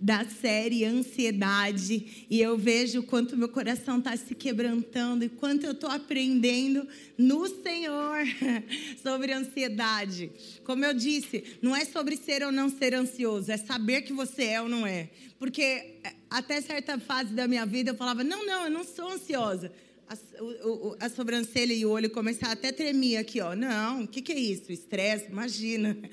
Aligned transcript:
da 0.00 0.24
série 0.24 0.84
Ansiedade 0.84 2.26
e 2.30 2.40
eu 2.40 2.56
vejo 2.56 3.02
quanto 3.02 3.36
meu 3.36 3.48
coração 3.48 3.98
está 3.98 4.16
se 4.16 4.34
quebrantando 4.34 5.24
e 5.24 5.28
quanto 5.28 5.64
eu 5.64 5.72
estou 5.72 5.90
aprendendo 5.90 6.86
no 7.16 7.46
Senhor 7.62 8.18
sobre 9.02 9.32
ansiedade. 9.32 10.30
Como 10.64 10.84
eu 10.84 10.94
disse, 10.94 11.42
não 11.60 11.74
é 11.74 11.84
sobre 11.84 12.16
ser 12.16 12.42
ou 12.44 12.52
não 12.52 12.68
ser 12.68 12.94
ansioso, 12.94 13.50
é 13.50 13.56
saber 13.56 14.02
que 14.02 14.12
você 14.12 14.44
é 14.44 14.62
ou 14.62 14.68
não 14.68 14.86
é. 14.86 15.08
Porque 15.38 15.62
é, 15.62 16.12
até 16.30 16.60
certa 16.60 16.98
fase 16.98 17.32
da 17.32 17.48
minha 17.48 17.66
vida 17.66 17.90
eu 17.90 17.96
falava: 17.96 18.22
não, 18.22 18.46
não, 18.46 18.64
eu 18.64 18.70
não 18.70 18.84
sou 18.84 19.10
ansiosa. 19.10 19.72
A, 20.08 20.42
o, 20.42 20.96
a, 20.98 21.08
sobrancelha 21.10 21.74
e 21.74 21.84
o 21.84 21.90
olho 21.90 22.08
começaram 22.08 22.54
até 22.54 22.72
tremer 22.72 23.18
aqui, 23.18 23.40
ó. 23.40 23.54
Não, 23.54 24.04
o 24.04 24.08
que, 24.08 24.22
que 24.22 24.32
é 24.32 24.38
isso? 24.38 24.72
Estresse, 24.72 25.26
imagina. 25.30 25.96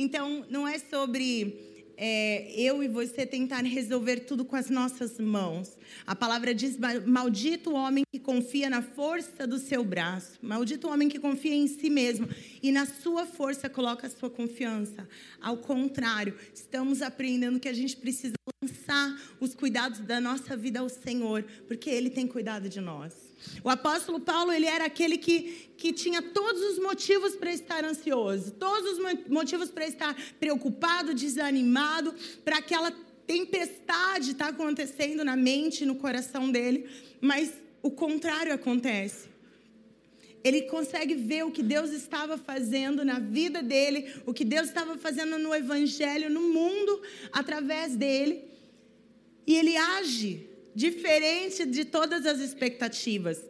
Então, 0.00 0.46
não 0.48 0.68
é 0.68 0.78
sobre 0.78 1.67
é, 2.00 2.48
eu 2.54 2.80
e 2.80 2.86
você 2.86 3.26
tentar 3.26 3.64
resolver 3.64 4.20
tudo 4.20 4.44
com 4.44 4.54
as 4.54 4.70
nossas 4.70 5.18
mãos. 5.18 5.76
A 6.06 6.14
palavra 6.14 6.54
diz: 6.54 6.78
Maldito 7.04 7.70
o 7.70 7.74
homem 7.74 8.04
que 8.12 8.20
confia 8.20 8.70
na 8.70 8.80
força 8.80 9.48
do 9.48 9.58
seu 9.58 9.84
braço, 9.84 10.38
maldito 10.40 10.86
o 10.86 10.90
homem 10.92 11.08
que 11.08 11.18
confia 11.18 11.54
em 11.54 11.66
si 11.66 11.90
mesmo 11.90 12.28
e 12.62 12.70
na 12.70 12.86
sua 12.86 13.26
força 13.26 13.68
coloca 13.68 14.06
a 14.06 14.10
sua 14.10 14.30
confiança. 14.30 15.08
Ao 15.40 15.56
contrário, 15.56 16.36
estamos 16.54 17.02
aprendendo 17.02 17.58
que 17.58 17.68
a 17.68 17.72
gente 17.72 17.96
precisa 17.96 18.34
lançar 18.62 19.20
os 19.40 19.52
cuidados 19.54 19.98
da 19.98 20.20
nossa 20.20 20.56
vida 20.56 20.78
ao 20.78 20.88
Senhor, 20.88 21.42
porque 21.66 21.90
Ele 21.90 22.10
tem 22.10 22.28
cuidado 22.28 22.68
de 22.68 22.80
nós. 22.80 23.27
O 23.62 23.70
apóstolo 23.70 24.20
Paulo, 24.20 24.52
ele 24.52 24.66
era 24.66 24.84
aquele 24.84 25.18
que, 25.18 25.70
que 25.76 25.92
tinha 25.92 26.20
todos 26.20 26.60
os 26.62 26.78
motivos 26.78 27.36
para 27.36 27.52
estar 27.52 27.84
ansioso, 27.84 28.52
todos 28.52 28.98
os 28.98 29.28
motivos 29.28 29.70
para 29.70 29.86
estar 29.86 30.16
preocupado, 30.38 31.14
desanimado, 31.14 32.14
para 32.44 32.58
aquela 32.58 32.90
tempestade 33.26 34.30
estar 34.32 34.46
tá 34.46 34.50
acontecendo 34.50 35.24
na 35.24 35.36
mente, 35.36 35.84
no 35.84 35.96
coração 35.96 36.50
dele, 36.50 36.88
mas 37.20 37.52
o 37.82 37.90
contrário 37.90 38.52
acontece. 38.52 39.28
Ele 40.42 40.62
consegue 40.62 41.14
ver 41.14 41.44
o 41.44 41.50
que 41.50 41.62
Deus 41.62 41.90
estava 41.90 42.38
fazendo 42.38 43.04
na 43.04 43.18
vida 43.18 43.62
dele, 43.62 44.14
o 44.24 44.32
que 44.32 44.44
Deus 44.44 44.68
estava 44.68 44.96
fazendo 44.96 45.38
no 45.38 45.54
evangelho, 45.54 46.30
no 46.30 46.40
mundo, 46.40 47.02
através 47.32 47.96
dele. 47.96 48.44
E 49.46 49.56
ele 49.56 49.76
age 49.76 50.47
diferente 50.78 51.66
de 51.66 51.84
todas 51.84 52.24
as 52.24 52.38
expectativas. 52.38 53.42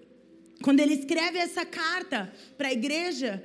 Quando 0.63 0.81
ele 0.81 0.95
escreve 0.95 1.37
essa 1.39 1.65
carta 1.67 2.33
para 2.57 2.69
a 2.69 2.73
igreja 2.73 3.43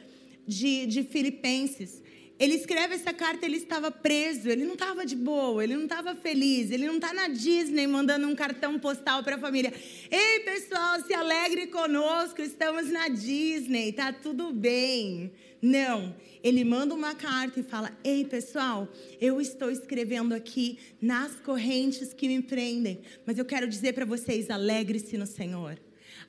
de, 0.48 0.86
de 0.86 1.04
Filipenses, 1.04 2.02
ele 2.40 2.56
escreve 2.56 2.96
essa 2.96 3.14
carta, 3.14 3.46
ele 3.46 3.58
estava 3.58 3.92
preso, 3.92 4.50
ele 4.50 4.64
não 4.64 4.76
estava 4.76 5.06
de 5.06 5.18
boa, 5.18 5.62
ele 5.62 5.76
não 5.76 5.84
estava 5.84 6.16
feliz, 6.16 6.72
ele 6.72 6.88
não 6.88 6.96
está 6.96 7.14
na 7.14 7.28
Disney 7.28 7.86
mandando 7.86 8.26
um 8.26 8.36
cartão 8.36 8.80
postal 8.80 9.22
para 9.22 9.36
a 9.36 9.40
família. 9.40 9.74
Ei, 10.10 10.40
pessoal, 10.40 11.02
se 11.02 11.14
alegre 11.14 11.68
conosco, 11.68 12.42
estamos 12.42 12.90
na 12.90 13.10
Disney, 13.10 13.92
tá 13.92 14.14
tudo 14.14 14.54
bem. 14.54 15.30
Não, 15.66 16.14
ele 16.44 16.62
manda 16.66 16.94
uma 16.94 17.16
carta 17.16 17.62
e 17.62 17.64
fala: 17.64 17.98
Ei, 18.04 18.26
pessoal, 18.26 18.86
eu 19.22 19.40
estou 19.40 19.72
escrevendo 19.72 20.34
aqui 20.34 20.78
nas 21.02 21.36
correntes 21.40 22.14
que 22.14 22.28
me 22.28 22.42
prendem, 22.42 23.00
mas 23.26 23.38
eu 23.38 23.46
quero 23.46 23.66
dizer 23.66 23.94
para 23.94 24.04
vocês: 24.04 24.50
alegre-se 24.50 25.18
no 25.18 25.26
Senhor. 25.26 25.80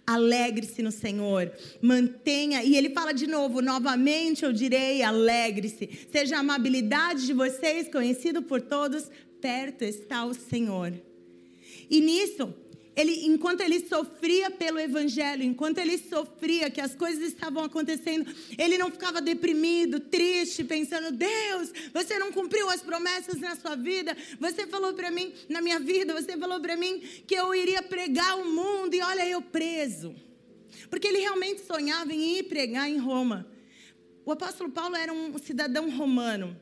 Alegre-se 0.06 0.83
no 0.83 0.93
Senhor, 0.93 1.50
mantenha, 1.81 2.62
e 2.62 2.77
ele 2.77 2.91
fala 2.91 3.12
de 3.12 3.27
novo, 3.27 3.61
novamente 3.61 4.44
eu 4.44 4.53
direi: 4.53 5.03
alegre-se, 5.03 5.91
seja 6.12 6.37
a 6.37 6.41
amabilidade 6.41 7.27
de 7.27 7.33
vocês 7.33 7.89
conhecido 7.89 8.41
por 8.41 8.61
todos, 8.61 9.11
perto 9.41 9.83
está 9.83 10.25
o 10.25 10.33
Senhor. 10.33 10.93
E 11.91 12.00
nisso, 12.00 12.55
ele, 12.97 13.27
enquanto 13.27 13.60
ele 13.60 13.81
sofria 13.87 14.50
pelo 14.50 14.78
evangelho, 14.78 15.43
enquanto 15.43 15.78
ele 15.78 15.99
sofria 15.99 16.71
que 16.71 16.81
as 16.81 16.94
coisas 16.94 17.25
estavam 17.25 17.65
acontecendo, 17.65 18.32
ele 18.56 18.78
não 18.78 18.91
ficava 18.91 19.21
deprimido, 19.21 19.99
triste, 19.99 20.62
pensando: 20.62 21.10
Deus, 21.10 21.72
você 21.93 22.19
não 22.19 22.31
cumpriu 22.31 22.71
as 22.71 22.82
promessas 22.82 23.41
na 23.41 23.56
sua 23.56 23.75
vida. 23.75 24.16
Você 24.38 24.66
falou 24.66 24.94
para 24.94 25.10
mim, 25.10 25.32
na 25.49 25.60
minha 25.60 25.81
vida, 25.81 26.15
você 26.15 26.37
falou 26.37 26.60
para 26.60 26.77
mim 26.77 27.00
que 27.27 27.34
eu 27.34 27.53
iria 27.55 27.82
pregar 27.82 28.38
o 28.38 28.44
mundo 28.44 28.94
e 28.94 29.00
olha 29.00 29.26
eu 29.26 29.43
preso. 29.43 30.15
Porque 30.88 31.09
ele 31.09 31.19
realmente 31.19 31.62
sonhava 31.66 32.12
em 32.12 32.38
ir 32.38 32.44
pregar 32.44 32.88
em 32.88 32.99
Roma. 32.99 33.47
O 34.25 34.31
apóstolo 34.31 34.71
Paulo 34.71 34.94
era 34.94 35.12
um 35.12 35.37
cidadão 35.38 35.91
romano. 35.91 36.56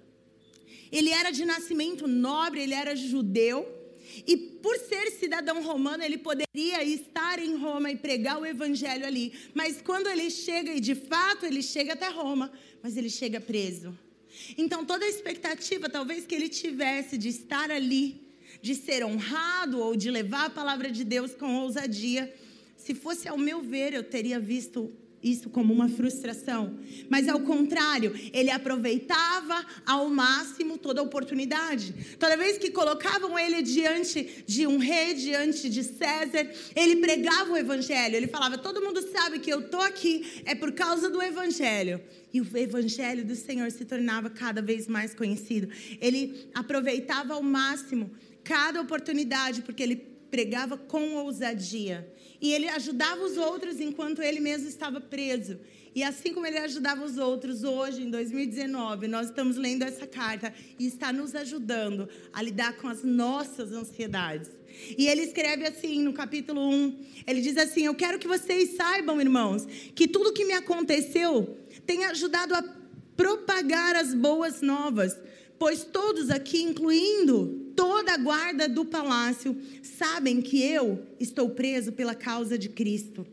Ele 0.91 1.11
era 1.11 1.31
de 1.31 1.45
nascimento 1.45 2.07
nobre, 2.07 2.63
ele 2.63 2.75
era 2.75 2.97
judeu. 2.97 3.82
E 4.27 4.37
por 4.37 4.77
ser 4.79 5.11
cidadão 5.13 5.63
romano, 5.63 6.03
ele 6.03 6.19
poderia 6.19 6.83
estar 6.83 7.39
em 7.39 7.57
Roma 7.57 7.91
e 7.91 7.97
pregar 7.97 8.41
o 8.41 8.47
evangelho 8.47 9.07
ali. 9.07 9.33
Mas 9.55 9.81
quando 9.83 10.09
ele 10.09 10.31
chega, 10.31 10.73
e 10.73 10.81
de 10.81 10.95
fato 10.95 11.47
ele 11.47 11.63
chega 11.63 11.95
até 11.95 12.09
Roma, 12.09 12.53
mas 12.83 12.97
ele 12.97 13.11
chega 13.11 13.41
preso. 13.41 13.97
Então 14.57 14.85
toda 14.85 15.05
a 15.05 15.09
expectativa, 15.09 15.89
talvez 15.89 16.27
que 16.27 16.35
ele 16.35 16.49
tivesse 16.49 17.17
de 17.19 17.29
estar 17.29 17.71
ali, 17.71 18.21
de 18.61 18.75
ser 18.75 19.05
honrado 19.05 19.79
ou 19.79 19.97
de 19.97 20.11
levar 20.11 20.47
a 20.47 20.51
palavra 20.51 20.91
de 20.91 21.05
Deus 21.05 21.35
com 21.35 21.57
ousadia, 21.57 22.33
se 22.77 22.95
fosse 22.95 23.29
ao 23.29 23.39
meu 23.39 23.63
ver, 23.63 23.93
eu 23.93 24.03
teria 24.03 24.41
visto 24.41 24.93
isso 25.23 25.49
como 25.49 25.73
uma 25.73 25.89
frustração. 25.89 26.79
Mas 27.09 27.29
ao 27.29 27.41
contrário, 27.41 28.13
ele 28.33 28.51
aproveitava 28.51 29.65
ao 29.87 30.09
máximo 30.09 30.77
toda 30.77 31.01
a 31.01 31.05
oportunidade. 31.05 32.17
Toda 32.19 32.37
vez 32.37 32.59
que 32.59 32.71
colocavam 32.71 33.39
ele 33.39 33.63
diante 33.63 34.45
de 34.47 34.67
um 34.67 34.79
rei, 34.79 35.15
diante 35.15 35.69
de 35.69 35.85
César, 35.85 36.51
ele 36.75 36.97
pregava 36.97 37.53
o 37.53 37.57
evangelho. 37.57 38.17
Ele 38.17 38.27
falava: 38.27 38.59
"Todo 38.59 38.83
mundo 38.83 39.01
sabe 39.13 39.39
que 39.39 39.51
eu 39.51 39.69
tô 39.69 39.81
aqui 39.81 40.43
é 40.45 40.55
por 40.55 40.73
causa 40.73 41.09
do 41.09 41.23
evangelho". 41.23 42.01
E 42.33 42.41
o 42.41 42.57
evangelho 42.57 43.25
do 43.25 43.37
Senhor 43.37 43.71
se 43.71 43.85
tornava 43.85 44.31
cada 44.31 44.63
vez 44.63 44.87
mais 44.87 45.15
conhecido. 45.15 45.69
Ele 46.01 46.49
aproveitava 46.55 47.35
ao 47.35 47.43
máximo 47.43 48.11
cada 48.43 48.81
oportunidade 48.81 49.63
porque 49.63 49.83
ele 49.83 49.97
pregava 50.31 50.79
com 50.79 51.17
ousadia. 51.17 52.11
E 52.43 52.53
ele 52.53 52.69
ajudava 52.69 53.23
os 53.23 53.37
outros 53.37 53.81
enquanto 53.81 54.21
ele 54.21 54.41
mesmo 54.41 54.69
estava 54.69 55.01
preso. 55.01 55.61
E 55.95 56.03
assim 56.03 56.35
como 56.35 56.45
ele 56.45 56.59
ajudava 56.59 57.05
os 57.05 57.17
outros, 57.17 57.63
hoje, 57.63 58.03
em 58.03 58.11
2019, 58.11 59.07
nós 59.07 59.29
estamos 59.29 59.57
lendo 59.57 59.85
essa 59.85 60.07
carta 60.07 60.53
e 60.79 60.87
está 60.87 61.13
nos 61.13 61.37
ajudando 61.37 62.09
a 62.33 62.43
lidar 62.43 62.77
com 62.79 62.89
as 62.89 63.05
nossas 63.05 63.71
ansiedades. 63.71 64.51
E 64.99 65.07
ele 65.07 65.23
escreve 65.23 65.67
assim 65.67 66.03
no 66.03 66.13
capítulo 66.13 66.69
1: 66.69 66.99
ele 67.27 67.41
diz 67.41 67.57
assim: 67.57 67.85
Eu 67.85 67.95
quero 67.95 68.19
que 68.19 68.27
vocês 68.27 68.71
saibam, 68.75 69.21
irmãos, 69.21 69.65
que 69.95 70.09
tudo 70.09 70.33
que 70.33 70.45
me 70.45 70.55
aconteceu 70.55 71.57
tem 71.87 72.07
ajudado 72.07 72.55
a 72.55 72.65
propagar 73.15 73.95
as 73.95 74.15
boas 74.15 74.63
novas 74.63 75.17
pois 75.63 75.85
todos 75.85 76.29
aqui, 76.29 76.61
incluindo 76.61 77.62
toda 77.75 78.15
a 78.15 78.17
guarda 78.17 78.69
do 78.69 78.85
palácio, 78.85 79.57
sabem 79.83 80.41
que 80.41 80.63
eu 80.63 81.07
estou 81.19 81.51
preso 81.51 81.93
pela 81.93 82.15
causa 82.15 82.59
de 82.59 82.69
Cristo. 82.69 83.27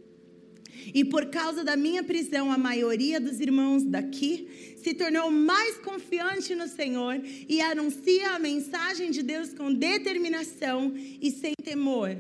E 0.94 1.04
por 1.04 1.28
causa 1.28 1.64
da 1.64 1.76
minha 1.76 2.04
prisão, 2.04 2.52
a 2.52 2.58
maioria 2.58 3.20
dos 3.20 3.40
irmãos 3.40 3.84
daqui 3.84 4.76
se 4.82 4.94
tornou 4.94 5.30
mais 5.30 5.78
confiante 5.78 6.56
no 6.56 6.68
Senhor 6.68 7.22
e 7.48 7.62
anuncia 7.62 8.32
a 8.32 8.40
mensagem 8.40 9.12
de 9.12 9.22
Deus 9.22 9.54
com 9.54 9.74
determinação 9.74 10.94
e 10.96 11.30
sem 11.32 11.54
temor. 11.64 12.16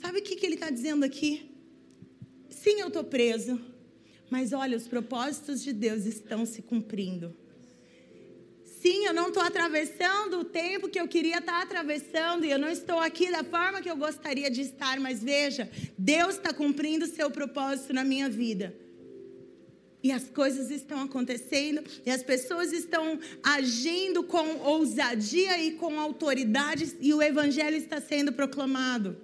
Sabe 0.00 0.18
o 0.18 0.22
que, 0.22 0.36
que 0.36 0.46
ele 0.46 0.54
está 0.54 0.70
dizendo 0.70 1.04
aqui? 1.04 1.50
Sim, 2.48 2.80
eu 2.80 2.88
estou 2.88 3.04
preso, 3.04 3.60
mas 4.30 4.52
olha, 4.52 4.76
os 4.76 4.86
propósitos 4.86 5.62
de 5.62 5.72
Deus 5.72 6.06
estão 6.06 6.46
se 6.46 6.62
cumprindo. 6.62 7.36
Sim, 8.84 9.06
eu 9.06 9.14
não 9.14 9.28
estou 9.28 9.42
atravessando 9.42 10.40
o 10.40 10.44
tempo 10.44 10.90
que 10.90 11.00
eu 11.00 11.08
queria 11.08 11.38
estar 11.38 11.52
tá 11.52 11.62
atravessando 11.62 12.44
e 12.44 12.50
eu 12.50 12.58
não 12.58 12.68
estou 12.68 12.98
aqui 12.98 13.30
da 13.30 13.42
forma 13.42 13.80
que 13.80 13.90
eu 13.90 13.96
gostaria 13.96 14.50
de 14.50 14.60
estar, 14.60 15.00
mas 15.00 15.22
veja, 15.22 15.70
Deus 15.96 16.34
está 16.34 16.52
cumprindo 16.52 17.06
o 17.06 17.08
seu 17.08 17.30
propósito 17.30 17.94
na 17.94 18.04
minha 18.04 18.28
vida. 18.28 18.76
E 20.02 20.12
as 20.12 20.28
coisas 20.28 20.70
estão 20.70 21.00
acontecendo, 21.00 21.82
e 22.04 22.10
as 22.10 22.22
pessoas 22.22 22.74
estão 22.74 23.18
agindo 23.42 24.22
com 24.22 24.58
ousadia 24.58 25.58
e 25.62 25.72
com 25.72 25.98
autoridade, 25.98 26.94
e 27.00 27.14
o 27.14 27.22
Evangelho 27.22 27.78
está 27.78 28.02
sendo 28.02 28.34
proclamado. 28.34 29.16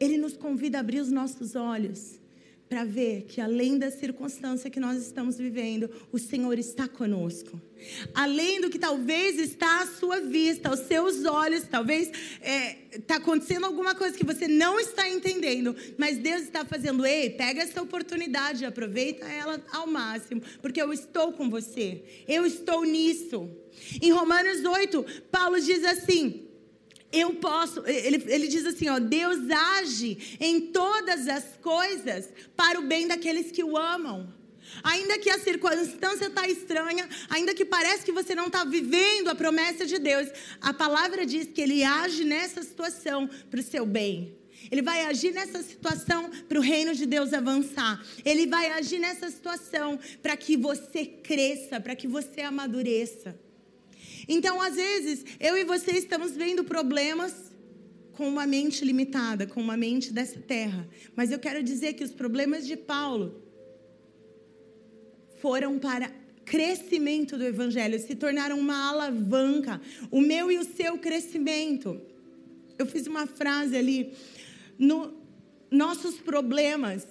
Ele 0.00 0.18
nos 0.18 0.36
convida 0.36 0.78
a 0.78 0.80
abrir 0.80 0.98
os 0.98 1.12
nossos 1.12 1.54
olhos 1.54 2.18
para 2.68 2.84
ver 2.84 3.22
que 3.22 3.40
além 3.40 3.78
da 3.78 3.90
circunstância 3.90 4.70
que 4.70 4.78
nós 4.78 4.98
estamos 4.98 5.38
vivendo, 5.38 5.90
o 6.12 6.18
Senhor 6.18 6.58
está 6.58 6.86
conosco. 6.86 7.60
Além 8.14 8.60
do 8.60 8.68
que 8.68 8.78
talvez 8.78 9.38
está 9.38 9.82
à 9.82 9.86
sua 9.86 10.20
vista, 10.20 10.68
aos 10.68 10.80
seus 10.80 11.24
olhos, 11.24 11.62
talvez 11.62 12.08
está 12.08 12.46
é, 12.46 12.98
tá 13.06 13.16
acontecendo 13.16 13.64
alguma 13.64 13.94
coisa 13.94 14.16
que 14.16 14.24
você 14.24 14.46
não 14.46 14.78
está 14.78 15.08
entendendo, 15.08 15.74
mas 15.96 16.18
Deus 16.18 16.42
está 16.42 16.64
fazendo, 16.64 17.06
ei, 17.06 17.30
pega 17.30 17.62
essa 17.62 17.80
oportunidade, 17.80 18.64
aproveita 18.64 19.24
ela 19.26 19.64
ao 19.72 19.86
máximo, 19.86 20.42
porque 20.60 20.82
eu 20.82 20.92
estou 20.92 21.32
com 21.32 21.48
você, 21.48 22.02
eu 22.26 22.44
estou 22.44 22.84
nisso. 22.84 23.48
Em 24.02 24.10
Romanos 24.10 24.64
8, 24.64 25.04
Paulo 25.30 25.60
diz 25.60 25.84
assim: 25.84 26.47
eu 27.12 27.34
posso, 27.34 27.82
ele, 27.86 28.22
ele 28.26 28.48
diz 28.48 28.66
assim, 28.66 28.88
ó, 28.88 28.98
Deus 28.98 29.38
age 29.50 30.36
em 30.38 30.60
todas 30.60 31.26
as 31.26 31.44
coisas 31.62 32.28
para 32.54 32.78
o 32.78 32.82
bem 32.82 33.08
daqueles 33.08 33.50
que 33.50 33.64
o 33.64 33.76
amam. 33.76 34.32
Ainda 34.82 35.18
que 35.18 35.30
a 35.30 35.38
circunstância 35.38 36.26
está 36.26 36.46
estranha, 36.46 37.08
ainda 37.30 37.54
que 37.54 37.64
parece 37.64 38.04
que 38.04 38.12
você 38.12 38.34
não 38.34 38.48
está 38.48 38.64
vivendo 38.64 39.28
a 39.28 39.34
promessa 39.34 39.86
de 39.86 39.98
Deus, 39.98 40.28
a 40.60 40.74
palavra 40.74 41.24
diz 41.24 41.48
que 41.48 41.62
Ele 41.62 41.82
age 41.82 42.24
nessa 42.24 42.62
situação 42.62 43.28
para 43.50 43.60
o 43.60 43.62
seu 43.62 43.86
bem. 43.86 44.36
Ele 44.70 44.82
vai 44.82 45.06
agir 45.06 45.32
nessa 45.32 45.62
situação 45.62 46.30
para 46.46 46.58
o 46.58 46.62
reino 46.62 46.94
de 46.94 47.06
Deus 47.06 47.32
avançar. 47.32 48.04
Ele 48.24 48.46
vai 48.46 48.70
agir 48.72 48.98
nessa 48.98 49.30
situação 49.30 49.98
para 50.22 50.36
que 50.36 50.56
você 50.56 51.06
cresça, 51.06 51.80
para 51.80 51.96
que 51.96 52.06
você 52.06 52.42
amadureça. 52.42 53.47
Então, 54.28 54.60
às 54.60 54.76
vezes, 54.76 55.24
eu 55.40 55.56
e 55.56 55.64
você 55.64 55.92
estamos 55.92 56.32
vendo 56.36 56.62
problemas 56.62 57.48
com 58.12 58.28
uma 58.28 58.46
mente 58.46 58.84
limitada, 58.84 59.46
com 59.46 59.60
uma 59.60 59.76
mente 59.76 60.12
dessa 60.12 60.38
terra. 60.38 60.86
Mas 61.16 61.30
eu 61.30 61.38
quero 61.38 61.62
dizer 61.62 61.94
que 61.94 62.04
os 62.04 62.10
problemas 62.10 62.66
de 62.66 62.76
Paulo 62.76 63.42
foram 65.40 65.78
para 65.78 66.10
crescimento 66.44 67.36
do 67.36 67.44
evangelho, 67.44 67.98
se 67.98 68.14
tornaram 68.14 68.58
uma 68.58 68.88
alavanca, 68.88 69.80
o 70.10 70.20
meu 70.20 70.50
e 70.50 70.58
o 70.58 70.64
seu 70.64 70.98
crescimento. 70.98 72.00
Eu 72.78 72.86
fiz 72.86 73.06
uma 73.06 73.26
frase 73.26 73.76
ali, 73.76 74.12
no, 74.78 75.14
nossos 75.70 76.16
problemas 76.16 77.06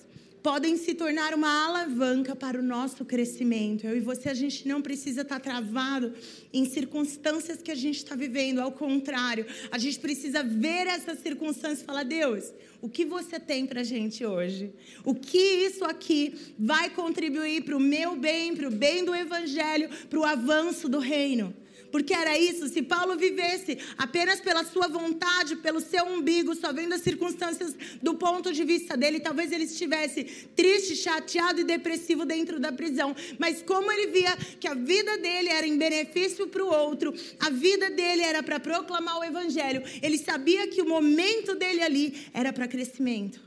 podem 0.47 0.77
se 0.77 0.93
tornar 0.93 1.33
uma 1.33 1.65
alavanca 1.65 2.33
para 2.33 2.57
o 2.57 2.63
nosso 2.63 3.03
crescimento. 3.03 3.85
Eu 3.85 3.97
e 3.97 3.99
você, 3.99 4.29
a 4.29 4.33
gente 4.33 4.65
não 4.65 4.81
precisa 4.81 5.23
estar 5.23 5.41
travado 5.41 6.13
em 6.53 6.63
circunstâncias 6.63 7.61
que 7.61 7.69
a 7.69 7.75
gente 7.75 7.97
está 7.97 8.15
vivendo. 8.15 8.59
Ao 8.59 8.71
contrário, 8.71 9.45
a 9.69 9.77
gente 9.77 9.99
precisa 9.99 10.41
ver 10.43 10.87
essas 10.87 11.19
circunstâncias 11.19 11.81
e 11.81 11.83
falar: 11.83 12.03
Deus, 12.03 12.53
o 12.81 12.87
que 12.87 13.03
você 13.03 13.41
tem 13.41 13.65
para 13.65 13.81
a 13.81 13.83
gente 13.83 14.25
hoje? 14.25 14.71
O 15.03 15.13
que 15.13 15.37
isso 15.37 15.83
aqui 15.83 16.33
vai 16.57 16.91
contribuir 16.91 17.65
para 17.65 17.75
o 17.75 17.79
meu 17.81 18.15
bem, 18.15 18.55
para 18.55 18.69
o 18.69 18.71
bem 18.71 19.03
do 19.03 19.13
Evangelho, 19.13 19.89
para 20.09 20.17
o 20.17 20.23
avanço 20.23 20.87
do 20.87 20.99
reino? 20.99 21.53
Porque 21.91 22.13
era 22.13 22.37
isso, 22.37 22.67
se 22.67 22.81
Paulo 22.81 23.17
vivesse 23.17 23.77
apenas 23.97 24.39
pela 24.39 24.63
sua 24.63 24.87
vontade, 24.87 25.55
pelo 25.57 25.79
seu 25.79 26.05
umbigo, 26.05 26.55
só 26.55 26.73
vendo 26.73 26.93
as 26.93 27.01
circunstâncias 27.01 27.75
do 28.01 28.15
ponto 28.15 28.51
de 28.51 28.63
vista 28.63 28.97
dele, 28.97 29.19
talvez 29.19 29.51
ele 29.51 29.63
estivesse 29.63 30.23
triste, 30.55 30.95
chateado 30.95 31.61
e 31.61 31.63
depressivo 31.63 32.25
dentro 32.25 32.59
da 32.59 32.71
prisão. 32.71 33.15
Mas 33.39 33.61
como 33.61 33.91
ele 33.91 34.07
via 34.07 34.35
que 34.59 34.67
a 34.67 34.73
vida 34.73 35.17
dele 35.17 35.49
era 35.49 35.65
em 35.65 35.77
benefício 35.77 36.47
para 36.47 36.63
o 36.63 36.69
outro, 36.69 37.13
a 37.39 37.49
vida 37.49 37.89
dele 37.89 38.21
era 38.21 38.43
para 38.43 38.59
proclamar 38.59 39.19
o 39.19 39.23
evangelho, 39.23 39.83
ele 40.01 40.17
sabia 40.17 40.67
que 40.67 40.81
o 40.81 40.87
momento 40.87 41.55
dele 41.55 41.81
ali 41.81 42.27
era 42.33 42.51
para 42.51 42.67
crescimento. 42.67 43.46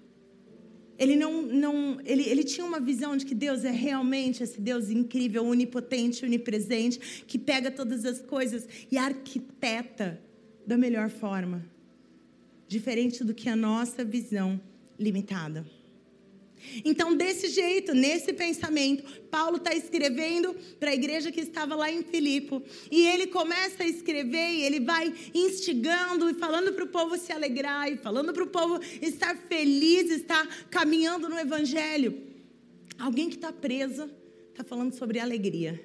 Ele 1.01 1.17
não, 1.17 1.41
não 1.41 1.99
ele, 2.05 2.29
ele 2.29 2.45
tinha 2.45 2.67
uma 2.67 2.79
visão 2.79 3.17
de 3.17 3.25
que 3.25 3.35
Deus 3.35 3.65
é 3.65 3.71
realmente 3.71 4.43
esse 4.43 4.61
Deus 4.61 4.91
incrível, 4.91 5.47
onipotente, 5.47 6.27
onipresente, 6.27 7.25
que 7.27 7.39
pega 7.39 7.71
todas 7.71 8.05
as 8.05 8.21
coisas 8.21 8.69
e 8.93 8.99
arquiteta 8.99 10.21
da 10.67 10.77
melhor 10.77 11.09
forma, 11.09 11.65
diferente 12.69 13.25
do 13.25 13.33
que 13.33 13.49
a 13.49 13.57
nossa 13.57 14.05
visão 14.05 14.61
limitada. 14.99 15.65
Então, 16.85 17.17
desse 17.17 17.49
jeito, 17.49 17.95
nesse 17.95 18.33
pensamento, 18.33 19.03
Paulo 19.31 19.57
está 19.57 19.75
escrevendo 19.75 20.55
para 20.79 20.91
a 20.91 20.95
igreja 20.95 21.33
que 21.33 21.41
estava 21.41 21.75
lá 21.75 21.91
em 21.91 22.03
Filipe. 22.03 22.63
E 22.91 23.07
ele 23.07 23.27
começa 23.27 23.83
a 23.83 23.87
escrever 23.87 24.51
e 24.51 24.63
ele 24.63 24.81
vai 24.81 25.13
instigando 25.35 26.29
e 26.31 26.35
falando 26.35 26.73
para 26.73 26.85
o 26.85 26.89
povo 26.89 27.17
se 27.17 27.33
alegrar, 27.33 27.91
e 27.93 27.97
falando 27.97 28.33
para 28.33 28.45
o 28.45 28.49
povo 28.49 28.81
estar 29.01 29.37
feliz, 29.37 30.11
estar 30.11 30.47
caminhando 30.71 31.29
no 31.29 31.39
Evangelho. 31.39 32.21
Alguém 32.99 33.29
que 33.29 33.37
está 33.37 33.53
presa 33.53 34.11
está 34.51 34.63
falando 34.63 34.93
sobre 34.93 35.19
alegria. 35.19 35.83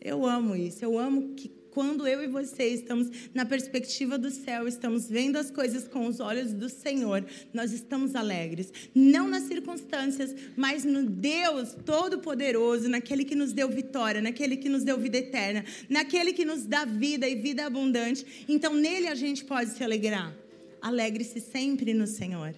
Eu 0.00 0.26
amo 0.26 0.54
isso, 0.54 0.84
eu 0.84 0.98
amo 0.98 1.34
que 1.34 1.48
quando 1.74 2.06
eu 2.06 2.22
e 2.22 2.28
você 2.28 2.68
estamos 2.68 3.10
na 3.34 3.44
perspectiva 3.44 4.16
do 4.16 4.30
céu, 4.30 4.68
estamos 4.68 5.10
vendo 5.10 5.36
as 5.36 5.50
coisas 5.50 5.88
com 5.88 6.06
os 6.06 6.20
olhos 6.20 6.52
do 6.52 6.68
Senhor, 6.68 7.26
nós 7.52 7.72
estamos 7.72 8.14
alegres. 8.14 8.72
Não 8.94 9.28
nas 9.28 9.42
circunstâncias, 9.42 10.34
mas 10.56 10.84
no 10.84 11.02
Deus 11.02 11.74
Todo-Poderoso, 11.84 12.88
naquele 12.88 13.24
que 13.24 13.34
nos 13.34 13.52
deu 13.52 13.68
vitória, 13.68 14.22
naquele 14.22 14.56
que 14.56 14.68
nos 14.68 14.84
deu 14.84 14.96
vida 14.96 15.18
eterna, 15.18 15.64
naquele 15.88 16.32
que 16.32 16.44
nos 16.44 16.64
dá 16.64 16.84
vida 16.84 17.28
e 17.28 17.34
vida 17.34 17.66
abundante. 17.66 18.24
Então, 18.48 18.72
nele 18.72 19.08
a 19.08 19.14
gente 19.16 19.44
pode 19.44 19.70
se 19.70 19.82
alegrar. 19.82 20.32
Alegre-se 20.80 21.40
sempre 21.40 21.92
no 21.92 22.06
Senhor. 22.06 22.54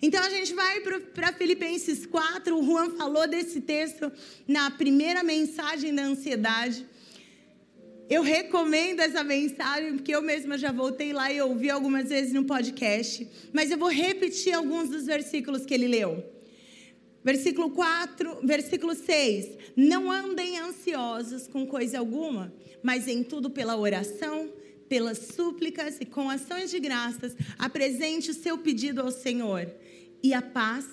Então 0.00 0.22
a 0.22 0.30
gente 0.30 0.54
vai 0.54 0.80
para 0.80 1.32
Filipenses 1.32 2.06
4. 2.06 2.56
O 2.56 2.64
Juan 2.64 2.90
falou 2.90 3.28
desse 3.28 3.60
texto 3.60 4.10
na 4.46 4.70
primeira 4.70 5.22
mensagem 5.22 5.94
da 5.94 6.02
ansiedade. 6.02 6.86
Eu 8.08 8.22
recomendo 8.22 9.00
essa 9.00 9.24
mensagem, 9.24 9.94
porque 9.94 10.14
eu 10.14 10.20
mesma 10.20 10.58
já 10.58 10.70
voltei 10.70 11.12
lá 11.12 11.32
e 11.32 11.40
ouvi 11.40 11.70
algumas 11.70 12.10
vezes 12.10 12.32
no 12.32 12.44
podcast. 12.44 13.26
Mas 13.52 13.70
eu 13.70 13.78
vou 13.78 13.88
repetir 13.88 14.52
alguns 14.52 14.90
dos 14.90 15.06
versículos 15.06 15.64
que 15.64 15.72
ele 15.72 15.88
leu. 15.88 16.22
Versículo 17.22 17.70
4, 17.70 18.40
versículo 18.44 18.94
6. 18.94 19.56
Não 19.74 20.10
andem 20.10 20.58
ansiosos 20.58 21.48
com 21.48 21.66
coisa 21.66 21.98
alguma, 21.98 22.52
mas 22.82 23.08
em 23.08 23.22
tudo 23.22 23.48
pela 23.48 23.76
oração, 23.76 24.52
pelas 24.86 25.18
súplicas 25.18 25.96
e 25.98 26.04
com 26.04 26.28
ações 26.28 26.70
de 26.70 26.78
graças, 26.78 27.34
apresente 27.58 28.30
o 28.30 28.34
seu 28.34 28.58
pedido 28.58 29.00
ao 29.00 29.10
Senhor. 29.10 29.66
E 30.22 30.34
a 30.34 30.42
paz, 30.42 30.84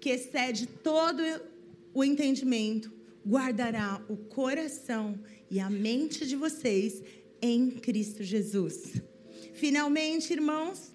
que 0.00 0.10
excede 0.10 0.66
todo 0.66 1.22
o 1.94 2.02
entendimento, 2.02 2.99
guardará 3.26 4.02
o 4.08 4.16
coração 4.16 5.18
e 5.50 5.60
a 5.60 5.68
mente 5.68 6.26
de 6.26 6.36
vocês 6.36 7.02
em 7.40 7.70
Cristo 7.70 8.22
Jesus. 8.22 9.00
Finalmente, 9.54 10.32
irmãos, 10.32 10.92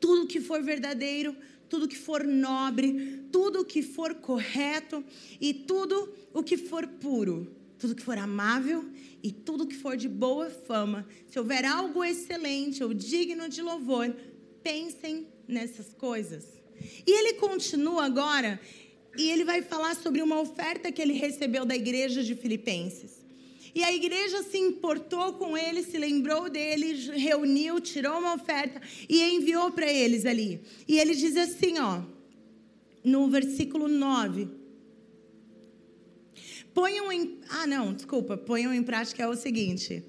tudo 0.00 0.26
que 0.26 0.40
for 0.40 0.62
verdadeiro, 0.62 1.36
tudo 1.68 1.88
que 1.88 1.96
for 1.96 2.24
nobre, 2.24 3.24
tudo 3.32 3.64
que 3.64 3.82
for 3.82 4.14
correto 4.14 5.04
e 5.40 5.52
tudo 5.52 6.12
o 6.32 6.42
que 6.42 6.56
for 6.56 6.86
puro, 6.86 7.54
tudo 7.78 7.94
que 7.94 8.02
for 8.02 8.16
amável 8.16 8.84
e 9.22 9.32
tudo 9.32 9.66
que 9.66 9.74
for 9.74 9.96
de 9.96 10.08
boa 10.08 10.48
fama, 10.48 11.06
se 11.28 11.38
houver 11.38 11.64
algo 11.64 12.04
excelente 12.04 12.82
ou 12.82 12.94
digno 12.94 13.48
de 13.48 13.60
louvor, 13.62 14.14
pensem 14.62 15.26
nessas 15.48 15.92
coisas. 15.94 16.44
E 17.06 17.10
ele 17.10 17.34
continua 17.34 18.04
agora 18.04 18.60
e 19.18 19.30
ele 19.30 19.44
vai 19.44 19.62
falar 19.62 19.94
sobre 19.96 20.22
uma 20.22 20.40
oferta 20.40 20.90
que 20.92 21.00
ele 21.00 21.12
recebeu 21.12 21.64
da 21.64 21.74
igreja 21.74 22.22
de 22.22 22.34
Filipenses. 22.34 23.24
E 23.74 23.84
a 23.84 23.92
igreja 23.92 24.42
se 24.42 24.56
importou 24.56 25.34
com 25.34 25.56
ele, 25.56 25.82
se 25.82 25.98
lembrou 25.98 26.48
dele, 26.48 27.10
reuniu, 27.12 27.78
tirou 27.78 28.18
uma 28.18 28.34
oferta 28.34 28.80
e 29.08 29.22
enviou 29.22 29.70
para 29.70 29.92
eles 29.92 30.24
ali. 30.24 30.60
E 30.88 30.98
ele 30.98 31.14
diz 31.14 31.36
assim, 31.36 31.78
ó, 31.78 32.00
no 33.04 33.28
versículo 33.28 33.86
9. 33.86 34.48
Ponham 36.72 37.12
em. 37.12 37.38
Ah, 37.48 37.66
não, 37.66 37.92
desculpa. 37.92 38.36
Ponham 38.36 38.72
em 38.72 38.82
prática 38.82 39.22
é 39.22 39.28
o 39.28 39.36
seguinte 39.36 40.02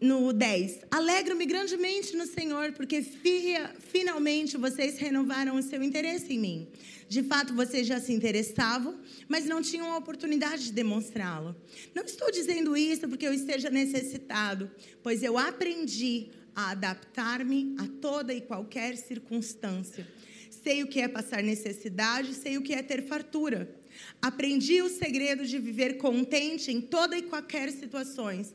no 0.00 0.32
10. 0.32 0.80
Alegro-me 0.90 1.46
grandemente 1.46 2.16
no 2.16 2.26
Senhor, 2.26 2.72
porque 2.72 3.02
finalmente 3.02 4.56
vocês 4.56 4.98
renovaram 4.98 5.56
o 5.56 5.62
seu 5.62 5.82
interesse 5.82 6.34
em 6.34 6.38
mim. 6.38 6.68
De 7.08 7.22
fato, 7.22 7.54
vocês 7.54 7.86
já 7.86 8.00
se 8.00 8.12
interessavam, 8.12 8.98
mas 9.28 9.46
não 9.46 9.62
tinham 9.62 9.92
a 9.92 9.96
oportunidade 9.96 10.64
de 10.64 10.72
demonstrá-lo. 10.72 11.54
Não 11.94 12.04
estou 12.04 12.30
dizendo 12.30 12.76
isso 12.76 13.08
porque 13.08 13.26
eu 13.26 13.32
esteja 13.32 13.70
necessitado, 13.70 14.70
pois 15.02 15.22
eu 15.22 15.38
aprendi 15.38 16.30
a 16.54 16.70
adaptar-me 16.70 17.74
a 17.78 17.86
toda 18.00 18.34
e 18.34 18.40
qualquer 18.40 18.96
circunstância. 18.96 20.06
Sei 20.50 20.82
o 20.82 20.86
que 20.86 21.00
é 21.00 21.06
passar 21.06 21.42
necessidade, 21.42 22.34
sei 22.34 22.58
o 22.58 22.62
que 22.62 22.72
é 22.72 22.82
ter 22.82 23.06
fartura. 23.06 23.72
Aprendi 24.20 24.82
o 24.82 24.88
segredo 24.88 25.46
de 25.46 25.58
viver 25.58 25.96
contente 25.98 26.72
em 26.72 26.80
toda 26.80 27.16
e 27.16 27.22
qualquer 27.22 27.70
situações 27.70 28.52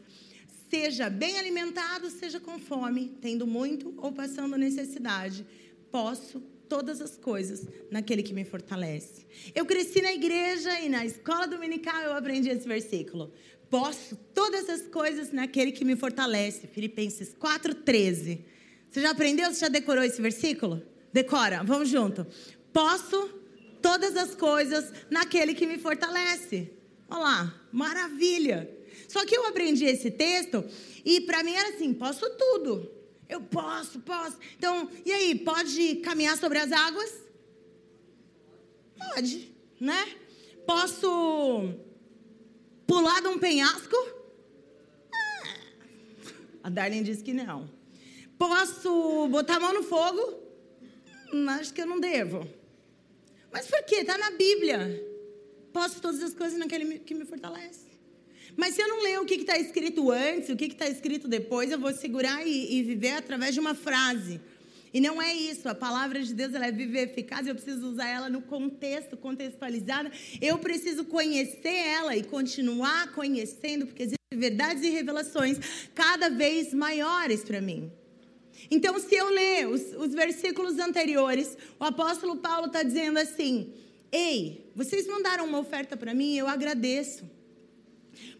Seja 0.71 1.09
bem 1.09 1.37
alimentado, 1.37 2.09
seja 2.09 2.39
com 2.39 2.57
fome, 2.57 3.17
tendo 3.19 3.45
muito 3.45 3.93
ou 3.97 4.13
passando 4.13 4.57
necessidade. 4.57 5.45
Posso 5.91 6.41
todas 6.71 7.01
as 7.01 7.17
coisas 7.17 7.67
naquele 7.91 8.23
que 8.23 8.33
me 8.33 8.45
fortalece. 8.45 9.25
Eu 9.53 9.65
cresci 9.65 10.01
na 10.01 10.13
igreja 10.13 10.79
e 10.79 10.87
na 10.87 11.05
escola 11.05 11.45
dominical 11.45 12.01
eu 12.01 12.13
aprendi 12.13 12.47
esse 12.47 12.65
versículo. 12.65 13.29
Posso 13.69 14.15
todas 14.33 14.69
as 14.69 14.83
coisas 14.83 15.33
naquele 15.33 15.73
que 15.73 15.83
me 15.83 15.97
fortalece. 15.97 16.67
Filipenses 16.67 17.35
4:13. 17.37 18.39
Você 18.89 19.01
já 19.01 19.09
aprendeu? 19.11 19.53
Você 19.53 19.59
já 19.59 19.67
decorou 19.67 20.01
esse 20.01 20.21
versículo? 20.21 20.81
Decora, 21.11 21.61
vamos 21.61 21.89
junto. 21.89 22.25
Posso 22.71 23.17
todas 23.81 24.15
as 24.15 24.33
coisas 24.33 24.93
naquele 25.09 25.53
que 25.53 25.67
me 25.67 25.77
fortalece. 25.77 26.71
Olha 27.09 27.19
lá, 27.21 27.61
maravilha. 27.69 28.59
Só 29.09 29.25
que 29.25 29.35
eu 29.35 29.45
aprendi 29.45 29.83
esse 29.83 30.09
texto 30.09 30.63
e 31.03 31.19
para 31.19 31.43
mim 31.43 31.53
era 31.53 31.67
assim: 31.75 31.93
posso 31.93 32.29
tudo. 32.29 33.00
Eu 33.31 33.39
posso, 33.39 34.01
posso. 34.01 34.37
Então, 34.57 34.91
e 35.05 35.11
aí, 35.13 35.39
pode 35.39 35.95
caminhar 36.07 36.37
sobre 36.37 36.57
as 36.57 36.69
águas? 36.69 37.11
Pode, 38.97 39.55
né? 39.79 40.17
Posso 40.65 41.73
pular 42.85 43.21
de 43.21 43.29
um 43.29 43.39
penhasco? 43.39 43.95
Ah, 45.13 45.55
a 46.65 46.69
Darlene 46.69 47.05
disse 47.05 47.23
que 47.23 47.33
não. 47.33 47.69
Posso 48.37 49.29
botar 49.29 49.55
a 49.55 49.59
mão 49.61 49.73
no 49.75 49.83
fogo? 49.83 50.21
Hum, 51.33 51.47
acho 51.51 51.73
que 51.73 51.81
eu 51.81 51.87
não 51.87 52.01
devo. 52.01 52.45
Mas 53.49 53.65
por 53.65 53.81
quê? 53.83 54.01
Está 54.01 54.17
na 54.17 54.31
Bíblia. 54.31 55.01
Posso 55.71 56.01
todas 56.01 56.21
as 56.21 56.33
coisas 56.33 56.59
naquele 56.59 56.99
que 56.99 57.13
me 57.13 57.23
fortalece. 57.23 57.90
Mas 58.55 58.75
se 58.75 58.81
eu 58.81 58.87
não 58.87 59.01
ler 59.01 59.19
o 59.19 59.25
que 59.25 59.35
está 59.35 59.57
escrito 59.57 60.11
antes, 60.11 60.49
o 60.49 60.55
que 60.55 60.65
está 60.65 60.87
escrito 60.87 61.27
depois, 61.27 61.71
eu 61.71 61.79
vou 61.79 61.93
segurar 61.93 62.45
e, 62.45 62.77
e, 62.77 62.83
viver 62.83 63.13
através 63.13 63.53
de 63.53 63.59
uma 63.59 63.73
frase. 63.73 64.39
E 64.93 64.99
não 64.99 65.21
é 65.21 65.33
isso. 65.33 65.69
A 65.69 65.75
palavra 65.75 66.21
de 66.21 66.33
Deus 66.33 66.53
ela 66.53 66.67
é 66.67 66.71
viver 66.71 67.09
eficaz. 67.09 67.47
Eu 67.47 67.55
preciso 67.55 67.89
usar 67.89 68.07
ela 68.07 68.29
no 68.29 68.41
contexto, 68.41 69.15
contextualizada. 69.15 70.11
Eu 70.41 70.57
preciso 70.57 71.05
conhecer 71.05 71.69
ela 71.69 72.15
e 72.15 72.23
continuar 72.23 73.13
conhecendo, 73.13 73.87
porque 73.87 74.03
existem 74.03 74.17
verdades 74.33 74.83
e 74.83 74.89
revelações 74.89 75.57
cada 75.95 76.29
vez 76.29 76.73
maiores 76.73 77.43
para 77.43 77.61
mim. 77.61 77.91
Então, 78.69 78.99
se 78.99 79.15
eu 79.15 79.29
ler 79.29 79.67
os, 79.67 79.81
os 79.97 80.13
versículos 80.13 80.77
anteriores, 80.77 81.57
o 81.79 81.83
apóstolo 81.83 82.37
Paulo 82.37 82.67
está 82.67 82.83
dizendo 82.83 83.17
assim: 83.17 83.73
Ei, 84.11 84.69
vocês 84.75 85.07
mandaram 85.07 85.45
uma 85.45 85.59
oferta 85.59 85.95
para 85.95 86.13
mim, 86.13 86.35
eu 86.35 86.47
agradeço. 86.47 87.23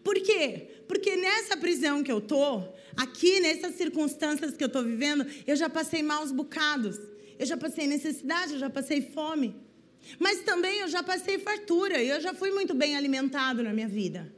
Por 0.02 0.14
quê? 0.20 0.68
Porque 0.88 1.16
nessa 1.16 1.56
prisão 1.56 2.02
que 2.02 2.12
eu 2.12 2.20
tô, 2.20 2.62
aqui 2.96 3.40
nessas 3.40 3.74
circunstâncias 3.76 4.56
que 4.56 4.64
eu 4.64 4.68
tô 4.68 4.82
vivendo, 4.82 5.26
eu 5.46 5.56
já 5.56 5.68
passei 5.68 6.02
maus 6.02 6.32
bocados. 6.32 6.98
Eu 7.38 7.46
já 7.46 7.56
passei 7.56 7.86
necessidade, 7.86 8.52
eu 8.52 8.58
já 8.58 8.70
passei 8.70 9.00
fome. 9.00 9.54
Mas 10.18 10.40
também 10.42 10.80
eu 10.80 10.88
já 10.88 11.02
passei 11.02 11.38
fartura 11.38 12.02
e 12.02 12.08
eu 12.08 12.20
já 12.20 12.34
fui 12.34 12.50
muito 12.50 12.74
bem 12.74 12.96
alimentado 12.96 13.62
na 13.62 13.72
minha 13.72 13.88
vida. 13.88 14.32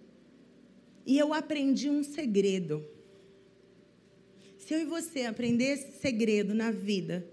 E 1.06 1.18
eu 1.18 1.34
aprendi 1.34 1.90
um 1.90 2.02
segredo. 2.02 2.84
Se 4.58 4.72
eu 4.72 4.80
e 4.80 4.84
você 4.84 5.22
aprender 5.22 5.64
esse 5.64 5.98
segredo 6.00 6.54
na 6.54 6.70
vida, 6.70 7.26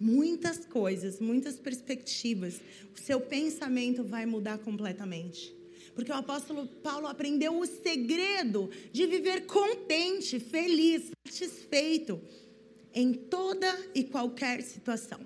muitas 0.00 0.64
coisas, 0.66 1.20
muitas 1.20 1.56
perspectivas, 1.56 2.60
o 2.94 3.00
seu 3.00 3.20
pensamento 3.20 4.02
vai 4.02 4.26
mudar 4.26 4.58
completamente. 4.58 5.54
Porque 5.94 6.10
o 6.10 6.14
apóstolo 6.14 6.66
Paulo 6.66 7.06
aprendeu 7.06 7.58
o 7.58 7.66
segredo 7.66 8.70
de 8.92 9.06
viver 9.06 9.46
contente, 9.46 10.40
feliz, 10.40 11.10
satisfeito 11.26 12.20
em 12.94 13.12
toda 13.12 13.66
e 13.94 14.04
qualquer 14.04 14.62
situação, 14.62 15.20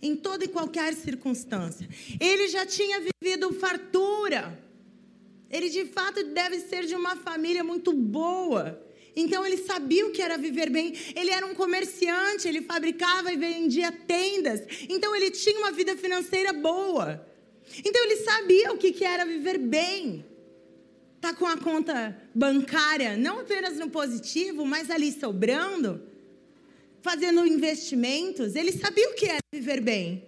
em 0.00 0.16
toda 0.16 0.44
e 0.44 0.48
qualquer 0.48 0.94
circunstância. 0.94 1.88
Ele 2.18 2.48
já 2.48 2.64
tinha 2.64 3.00
vivido 3.00 3.52
fartura. 3.52 4.58
Ele 5.50 5.68
de 5.68 5.84
fato 5.84 6.24
deve 6.24 6.60
ser 6.60 6.86
de 6.86 6.94
uma 6.94 7.14
família 7.16 7.62
muito 7.62 7.92
boa. 7.92 8.82
Então 9.14 9.44
ele 9.44 9.58
sabia 9.58 10.06
o 10.06 10.10
que 10.10 10.22
era 10.22 10.38
viver 10.38 10.70
bem. 10.70 10.94
Ele 11.14 11.30
era 11.30 11.44
um 11.44 11.54
comerciante, 11.54 12.48
ele 12.48 12.62
fabricava 12.62 13.30
e 13.30 13.36
vendia 13.36 13.92
tendas. 13.92 14.62
Então 14.88 15.14
ele 15.14 15.30
tinha 15.30 15.58
uma 15.58 15.70
vida 15.70 15.94
financeira 15.96 16.52
boa. 16.54 17.31
Então 17.78 18.04
ele 18.04 18.16
sabia 18.18 18.72
o 18.72 18.78
que 18.78 19.04
era 19.04 19.24
viver 19.24 19.58
bem. 19.58 20.24
Tá 21.20 21.32
com 21.32 21.46
a 21.46 21.56
conta 21.56 22.20
bancária 22.34 23.16
não 23.16 23.40
apenas 23.40 23.78
no 23.78 23.88
positivo, 23.88 24.66
mas 24.66 24.90
ali 24.90 25.12
sobrando, 25.12 26.02
fazendo 27.00 27.46
investimentos. 27.46 28.56
Ele 28.56 28.72
sabia 28.72 29.08
o 29.10 29.14
que 29.14 29.26
era 29.26 29.38
viver 29.52 29.80
bem. 29.80 30.24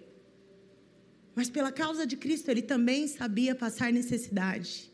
Mas 1.35 1.49
pela 1.49 1.71
causa 1.71 2.07
de 2.07 2.15
Cristo, 2.15 2.49
ele 2.49 2.61
também 2.61 3.07
sabia 3.07 3.53
passar 3.53 3.91
necessidade. 3.91 4.89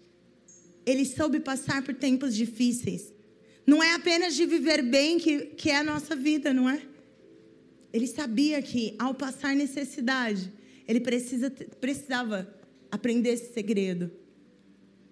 Ele 0.86 1.06
soube 1.06 1.40
passar 1.40 1.84
por 1.84 1.94
tempos 1.94 2.36
difíceis. 2.36 3.14
Não 3.66 3.84
é 3.84 3.94
apenas 3.94 4.36
de 4.36 4.46
viver 4.48 4.82
bem 4.82 5.20
que, 5.20 5.46
que 5.56 5.70
é 5.70 5.78
a 5.78 5.84
nossa 5.84 6.16
vida, 6.16 6.52
não 6.52 6.68
é? 6.68 6.82
Ele 7.94 8.08
sabia 8.08 8.60
que 8.62 8.96
ao 8.98 9.14
passar 9.14 9.56
necessidade, 9.56 10.52
ele 10.88 11.00
precisa, 11.00 11.52
precisava 11.80 12.54
aprender 12.92 13.30
esse 13.30 13.54
segredo 13.54 14.12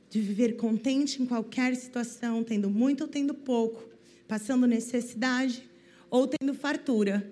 de 0.10 0.20
viver 0.20 0.58
contente 0.58 1.22
em 1.22 1.26
qualquer 1.26 1.76
situação, 1.76 2.44
tendo 2.44 2.70
muito 2.70 3.02
ou 3.02 3.08
tendo 3.08 3.34
pouco, 3.34 3.88
passando 4.28 4.66
necessidade 4.66 5.64
ou 6.10 6.28
tendo 6.28 6.54
fartura. 6.54 7.32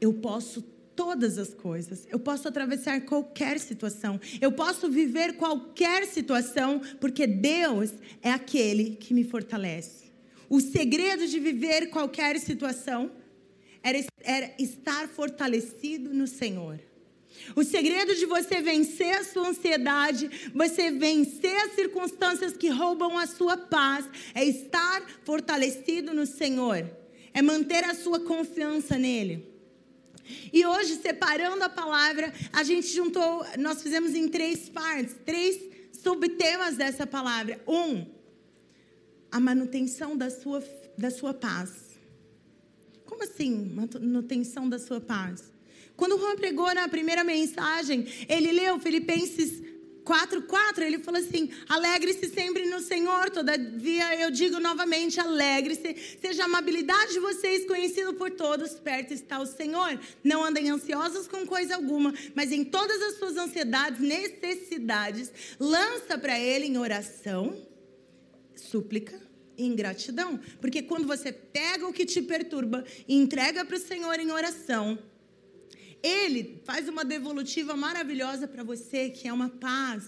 Eu 0.00 0.12
posso 0.14 0.62
todas 0.96 1.38
as 1.38 1.52
coisas. 1.52 2.06
Eu 2.10 2.18
posso 2.18 2.48
atravessar 2.48 3.00
qualquer 3.02 3.58
situação. 3.58 4.20
Eu 4.40 4.52
posso 4.52 4.90
viver 4.90 5.34
qualquer 5.36 6.06
situação, 6.06 6.80
porque 7.00 7.26
Deus 7.26 7.92
é 8.22 8.30
aquele 8.30 8.96
que 8.96 9.12
me 9.12 9.24
fortalece. 9.24 10.04
O 10.48 10.60
segredo 10.60 11.26
de 11.26 11.38
viver 11.38 11.90
qualquer 11.90 12.38
situação 12.38 13.10
era, 13.82 13.98
era 14.20 14.54
estar 14.58 15.08
fortalecido 15.08 16.12
no 16.14 16.26
Senhor. 16.26 16.80
O 17.54 17.62
segredo 17.62 18.14
de 18.14 18.26
você 18.26 18.60
vencer 18.60 19.16
a 19.16 19.24
sua 19.24 19.48
ansiedade, 19.48 20.50
você 20.54 20.90
vencer 20.90 21.56
as 21.64 21.72
circunstâncias 21.74 22.56
que 22.56 22.68
roubam 22.68 23.18
a 23.18 23.26
sua 23.26 23.56
paz, 23.56 24.06
é 24.34 24.44
estar 24.44 25.02
fortalecido 25.24 26.14
no 26.14 26.26
Senhor, 26.26 26.88
é 27.32 27.42
manter 27.42 27.84
a 27.84 27.94
sua 27.94 28.20
confiança 28.20 28.96
nele. 28.96 29.52
E 30.52 30.64
hoje, 30.64 30.96
separando 30.96 31.62
a 31.64 31.68
palavra, 31.68 32.32
a 32.52 32.62
gente 32.62 32.88
juntou, 32.88 33.44
nós 33.58 33.82
fizemos 33.82 34.14
em 34.14 34.28
três 34.28 34.68
partes, 34.68 35.14
três 35.24 35.60
subtemas 35.92 36.76
dessa 36.76 37.06
palavra. 37.06 37.60
Um, 37.68 38.06
a 39.30 39.38
manutenção 39.38 40.16
da 40.16 40.30
sua, 40.30 40.64
da 40.96 41.10
sua 41.10 41.34
paz. 41.34 41.98
Como 43.04 43.22
assim, 43.22 43.74
manutenção 44.00 44.68
da 44.68 44.78
sua 44.78 45.00
paz? 45.00 45.53
Quando 45.96 46.16
o 46.16 46.18
Juan 46.18 46.36
pregou 46.36 46.72
na 46.74 46.88
primeira 46.88 47.22
mensagem, 47.22 48.06
ele 48.28 48.52
leu 48.52 48.78
Filipenses 48.80 49.62
4:4, 50.04 50.82
ele 50.82 50.98
falou 50.98 51.20
assim: 51.20 51.50
"Alegre-se 51.68 52.28
sempre 52.28 52.66
no 52.66 52.80
Senhor, 52.80 53.30
todavia 53.30 54.20
eu 54.20 54.30
digo 54.30 54.60
novamente, 54.60 55.18
alegre-se. 55.18 56.18
Seja 56.20 56.42
a 56.42 56.46
amabilidade 56.46 57.14
de 57.14 57.20
vocês 57.20 57.66
conhecido 57.66 58.12
por 58.14 58.30
todos, 58.30 58.74
perto 58.74 59.14
está 59.14 59.38
o 59.38 59.46
Senhor. 59.46 59.98
Não 60.22 60.44
andem 60.44 60.68
ansiosos 60.68 61.26
com 61.26 61.46
coisa 61.46 61.74
alguma, 61.76 62.12
mas 62.34 62.52
em 62.52 62.64
todas 62.64 63.00
as 63.00 63.18
suas 63.18 63.36
ansiedades, 63.36 64.00
necessidades, 64.00 65.32
lança 65.58 66.18
para 66.18 66.38
ele 66.38 66.66
em 66.66 66.76
oração, 66.76 67.56
súplica 68.54 69.22
ingratidão, 69.56 70.38
porque 70.60 70.82
quando 70.82 71.06
você 71.06 71.32
pega 71.32 71.86
o 71.86 71.92
que 71.92 72.04
te 72.04 72.20
perturba 72.20 72.84
e 73.06 73.14
entrega 73.14 73.64
para 73.64 73.76
o 73.76 73.80
Senhor 73.80 74.18
em 74.18 74.32
oração, 74.32 74.98
ele 76.04 76.60
faz 76.64 76.86
uma 76.86 77.02
devolutiva 77.02 77.74
maravilhosa 77.74 78.46
para 78.46 78.62
você, 78.62 79.08
que 79.08 79.26
é 79.26 79.32
uma 79.32 79.48
paz 79.48 80.04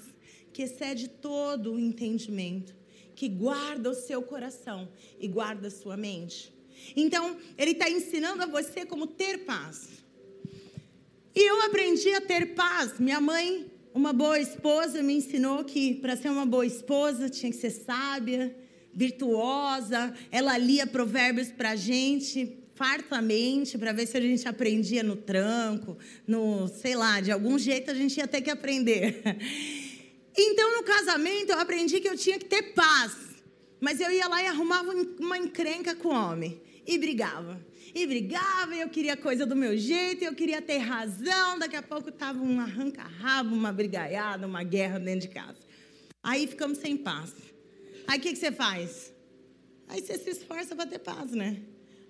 que 0.52 0.62
excede 0.62 1.08
todo 1.08 1.72
o 1.72 1.80
entendimento, 1.80 2.76
que 3.14 3.30
guarda 3.30 3.90
o 3.90 3.94
seu 3.94 4.20
coração 4.20 4.90
e 5.18 5.26
guarda 5.26 5.68
a 5.68 5.70
sua 5.70 5.96
mente. 5.96 6.52
Então, 6.94 7.38
ele 7.56 7.70
está 7.70 7.88
ensinando 7.88 8.42
a 8.42 8.46
você 8.46 8.84
como 8.84 9.06
ter 9.06 9.46
paz. 9.46 9.88
E 11.34 11.40
eu 11.50 11.62
aprendi 11.62 12.12
a 12.12 12.20
ter 12.20 12.54
paz. 12.54 12.98
Minha 12.98 13.20
mãe, 13.20 13.70
uma 13.94 14.12
boa 14.12 14.38
esposa, 14.38 15.02
me 15.02 15.14
ensinou 15.14 15.64
que 15.64 15.94
para 15.94 16.14
ser 16.14 16.28
uma 16.28 16.44
boa 16.44 16.66
esposa 16.66 17.30
tinha 17.30 17.50
que 17.50 17.56
ser 17.56 17.70
sábia, 17.70 18.54
virtuosa. 18.92 20.14
Ela 20.30 20.58
lia 20.58 20.86
provérbios 20.86 21.50
para 21.50 21.70
a 21.70 21.76
gente 21.76 22.65
fartamente 22.76 23.76
para 23.76 23.92
ver 23.92 24.06
se 24.06 24.16
a 24.16 24.21
gente 24.21 24.47
aprendia 24.47 25.02
no 25.02 25.16
tranco, 25.16 25.99
no, 26.26 26.68
sei 26.68 26.95
lá, 26.95 27.21
de 27.21 27.33
algum 27.33 27.59
jeito 27.59 27.90
a 27.90 27.95
gente 27.95 28.16
ia 28.18 28.28
ter 28.28 28.42
que 28.42 28.50
aprender. 28.50 29.23
Então, 30.38 30.76
no 30.76 30.83
casamento, 30.83 31.50
eu 31.50 31.59
aprendi 31.59 31.99
que 31.99 32.06
eu 32.06 32.14
tinha 32.14 32.38
que 32.38 32.45
ter 32.45 32.75
paz. 32.75 33.16
Mas 33.80 34.00
eu 34.00 34.11
ia 34.11 34.28
lá 34.28 34.42
e 34.42 34.47
arrumava 34.47 34.92
uma 35.18 35.38
encrenca 35.38 35.95
com 35.95 36.09
o 36.09 36.12
homem. 36.12 36.61
e 36.87 36.99
brigava. 36.99 37.59
E 37.95 38.06
brigava, 38.06 38.76
e 38.76 38.80
eu 38.80 38.88
queria 38.90 39.16
coisa 39.16 39.47
do 39.47 39.56
meu 39.56 39.76
jeito, 39.78 40.23
e 40.23 40.26
eu 40.26 40.35
queria 40.35 40.61
ter 40.61 40.76
razão. 40.76 41.59
Daqui 41.59 41.75
a 41.75 41.83
pouco 41.83 42.12
tava 42.12 42.38
um 42.38 42.61
arranca-rabo, 42.61 43.54
uma 43.54 43.73
brigaiada, 43.73 44.47
uma 44.47 44.62
guerra 44.62 44.99
dentro 44.99 45.26
de 45.26 45.35
casa. 45.35 45.59
Aí 46.23 46.47
ficamos 46.47 46.76
sem 46.76 46.99
paz. 46.99 47.33
Aí 48.06 48.18
o 48.18 48.23
que, 48.23 48.33
que 48.33 48.38
você 48.38 48.52
faz? 48.52 49.11
Aí 49.88 50.02
você 50.02 50.18
se 50.18 50.28
esforça 50.28 50.76
para 50.76 50.87
ter 50.87 50.99
paz, 50.99 51.30
né? 51.33 51.62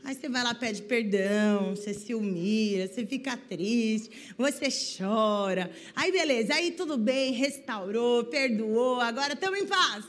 Aí 0.07 0.15
você 0.15 0.29
vai 0.29 0.45
lá, 0.45 0.55
pede 0.55 0.83
perdão, 0.83 1.75
você 1.75 1.93
se 1.93 2.15
humilha, 2.15 2.87
você 2.87 3.05
fica 3.05 3.37
triste, 3.37 4.33
você 4.39 4.69
chora. 4.71 5.69
Aí 5.97 6.13
beleza, 6.13 6.55
aí 6.55 6.71
tudo 6.71 6.97
bem, 6.97 7.33
restaurou, 7.33 8.23
perdoou, 8.23 9.01
agora 9.01 9.33
estamos 9.33 9.59
em 9.59 9.67
paz. 9.67 10.05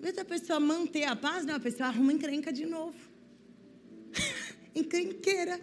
Vê 0.00 0.18
a 0.18 0.24
pessoa 0.24 0.58
manter 0.58 1.04
a 1.04 1.14
paz, 1.14 1.44
não, 1.44 1.56
a 1.56 1.60
pessoa 1.60 1.90
arruma 1.90 2.10
encrenca 2.10 2.50
de 2.50 2.64
novo. 2.64 2.96
Encrenqueira. 4.74 5.60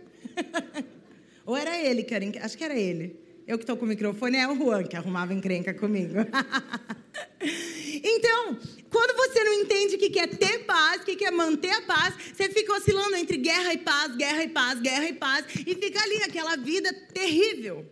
Ou 1.48 1.58
era 1.58 1.76
ele 1.76 2.04
que 2.04 2.14
era, 2.14 2.46
acho 2.46 2.56
que 2.56 2.64
era 2.64 2.78
ele. 2.78 3.20
Eu 3.50 3.58
que 3.58 3.64
estou 3.64 3.76
com 3.76 3.84
o 3.84 3.88
microfone, 3.88 4.38
é 4.38 4.48
o 4.48 4.56
Juan 4.56 4.84
que 4.84 4.96
arrumava 4.96 5.34
encrenca 5.34 5.74
comigo. 5.74 6.14
então, 7.42 8.60
quando 8.92 9.18
você 9.18 9.44
não 9.44 9.54
entende 9.54 9.96
o 9.96 9.98
que 9.98 10.20
é 10.20 10.28
ter 10.28 10.66
paz, 10.66 11.02
o 11.02 11.06
que 11.06 11.26
é 11.26 11.32
manter 11.32 11.72
a 11.72 11.82
paz, 11.82 12.14
você 12.32 12.48
fica 12.50 12.72
oscilando 12.74 13.16
entre 13.16 13.38
guerra 13.38 13.74
e 13.74 13.80
paz, 13.80 14.16
guerra 14.16 14.44
e 14.44 14.50
paz, 14.50 14.80
guerra 14.80 15.10
e 15.10 15.14
paz, 15.14 15.46
e 15.66 15.74
fica 15.74 16.00
ali 16.00 16.18
aquela 16.18 16.56
vida 16.58 16.94
terrível. 17.12 17.92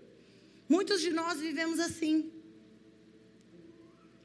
Muitos 0.70 1.02
de 1.02 1.10
nós 1.10 1.40
vivemos 1.40 1.80
assim. 1.80 2.32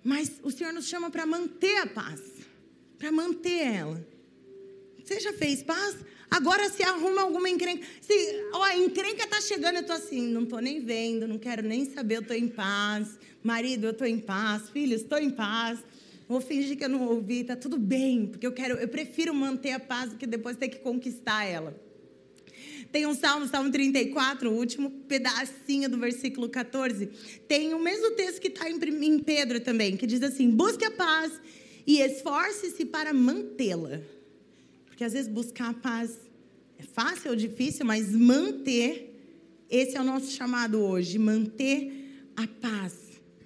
Mas 0.05 0.33
o 0.43 0.51
Senhor 0.51 0.75
nos 0.75 0.87
chama 0.87 1.11
para 1.11 1.25
manter 1.25 1.79
a 1.79 1.87
paz, 1.87 2.21
para 2.99 3.11
manter 3.11 3.69
ela. 3.69 4.07
Você 5.03 5.19
já 5.19 5.33
fez 5.33 5.63
paz? 5.63 5.97
Agora 6.33 6.71
se 6.71 6.83
arruma 6.83 7.21
alguma 7.21 7.47
encrenca. 7.51 7.87
Se, 8.01 8.15
ó, 8.55 8.63
a 8.63 8.75
encrenca 8.75 9.27
tá 9.27 9.39
chegando, 9.39 9.77
eu 9.77 9.83
tô 9.83 9.93
assim, 9.93 10.23
não 10.29 10.47
tô 10.47 10.61
nem 10.61 10.81
vendo, 10.81 11.29
não 11.29 11.39
quero 11.39 11.63
nem 11.63 11.85
saber, 11.85 12.17
eu 12.17 12.23
tô 12.23 12.33
em 12.33 12.49
paz. 12.49 13.19
Marido, 13.45 13.89
eu 13.89 13.93
tô 13.93 14.07
em 14.07 14.19
paz. 14.19 14.71
Filhos, 14.71 15.03
estou 15.03 15.19
em 15.19 15.29
paz. 15.29 15.81
Vou 16.27 16.41
fingir 16.41 16.79
que 16.79 16.85
eu 16.85 16.89
não 16.89 17.07
ouvi, 17.07 17.45
tá 17.45 17.55
tudo 17.55 17.77
bem, 17.77 18.29
porque 18.29 18.47
eu 18.47 18.53
quero, 18.53 18.79
eu 18.79 18.89
prefiro 18.89 19.35
manter 19.35 19.73
a 19.73 19.79
paz 19.79 20.13
do 20.13 20.17
que 20.17 20.27
depois 20.27 20.57
ter 20.57 20.69
que 20.69 20.79
conquistar 20.79 21.45
ela. 21.45 21.79
Tem 22.91 23.07
um 23.07 23.15
salmo, 23.15 23.47
Salmo 23.47 23.71
34, 23.71 24.51
o 24.51 24.55
último 24.55 24.91
pedacinho 25.07 25.87
do 25.91 25.99
versículo 25.99 26.49
14. 26.49 27.11
Tem 27.47 27.75
o 27.75 27.79
mesmo 27.79 28.13
texto 28.13 28.41
que 28.41 28.49
está 28.49 28.71
em 28.71 29.19
Pedro 29.19 29.61
também, 29.61 29.99
que 29.99 30.07
diz 30.07 30.23
assim: 30.23 30.49
busque 30.49 30.87
a 30.87 30.91
paz 30.91 31.39
e 31.87 32.01
esforce-se 32.01 32.87
para 32.87 33.13
mantê-la. 33.13 34.01
Porque 35.03 35.07
às 35.09 35.15
vezes 35.15 35.29
buscar 35.29 35.71
a 35.71 35.75
paz 35.75 36.13
é 36.79 36.85
fácil 36.85 37.31
ou 37.33 37.37
difícil, 37.37 37.85
mas 37.85 38.13
manter, 38.13 39.13
esse 39.69 39.97
é 39.97 40.01
o 40.01 40.05
nosso 40.05 40.31
chamado 40.31 40.81
hoje, 40.81 41.19
manter 41.19 42.31
a 42.37 42.47
paz, 42.47 42.95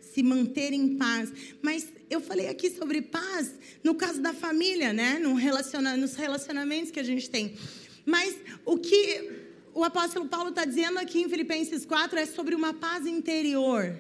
se 0.03 0.23
manter 0.23 0.75
em 0.75 0.99
paz. 0.99 1.33
Mas 1.63 1.89
eu 2.11 2.21
falei 2.21 2.49
aqui 2.49 2.69
sobre 2.69 3.01
paz 3.01 3.55
no 3.83 3.95
caso 3.95 4.21
da 4.21 4.35
família, 4.35 4.93
né? 4.93 5.19
No 5.19 5.33
relaciona 5.33 5.97
nos 5.97 6.15
relacionamentos 6.15 6.91
que 6.91 7.01
a 7.01 7.03
gente 7.03 7.31
tem. 7.31 7.57
Mas 8.05 8.37
o 8.67 8.77
que 8.77 9.31
o 9.73 9.83
apóstolo 9.83 10.29
Paulo 10.29 10.51
está 10.51 10.67
dizendo 10.67 10.99
aqui 10.99 11.23
em 11.23 11.29
Filipenses 11.31 11.87
4 11.87 12.19
é 12.19 12.27
sobre 12.27 12.55
uma 12.55 12.75
paz 12.75 13.07
interior. 13.07 13.99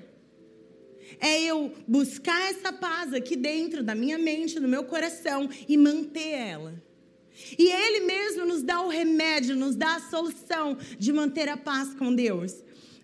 É 1.18 1.40
eu 1.40 1.72
buscar 1.88 2.50
essa 2.50 2.70
paz 2.70 3.14
aqui 3.14 3.34
dentro 3.34 3.82
da 3.82 3.94
minha 3.94 4.18
mente, 4.18 4.60
do 4.60 4.68
meu 4.68 4.84
coração 4.84 5.48
e 5.66 5.74
manter 5.78 6.32
ela. 6.32 6.85
E 7.58 7.70
Ele 7.70 8.00
mesmo 8.00 8.44
nos 8.44 8.62
dá 8.62 8.80
o 8.80 8.88
remédio, 8.88 9.56
nos 9.56 9.76
dá 9.76 9.96
a 9.96 10.00
solução 10.00 10.76
de 10.98 11.12
manter 11.12 11.48
a 11.48 11.56
paz 11.56 11.94
com 11.94 12.14
Deus. 12.14 12.54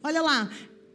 Olha 0.03 0.21
lá, 0.21 0.51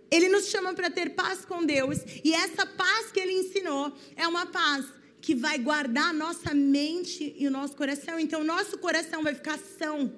ele 0.09 0.29
nos 0.29 0.47
chama 0.47 0.73
para 0.73 0.89
ter 0.89 1.11
paz 1.11 1.43
com 1.45 1.65
Deus, 1.65 1.99
e 2.23 2.33
essa 2.33 2.65
paz 2.65 3.11
que 3.11 3.19
ele 3.19 3.33
ensinou 3.33 3.93
é 4.15 4.27
uma 4.27 4.45
paz 4.45 4.85
que 5.21 5.35
vai 5.35 5.57
guardar 5.57 6.09
a 6.09 6.13
nossa 6.13 6.53
mente 6.53 7.35
e 7.37 7.47
o 7.47 7.51
nosso 7.51 7.75
coração. 7.75 8.19
Então, 8.19 8.41
o 8.41 8.45
nosso 8.45 8.77
coração 8.77 9.23
vai 9.23 9.33
ficar 9.33 9.57
são, 9.57 10.13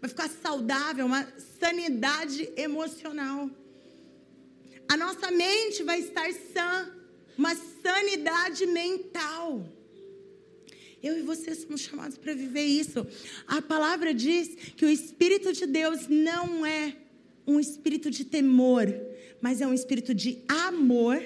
vai 0.00 0.08
ficar 0.08 0.28
saudável, 0.28 1.04
uma 1.04 1.26
sanidade 1.58 2.50
emocional. 2.56 3.50
A 4.88 4.96
nossa 4.96 5.30
mente 5.30 5.82
vai 5.82 6.00
estar 6.00 6.30
sã, 6.32 6.90
uma 7.36 7.54
sanidade 7.82 8.66
mental. 8.66 9.66
Eu 11.04 11.18
e 11.18 11.22
você 11.22 11.54
somos 11.54 11.82
chamados 11.82 12.16
para 12.16 12.32
viver 12.32 12.64
isso. 12.64 13.06
A 13.46 13.60
palavra 13.60 14.14
diz 14.14 14.48
que 14.74 14.86
o 14.86 14.88
Espírito 14.88 15.52
de 15.52 15.66
Deus 15.66 16.08
não 16.08 16.64
é 16.64 16.96
um 17.46 17.60
espírito 17.60 18.10
de 18.10 18.24
temor, 18.24 18.86
mas 19.38 19.60
é 19.60 19.66
um 19.66 19.74
espírito 19.74 20.14
de 20.14 20.38
amor, 20.48 21.22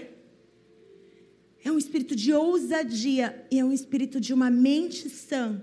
é 1.65 1.71
um 1.71 1.79
espírito 1.79 2.17
de 2.17 2.33
ousadia 2.33 3.47
e 3.53 3.61
é 3.61 3.65
um 3.65 3.73
espírito 3.73 4.21
de 4.21 4.35
uma 4.35 4.51
mente 4.51 5.09
sã, 5.09 5.63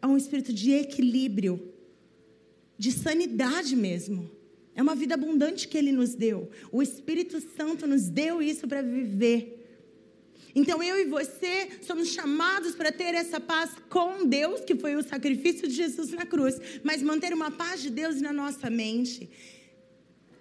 é 0.00 0.06
um 0.06 0.16
espírito 0.16 0.54
de 0.54 0.72
equilíbrio, 0.72 1.60
de 2.78 2.90
sanidade 2.90 3.76
mesmo. 3.76 4.30
É 4.74 4.80
uma 4.80 4.94
vida 4.94 5.12
abundante 5.12 5.68
que 5.68 5.76
ele 5.76 5.92
nos 5.92 6.14
deu. 6.14 6.48
O 6.72 6.80
Espírito 6.80 7.38
Santo 7.54 7.86
nos 7.86 8.08
deu 8.08 8.40
isso 8.40 8.66
para 8.66 8.80
viver. 8.80 9.59
Então 10.54 10.82
eu 10.82 10.98
e 10.98 11.04
você 11.04 11.68
somos 11.82 12.08
chamados 12.08 12.74
para 12.74 12.90
ter 12.90 13.14
essa 13.14 13.40
paz 13.40 13.70
com 13.88 14.26
Deus, 14.26 14.60
que 14.62 14.74
foi 14.74 14.96
o 14.96 15.02
sacrifício 15.02 15.68
de 15.68 15.74
Jesus 15.74 16.10
na 16.10 16.26
cruz, 16.26 16.60
mas 16.82 17.02
manter 17.02 17.32
uma 17.32 17.50
paz 17.50 17.82
de 17.82 17.90
Deus 17.90 18.20
na 18.20 18.32
nossa 18.32 18.68
mente 18.68 19.30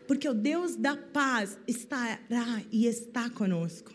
porque 0.10 0.28
o 0.28 0.34
Deus 0.34 0.76
da 0.76 0.98
paz 0.98 1.56
estará 1.68 2.64
e 2.72 2.88
está 2.88 3.30
conosco. 3.30 3.94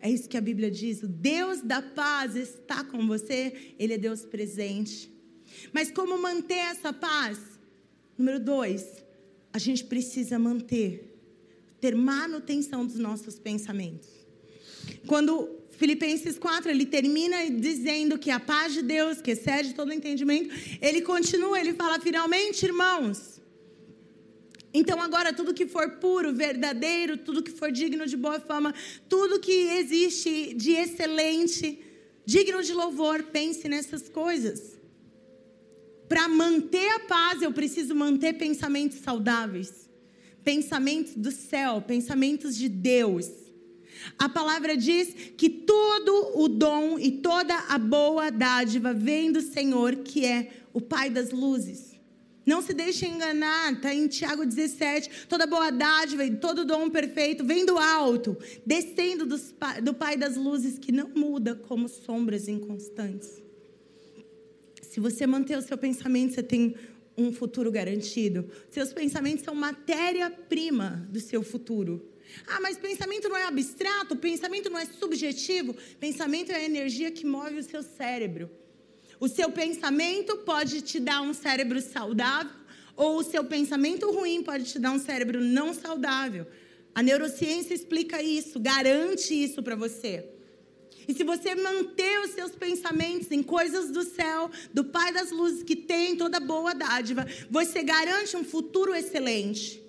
É 0.00 0.08
isso 0.08 0.28
que 0.28 0.36
a 0.36 0.40
Bíblia 0.40 0.70
diz. 0.70 1.02
O 1.02 1.08
Deus 1.08 1.60
da 1.60 1.82
paz 1.82 2.36
está 2.36 2.84
com 2.84 3.04
você, 3.08 3.74
Ele 3.76 3.94
é 3.94 3.98
Deus 3.98 4.24
presente. 4.24 5.12
Mas 5.72 5.90
como 5.90 6.16
manter 6.16 6.58
essa 6.58 6.92
paz? 6.92 7.40
Número 8.16 8.38
dois, 8.38 9.04
a 9.52 9.58
gente 9.58 9.82
precisa 9.82 10.38
manter, 10.38 11.20
ter 11.80 11.96
manutenção 11.96 12.86
dos 12.86 13.00
nossos 13.00 13.36
pensamentos. 13.36 14.08
Quando 15.08 15.32
Filipenses 15.70 16.38
4, 16.38 16.70
ele 16.70 16.86
termina 16.86 17.50
dizendo 17.50 18.18
que 18.18 18.30
a 18.30 18.38
paz 18.38 18.74
de 18.74 18.82
Deus, 18.82 19.20
que 19.20 19.32
excede 19.32 19.74
todo 19.74 19.92
entendimento, 19.92 20.54
ele 20.80 21.00
continua, 21.02 21.58
ele 21.58 21.74
fala: 21.74 21.98
finalmente, 21.98 22.64
irmãos, 22.64 23.38
então, 24.72 25.00
agora, 25.00 25.32
tudo 25.32 25.54
que 25.54 25.66
for 25.66 25.92
puro, 25.92 26.34
verdadeiro, 26.34 27.16
tudo 27.16 27.42
que 27.42 27.50
for 27.50 27.72
digno 27.72 28.06
de 28.06 28.16
boa 28.16 28.38
fama, 28.38 28.74
tudo 29.08 29.40
que 29.40 29.50
existe 29.80 30.52
de 30.54 30.72
excelente, 30.72 31.80
digno 32.24 32.62
de 32.62 32.74
louvor, 32.74 33.22
pense 33.24 33.66
nessas 33.66 34.08
coisas. 34.08 34.78
Para 36.06 36.28
manter 36.28 36.88
a 36.90 37.00
paz, 37.00 37.42
eu 37.42 37.52
preciso 37.52 37.94
manter 37.94 38.34
pensamentos 38.34 38.98
saudáveis, 38.98 39.88
pensamentos 40.44 41.14
do 41.14 41.30
céu, 41.30 41.80
pensamentos 41.80 42.54
de 42.56 42.68
Deus. 42.68 43.47
A 44.18 44.28
palavra 44.28 44.76
diz 44.76 45.14
que 45.36 45.48
todo 45.48 46.32
o 46.38 46.48
dom 46.48 46.98
e 46.98 47.12
toda 47.12 47.54
a 47.68 47.78
boa 47.78 48.30
dádiva 48.30 48.92
vem 48.92 49.32
do 49.32 49.40
Senhor, 49.40 49.96
que 49.96 50.24
é 50.24 50.50
o 50.72 50.80
Pai 50.80 51.10
das 51.10 51.30
luzes. 51.30 51.98
Não 52.48 52.62
se 52.62 52.72
deixe 52.72 53.06
enganar, 53.06 53.74
está 53.74 53.94
em 53.94 54.08
Tiago 54.08 54.46
17. 54.46 55.26
Toda 55.28 55.46
boa 55.46 55.70
dádiva 55.70 56.24
e 56.24 56.34
todo 56.36 56.64
dom 56.64 56.88
perfeito 56.88 57.44
vem 57.44 57.66
do 57.66 57.76
alto, 57.76 58.38
descendo 58.64 59.26
dos, 59.26 59.54
do 59.82 59.92
Pai 59.92 60.16
das 60.16 60.34
luzes, 60.34 60.78
que 60.78 60.90
não 60.90 61.10
muda 61.14 61.54
como 61.54 61.88
sombras 61.90 62.48
inconstantes. 62.48 63.42
Se 64.80 64.98
você 64.98 65.26
manter 65.26 65.58
o 65.58 65.62
seu 65.62 65.76
pensamento, 65.76 66.32
você 66.32 66.42
tem 66.42 66.74
um 67.18 67.32
futuro 67.32 67.70
garantido. 67.70 68.48
Seus 68.70 68.94
pensamentos 68.94 69.44
são 69.44 69.54
matéria-prima 69.54 71.06
do 71.10 71.20
seu 71.20 71.42
futuro. 71.42 72.07
Ah, 72.46 72.60
mas 72.60 72.78
pensamento 72.78 73.28
não 73.28 73.36
é 73.36 73.44
abstrato, 73.44 74.16
pensamento 74.16 74.70
não 74.70 74.78
é 74.78 74.86
subjetivo. 74.86 75.74
Pensamento 75.98 76.52
é 76.52 76.56
a 76.56 76.64
energia 76.64 77.10
que 77.10 77.26
move 77.26 77.58
o 77.58 77.62
seu 77.62 77.82
cérebro. 77.82 78.50
O 79.20 79.28
seu 79.28 79.50
pensamento 79.50 80.36
pode 80.38 80.80
te 80.82 81.00
dar 81.00 81.22
um 81.22 81.34
cérebro 81.34 81.80
saudável, 81.80 82.52
ou 82.96 83.18
o 83.18 83.24
seu 83.24 83.44
pensamento 83.44 84.10
ruim 84.10 84.42
pode 84.42 84.64
te 84.64 84.78
dar 84.78 84.92
um 84.92 84.98
cérebro 84.98 85.40
não 85.40 85.74
saudável. 85.74 86.46
A 86.94 87.02
neurociência 87.02 87.74
explica 87.74 88.22
isso, 88.22 88.58
garante 88.58 89.32
isso 89.32 89.62
para 89.62 89.76
você. 89.76 90.24
E 91.06 91.14
se 91.14 91.24
você 91.24 91.54
manter 91.54 92.20
os 92.20 92.32
seus 92.32 92.52
pensamentos 92.52 93.30
em 93.30 93.42
coisas 93.42 93.90
do 93.90 94.02
céu, 94.02 94.50
do 94.74 94.84
Pai 94.84 95.10
das 95.12 95.30
luzes, 95.30 95.62
que 95.62 95.74
tem 95.74 96.16
toda 96.16 96.38
boa 96.38 96.74
dádiva, 96.74 97.26
você 97.50 97.82
garante 97.82 98.36
um 98.36 98.44
futuro 98.44 98.94
excelente. 98.94 99.82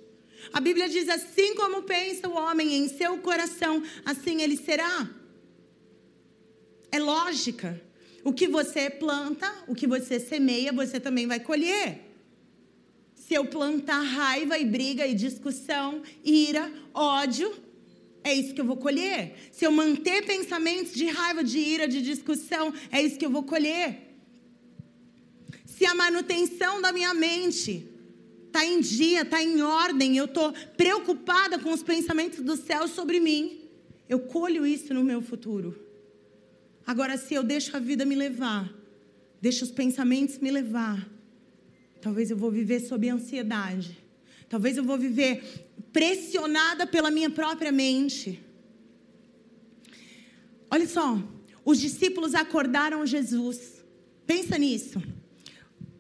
A 0.54 0.60
Bíblia 0.60 0.90
diz: 0.90 1.08
assim 1.10 1.56
como 1.56 1.84
pensa 1.84 2.28
o 2.28 2.34
homem 2.34 2.76
em 2.76 2.88
seu 2.88 3.18
coração, 3.20 3.84
assim 4.06 4.42
ele 4.42 4.58
será. 4.58 5.10
É 6.92 7.00
lógica. 7.00 7.82
O 8.24 8.34
que 8.34 8.48
você 8.48 8.90
planta, 8.90 9.52
o 9.68 9.74
que 9.74 9.88
você 9.88 10.20
semeia, 10.20 10.74
você 10.74 11.00
também 11.00 11.26
vai 11.26 11.40
colher. 11.40 12.06
Se 13.16 13.34
eu 13.34 13.46
plantar 13.46 14.02
raiva 14.02 14.58
e 14.58 14.66
briga 14.66 15.06
e 15.06 15.14
discussão, 15.14 16.02
ira, 16.24 16.72
ódio, 16.94 17.54
é 18.24 18.34
isso 18.34 18.54
que 18.54 18.62
eu 18.62 18.66
vou 18.66 18.78
colher. 18.78 19.36
Se 19.52 19.66
eu 19.66 19.72
manter 19.72 20.26
pensamentos 20.26 20.94
de 20.94 21.06
raiva, 21.06 21.44
de 21.44 21.60
ira, 21.60 21.88
de 21.88 22.02
discussão, 22.02 22.74
é 22.92 23.02
isso 23.02 23.18
que 23.18 23.26
eu 23.26 23.30
vou 23.30 23.44
colher. 23.44 24.18
Se 25.66 25.86
a 25.86 25.96
manutenção 25.96 26.82
da 26.82 26.92
minha 26.92 27.14
mente 27.14 27.88
está 28.50 28.66
em 28.66 28.82
dia, 28.82 29.22
está 29.22 29.42
em 29.42 29.62
ordem, 29.62 30.18
eu 30.18 30.26
estou 30.26 30.52
preocupada 30.76 31.58
com 31.58 31.72
os 31.72 31.84
pensamentos 31.84 32.42
do 32.42 32.58
céu 32.58 32.88
sobre 32.88 33.20
mim, 33.20 33.62
eu 34.08 34.20
colho 34.20 34.66
isso 34.66 34.94
no 34.94 35.04
meu 35.04 35.22
futuro. 35.22 35.80
Agora, 36.86 37.18
se 37.18 37.34
eu 37.34 37.44
deixo 37.44 37.78
a 37.78 37.80
vida 37.80 38.04
me 38.04 38.16
levar, 38.16 38.74
deixo 39.40 39.64
os 39.64 39.72
pensamentos 39.72 40.40
me 40.40 40.52
levar, 40.52 41.08
talvez 42.02 42.32
eu 42.32 42.38
vou 42.38 42.52
viver 42.52 42.80
sob 42.80 43.08
ansiedade. 43.08 44.10
Talvez 44.50 44.78
eu 44.78 44.84
vou 44.84 44.98
viver 44.98 45.44
pressionada 45.94 46.88
pela 46.88 47.12
minha 47.12 47.30
própria 47.30 47.72
mente. 47.72 48.44
Olha 50.72 50.88
só, 50.88 51.22
os 51.64 51.80
discípulos 51.80 52.34
acordaram 52.34 53.06
Jesus. 53.06 53.86
Pensa 54.26 54.58
nisso. 54.58 55.02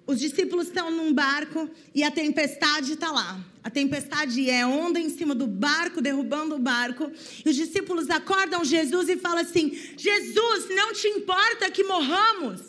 Os 0.09 0.19
discípulos 0.19 0.65
estão 0.65 0.89
num 0.89 1.13
barco 1.13 1.69
e 1.93 2.03
a 2.03 2.09
tempestade 2.09 2.93
está 2.93 3.11
lá. 3.11 3.39
A 3.63 3.69
tempestade 3.69 4.49
é 4.49 4.65
onda 4.65 4.99
em 4.99 5.07
cima 5.07 5.35
do 5.35 5.45
barco, 5.45 6.01
derrubando 6.01 6.55
o 6.55 6.57
barco. 6.57 7.11
E 7.45 7.47
os 7.47 7.55
discípulos 7.55 8.09
acordam 8.09 8.65
Jesus 8.65 9.07
e 9.07 9.17
falam 9.17 9.43
assim: 9.43 9.69
Jesus, 9.95 10.67
não 10.69 10.93
te 10.93 11.07
importa 11.09 11.69
que 11.69 11.83
morramos? 11.83 12.59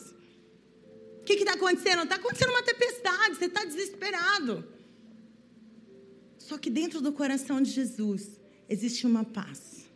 O 1.19 1.23
que 1.25 1.33
está 1.33 1.53
acontecendo? 1.53 2.03
Está 2.03 2.17
acontecendo 2.17 2.51
uma 2.51 2.61
tempestade, 2.61 3.35
você 3.35 3.45
está 3.45 3.65
desesperado. 3.65 4.63
Só 6.37 6.59
que 6.59 6.69
dentro 6.69 7.01
do 7.01 7.11
coração 7.11 7.59
de 7.59 7.71
Jesus 7.71 8.39
existe 8.69 9.07
uma 9.07 9.23
paz. 9.23 9.89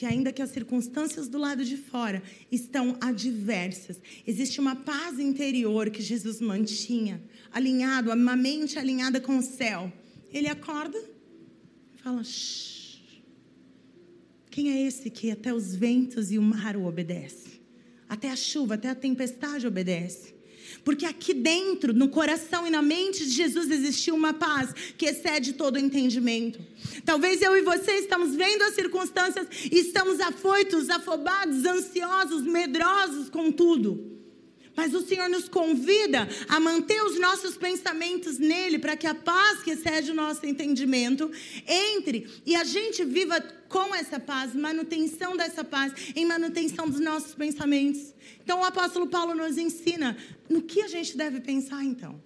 Que 0.00 0.06
ainda 0.06 0.32
que 0.32 0.40
as 0.40 0.48
circunstâncias 0.48 1.28
do 1.28 1.36
lado 1.36 1.62
de 1.62 1.76
fora 1.76 2.22
estão 2.50 2.96
adversas, 3.02 4.00
existe 4.26 4.58
uma 4.58 4.74
paz 4.74 5.18
interior 5.18 5.90
que 5.90 6.00
Jesus 6.00 6.40
mantinha, 6.40 7.22
alinhado, 7.52 8.10
uma 8.10 8.34
mente 8.34 8.78
alinhada 8.78 9.20
com 9.20 9.36
o 9.36 9.42
céu. 9.42 9.92
Ele 10.32 10.48
acorda 10.48 10.98
e 11.94 11.98
fala: 11.98 12.24
Shh. 12.24 12.96
Quem 14.50 14.72
é 14.72 14.86
esse 14.86 15.10
que 15.10 15.30
até 15.30 15.52
os 15.52 15.74
ventos 15.74 16.32
e 16.32 16.38
o 16.38 16.42
mar 16.42 16.78
o 16.78 16.86
obedece? 16.86 17.60
Até 18.08 18.30
a 18.30 18.36
chuva, 18.36 18.76
até 18.76 18.88
a 18.88 18.94
tempestade 18.94 19.66
obedece. 19.66 20.34
Porque 20.84 21.06
aqui 21.06 21.34
dentro, 21.34 21.92
no 21.92 22.08
coração 22.08 22.66
e 22.66 22.70
na 22.70 22.82
mente 22.82 23.24
de 23.24 23.30
Jesus, 23.30 23.70
existiu 23.70 24.14
uma 24.14 24.32
paz 24.32 24.72
que 24.96 25.06
excede 25.06 25.52
todo 25.52 25.76
o 25.76 25.78
entendimento. 25.78 26.58
Talvez 27.04 27.42
eu 27.42 27.56
e 27.56 27.62
você 27.62 27.92
estamos 27.92 28.34
vendo 28.34 28.62
as 28.62 28.74
circunstâncias 28.74 29.46
e 29.70 29.78
estamos 29.78 30.20
afoitos, 30.20 30.88
afobados, 30.88 31.64
ansiosos, 31.64 32.42
medrosos 32.42 33.28
com 33.28 33.52
tudo. 33.52 34.10
Mas 34.76 34.94
o 34.94 35.00
Senhor 35.00 35.28
nos 35.28 35.48
convida 35.48 36.28
a 36.48 36.58
manter 36.58 37.02
os 37.02 37.18
nossos 37.18 37.56
pensamentos 37.56 38.38
nele, 38.38 38.78
para 38.78 38.96
que 38.96 39.06
a 39.06 39.14
paz 39.14 39.62
que 39.62 39.72
excede 39.72 40.10
o 40.10 40.14
nosso 40.14 40.46
entendimento 40.46 41.30
entre 41.66 42.26
e 42.46 42.56
a 42.56 42.64
gente 42.64 43.04
viva 43.04 43.44
com 43.70 43.94
essa 43.94 44.18
paz, 44.18 44.52
manutenção 44.52 45.36
dessa 45.36 45.62
paz, 45.62 45.94
em 46.16 46.26
manutenção 46.26 46.90
dos 46.90 46.98
nossos 47.00 47.34
pensamentos. 47.34 48.12
Então 48.42 48.60
o 48.60 48.64
apóstolo 48.64 49.06
Paulo 49.06 49.32
nos 49.32 49.56
ensina 49.56 50.18
no 50.48 50.60
que 50.60 50.82
a 50.82 50.88
gente 50.88 51.16
deve 51.16 51.40
pensar 51.40 51.84
então. 51.84 52.20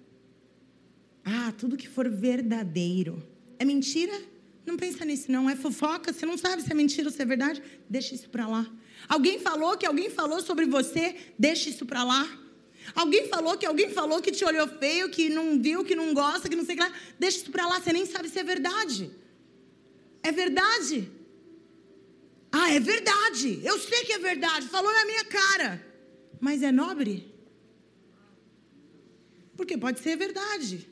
Ah, 1.23 1.53
tudo 1.55 1.77
que 1.77 1.87
for 1.87 2.09
verdadeiro. 2.09 3.23
É 3.59 3.63
mentira? 3.63 4.19
Não 4.65 4.75
pensa 4.75 5.05
nisso, 5.05 5.31
não. 5.31 5.47
É 5.47 5.55
fofoca? 5.55 6.11
Você 6.11 6.25
não 6.25 6.37
sabe 6.37 6.63
se 6.63 6.71
é 6.71 6.73
mentira 6.73 7.07
ou 7.07 7.13
se 7.13 7.21
é 7.21 7.25
verdade? 7.25 7.61
Deixa 7.87 8.15
isso 8.15 8.27
para 8.27 8.47
lá. 8.47 8.65
Alguém 9.07 9.39
falou 9.39 9.77
que 9.77 9.85
alguém 9.85 10.09
falou 10.09 10.41
sobre 10.41 10.65
você? 10.65 11.15
Deixa 11.37 11.69
isso 11.69 11.85
para 11.85 12.03
lá. 12.03 12.27
Alguém 12.95 13.27
falou 13.27 13.55
que 13.55 13.67
alguém 13.67 13.91
falou 13.91 14.19
que 14.19 14.31
te 14.31 14.43
olhou 14.43 14.67
feio, 14.67 15.09
que 15.09 15.29
não 15.29 15.61
viu, 15.61 15.83
que 15.83 15.95
não 15.95 16.11
gosta, 16.11 16.49
que 16.49 16.55
não 16.55 16.65
sei 16.65 16.73
o 16.73 16.77
que 16.79 16.83
lá. 16.83 16.91
Deixa 17.19 17.37
isso 17.37 17.51
para 17.51 17.67
lá, 17.67 17.79
você 17.79 17.93
nem 17.93 18.05
sabe 18.05 18.29
se 18.29 18.39
é 18.39 18.43
verdade. 18.43 19.11
É 20.23 20.31
verdade. 20.31 21.11
Ah, 22.57 22.71
é 22.73 22.79
verdade. 22.79 23.59
Eu 23.63 23.77
sei 23.77 24.05
que 24.05 24.13
é 24.13 24.19
verdade. 24.19 24.67
Falou 24.67 24.91
na 24.93 25.05
minha 25.05 25.25
cara. 25.25 25.85
Mas 26.39 26.63
é 26.63 26.71
nobre? 26.71 27.13
Porque 29.57 29.77
pode 29.77 29.99
ser 29.99 30.15
verdade. 30.15 30.87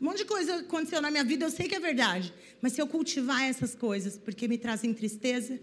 Um 0.00 0.04
monte 0.04 0.18
de 0.18 0.26
coisa 0.26 0.56
aconteceu 0.56 1.02
na 1.02 1.10
minha 1.10 1.24
vida, 1.24 1.44
eu 1.44 1.50
sei 1.50 1.66
que 1.66 1.74
é 1.74 1.80
verdade. 1.80 2.32
Mas 2.62 2.72
se 2.74 2.80
eu 2.80 2.86
cultivar 2.86 3.42
essas 3.42 3.74
coisas, 3.74 4.16
porque 4.16 4.46
me 4.46 4.56
trazem 4.56 4.94
tristeza, 4.94 5.58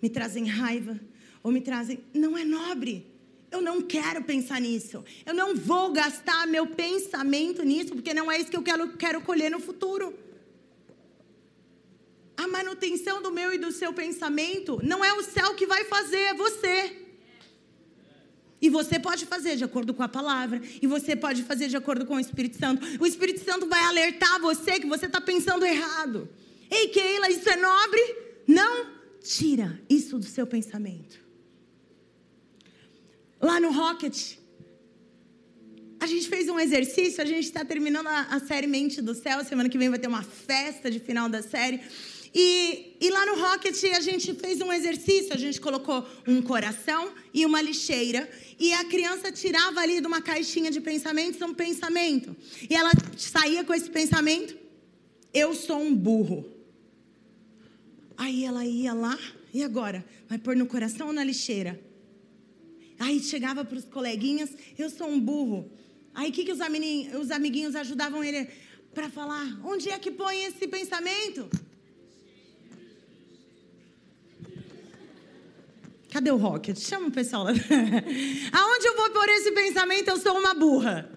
me 0.00 0.08
trazem 0.08 0.46
raiva, 0.46 0.98
ou 1.42 1.52
me 1.52 1.60
trazem. 1.60 2.02
Não 2.14 2.36
é 2.38 2.44
nobre. 2.44 3.06
Eu 3.50 3.60
não 3.60 3.82
quero 3.82 4.24
pensar 4.24 4.58
nisso. 4.58 5.04
Eu 5.26 5.34
não 5.34 5.54
vou 5.54 5.92
gastar 5.92 6.46
meu 6.46 6.66
pensamento 6.66 7.62
nisso, 7.62 7.94
porque 7.94 8.14
não 8.14 8.32
é 8.32 8.40
isso 8.40 8.50
que 8.50 8.56
eu 8.56 8.62
quero, 8.62 8.96
quero 8.96 9.20
colher 9.20 9.50
no 9.50 9.60
futuro. 9.60 10.18
A 12.36 12.48
manutenção 12.48 13.22
do 13.22 13.30
meu 13.30 13.52
e 13.52 13.58
do 13.58 13.70
seu 13.70 13.92
pensamento 13.92 14.80
não 14.82 15.04
é 15.04 15.12
o 15.12 15.22
céu 15.22 15.54
que 15.54 15.66
vai 15.66 15.84
fazer, 15.84 16.18
é 16.18 16.34
você. 16.34 16.96
E 18.60 18.70
você 18.70 18.98
pode 18.98 19.26
fazer 19.26 19.56
de 19.56 19.64
acordo 19.64 19.92
com 19.92 20.02
a 20.02 20.08
palavra. 20.08 20.60
E 20.80 20.86
você 20.86 21.14
pode 21.14 21.42
fazer 21.42 21.68
de 21.68 21.76
acordo 21.76 22.06
com 22.06 22.16
o 22.16 22.20
Espírito 22.20 22.56
Santo. 22.58 22.84
O 23.00 23.06
Espírito 23.06 23.44
Santo 23.44 23.66
vai 23.66 23.82
alertar 23.84 24.40
você 24.40 24.80
que 24.80 24.86
você 24.86 25.06
está 25.06 25.20
pensando 25.20 25.64
errado. 25.64 26.28
Ei, 26.70 26.88
Keila, 26.88 27.30
isso 27.30 27.48
é 27.48 27.56
nobre? 27.56 28.16
Não 28.46 28.86
tira 29.20 29.80
isso 29.88 30.18
do 30.18 30.26
seu 30.26 30.46
pensamento 30.46 31.24
lá 33.44 33.60
no 33.60 33.70
Rocket. 33.70 34.38
A 36.00 36.06
gente 36.06 36.28
fez 36.28 36.48
um 36.48 36.58
exercício, 36.58 37.22
a 37.22 37.26
gente 37.26 37.44
está 37.44 37.64
terminando 37.64 38.06
a, 38.08 38.40
série 38.40 38.66
Mente 38.66 39.00
do 39.00 39.14
Céu. 39.14 39.44
Semana 39.44 39.68
que 39.68 39.78
vem 39.78 39.88
vai 39.88 39.98
ter 39.98 40.08
uma 40.08 40.22
festa 40.22 40.90
de 40.90 40.98
final 40.98 41.28
da 41.28 41.42
série. 41.42 41.80
E, 42.34 42.96
e 43.00 43.10
lá 43.10 43.24
no 43.26 43.36
Rocket 43.40 43.80
a 43.94 44.00
gente 44.00 44.34
fez 44.34 44.60
um 44.60 44.72
exercício. 44.72 45.32
A 45.32 45.36
gente 45.36 45.60
colocou 45.60 46.04
um 46.26 46.42
coração 46.42 47.12
e 47.32 47.46
uma 47.46 47.62
lixeira. 47.62 48.28
E 48.58 48.72
a 48.72 48.84
criança 48.84 49.30
tirava 49.30 49.80
ali 49.80 50.00
de 50.00 50.06
uma 50.06 50.20
caixinha 50.20 50.70
de 50.70 50.80
pensamentos 50.80 51.40
um 51.40 51.54
pensamento. 51.54 52.34
E 52.68 52.74
ela 52.74 52.90
saía 53.16 53.62
com 53.62 53.72
esse 53.72 53.88
pensamento: 53.88 54.56
Eu 55.32 55.54
sou 55.54 55.80
um 55.80 55.94
burro. 55.94 56.44
Aí 58.16 58.44
ela 58.44 58.64
ia 58.64 58.94
lá, 58.94 59.18
e 59.52 59.62
agora? 59.62 60.04
Vai 60.28 60.38
pôr 60.38 60.56
no 60.56 60.66
coração 60.66 61.08
ou 61.08 61.12
na 61.12 61.24
lixeira? 61.24 61.80
Aí 62.98 63.20
chegava 63.20 63.64
para 63.64 63.76
os 63.76 63.84
coleguinhas, 63.84 64.50
eu 64.78 64.88
sou 64.88 65.08
um 65.08 65.18
burro. 65.18 65.70
Aí 66.14 66.30
o 66.30 66.32
que, 66.32 66.44
que 66.44 66.52
os, 66.52 66.60
amiguinhos, 66.60 67.20
os 67.20 67.30
amiguinhos 67.30 67.74
ajudavam 67.74 68.22
ele 68.22 68.48
para 68.94 69.10
falar? 69.10 69.60
Onde 69.64 69.90
é 69.90 69.98
que 69.98 70.12
põe 70.12 70.44
esse 70.44 70.68
pensamento? 70.68 71.48
Cadê 76.14 76.30
o 76.30 76.36
Rocket? 76.36 76.78
Chama 76.78 77.08
o 77.08 77.10
pessoal. 77.10 77.44
Aonde 77.50 78.86
eu 78.86 78.96
vou 78.96 79.10
pôr 79.10 79.28
esse 79.30 79.50
pensamento? 79.50 80.06
Eu 80.10 80.16
sou 80.16 80.38
uma 80.38 80.54
burra. 80.54 81.10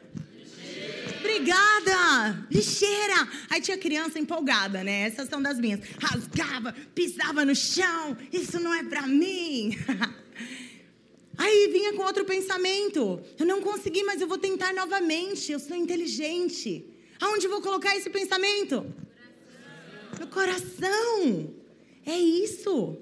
Obrigada! 1.20 2.48
Lixeira! 2.50 3.30
Aí 3.48 3.62
tinha 3.62 3.78
criança 3.78 4.18
empolgada, 4.18 4.84
né? 4.84 5.02
Essas 5.02 5.30
são 5.30 5.40
das 5.40 5.60
minhas. 5.60 5.82
Rasgava, 6.02 6.74
pisava 6.96 7.46
no 7.46 7.56
chão. 7.56 8.18
Isso 8.34 8.60
não 8.60 8.74
é 8.74 8.82
para 8.82 9.04
mim. 9.04 9.78
Aí 11.38 11.70
vinha 11.72 11.94
com 11.94 12.02
outro 12.02 12.26
pensamento. 12.26 13.22
Eu 13.38 13.46
não 13.46 13.62
consegui, 13.62 14.02
mas 14.02 14.20
eu 14.20 14.28
vou 14.28 14.40
tentar 14.40 14.74
novamente. 14.74 15.52
Eu 15.52 15.60
sou 15.60 15.78
inteligente. 15.78 16.84
Aonde 17.22 17.48
vou 17.48 17.62
colocar 17.62 17.96
esse 17.96 18.10
pensamento? 18.10 18.84
No 20.20 20.26
coração. 20.26 21.54
É 22.04 22.18
isso. 22.18 22.98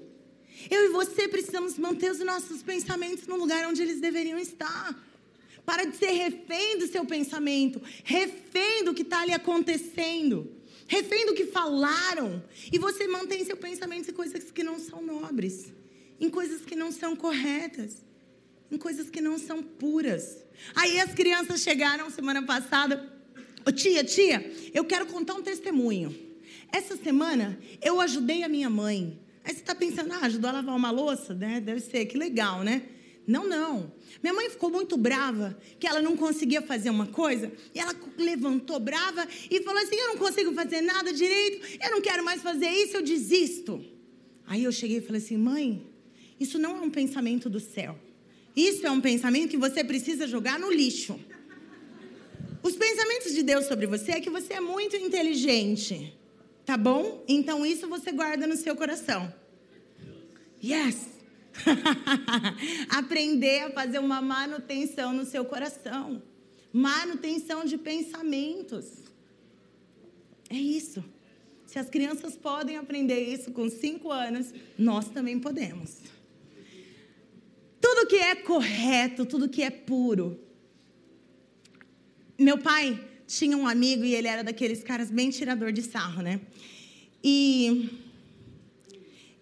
Eu 0.70 0.86
e 0.86 0.88
você 0.88 1.28
precisamos 1.28 1.78
manter 1.78 2.10
os 2.10 2.18
nossos 2.20 2.62
pensamentos 2.62 3.26
no 3.26 3.36
lugar 3.36 3.66
onde 3.66 3.82
eles 3.82 4.00
deveriam 4.00 4.38
estar. 4.38 4.96
Para 5.64 5.84
de 5.84 5.96
ser 5.96 6.10
refém 6.10 6.78
do 6.78 6.86
seu 6.86 7.04
pensamento, 7.04 7.82
refém 8.04 8.84
do 8.84 8.94
que 8.94 9.02
está 9.02 9.22
ali 9.22 9.32
acontecendo, 9.32 10.50
refém 10.86 11.26
do 11.26 11.34
que 11.34 11.46
falaram. 11.46 12.42
E 12.72 12.78
você 12.78 13.06
mantém 13.08 13.44
seu 13.44 13.56
pensamento 13.56 14.10
em 14.10 14.14
coisas 14.14 14.50
que 14.50 14.62
não 14.62 14.78
são 14.78 15.02
nobres, 15.02 15.72
em 16.20 16.30
coisas 16.30 16.62
que 16.62 16.76
não 16.76 16.92
são 16.92 17.16
corretas 17.16 18.06
em 18.70 18.78
coisas 18.78 19.08
que 19.08 19.20
não 19.20 19.38
são 19.38 19.62
puras. 19.62 20.44
Aí 20.74 20.98
as 21.00 21.12
crianças 21.14 21.60
chegaram 21.60 22.10
semana 22.10 22.42
passada. 22.42 23.12
Tia, 23.74 24.04
tia, 24.04 24.52
eu 24.72 24.84
quero 24.84 25.06
contar 25.06 25.34
um 25.34 25.42
testemunho. 25.42 26.14
Essa 26.72 26.96
semana 26.96 27.58
eu 27.82 28.00
ajudei 28.00 28.42
a 28.42 28.48
minha 28.48 28.70
mãe. 28.70 29.18
Aí 29.46 29.54
você 29.54 29.60
está 29.60 29.76
pensando, 29.76 30.12
ah, 30.12 30.26
ajudou 30.26 30.50
a 30.50 30.54
lavar 30.54 30.74
uma 30.74 30.90
louça, 30.90 31.32
né? 31.32 31.60
Deve 31.60 31.78
ser, 31.78 32.04
que 32.06 32.18
legal, 32.18 32.64
né? 32.64 32.82
Não, 33.24 33.48
não. 33.48 33.92
Minha 34.20 34.34
mãe 34.34 34.50
ficou 34.50 34.70
muito 34.70 34.96
brava 34.96 35.56
que 35.78 35.86
ela 35.86 36.02
não 36.02 36.16
conseguia 36.16 36.60
fazer 36.60 36.90
uma 36.90 37.06
coisa. 37.06 37.52
E 37.72 37.78
ela 37.78 37.94
levantou 38.18 38.80
brava 38.80 39.26
e 39.48 39.62
falou 39.62 39.80
assim: 39.80 39.94
Eu 39.94 40.08
não 40.08 40.16
consigo 40.16 40.52
fazer 40.52 40.80
nada 40.80 41.12
direito, 41.12 41.64
eu 41.80 41.90
não 41.92 42.00
quero 42.00 42.24
mais 42.24 42.42
fazer 42.42 42.68
isso, 42.68 42.96
eu 42.96 43.02
desisto. 43.02 43.84
Aí 44.48 44.64
eu 44.64 44.72
cheguei 44.72 44.98
e 44.98 45.00
falei 45.00 45.22
assim: 45.22 45.36
Mãe, 45.36 45.86
isso 46.40 46.58
não 46.58 46.78
é 46.78 46.80
um 46.80 46.90
pensamento 46.90 47.48
do 47.48 47.60
céu. 47.60 47.96
Isso 48.56 48.84
é 48.84 48.90
um 48.90 49.00
pensamento 49.00 49.50
que 49.50 49.56
você 49.56 49.84
precisa 49.84 50.26
jogar 50.26 50.58
no 50.58 50.72
lixo. 50.72 51.20
Os 52.64 52.74
pensamentos 52.74 53.32
de 53.32 53.44
Deus 53.44 53.66
sobre 53.66 53.86
você 53.86 54.12
é 54.12 54.20
que 54.20 54.30
você 54.30 54.54
é 54.54 54.60
muito 54.60 54.96
inteligente. 54.96 56.12
Tá 56.66 56.76
bom? 56.76 57.24
Então 57.28 57.64
isso 57.64 57.88
você 57.88 58.10
guarda 58.10 58.44
no 58.44 58.56
seu 58.56 58.74
coração. 58.74 59.32
Yes! 60.62 61.06
Aprender 62.90 63.60
a 63.60 63.70
fazer 63.70 64.00
uma 64.00 64.20
manutenção 64.20 65.12
no 65.12 65.24
seu 65.24 65.44
coração. 65.44 66.20
Manutenção 66.72 67.64
de 67.64 67.78
pensamentos. 67.78 68.84
É 70.50 70.56
isso. 70.56 71.04
Se 71.66 71.78
as 71.78 71.88
crianças 71.88 72.34
podem 72.36 72.76
aprender 72.76 73.20
isso 73.20 73.52
com 73.52 73.70
cinco 73.70 74.10
anos, 74.10 74.52
nós 74.76 75.08
também 75.08 75.38
podemos. 75.38 76.00
Tudo 77.80 78.08
que 78.08 78.16
é 78.16 78.34
correto, 78.34 79.24
tudo 79.24 79.48
que 79.48 79.62
é 79.62 79.70
puro. 79.70 80.40
Meu 82.36 82.58
pai 82.58 83.00
tinha 83.26 83.56
um 83.56 83.66
amigo 83.66 84.04
e 84.04 84.14
ele 84.14 84.28
era 84.28 84.44
daqueles 84.44 84.82
caras 84.82 85.10
bem 85.10 85.30
tirador 85.30 85.72
de 85.72 85.82
sarro, 85.82 86.22
né? 86.22 86.40
E, 87.22 87.90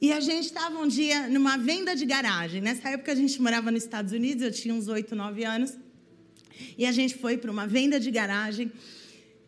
e 0.01 0.12
a 0.12 0.20
gente 0.20 0.47
estava 0.47 0.79
um 0.79 0.88
dia 0.88 1.29
numa 1.29 1.59
venda 1.59 1.94
de 1.94 2.07
garagem. 2.07 2.61
Nessa 2.61 2.88
época 2.90 3.12
a 3.12 3.14
gente 3.14 3.40
morava 3.42 3.70
nos 3.70 3.83
Estados 3.83 4.12
Unidos, 4.12 4.42
eu 4.42 4.53
tinha 4.53 4.75
uns 4.75 4.88
8, 4.88 5.14
9 5.14 5.44
anos. 5.44 5.75
E 6.79 6.87
a 6.87 6.92
gente 6.92 7.16
foi 7.16 7.37
para 7.37 7.51
uma 7.51 7.66
venda 7.66 8.01
de 8.01 8.11
garagem. 8.11 8.73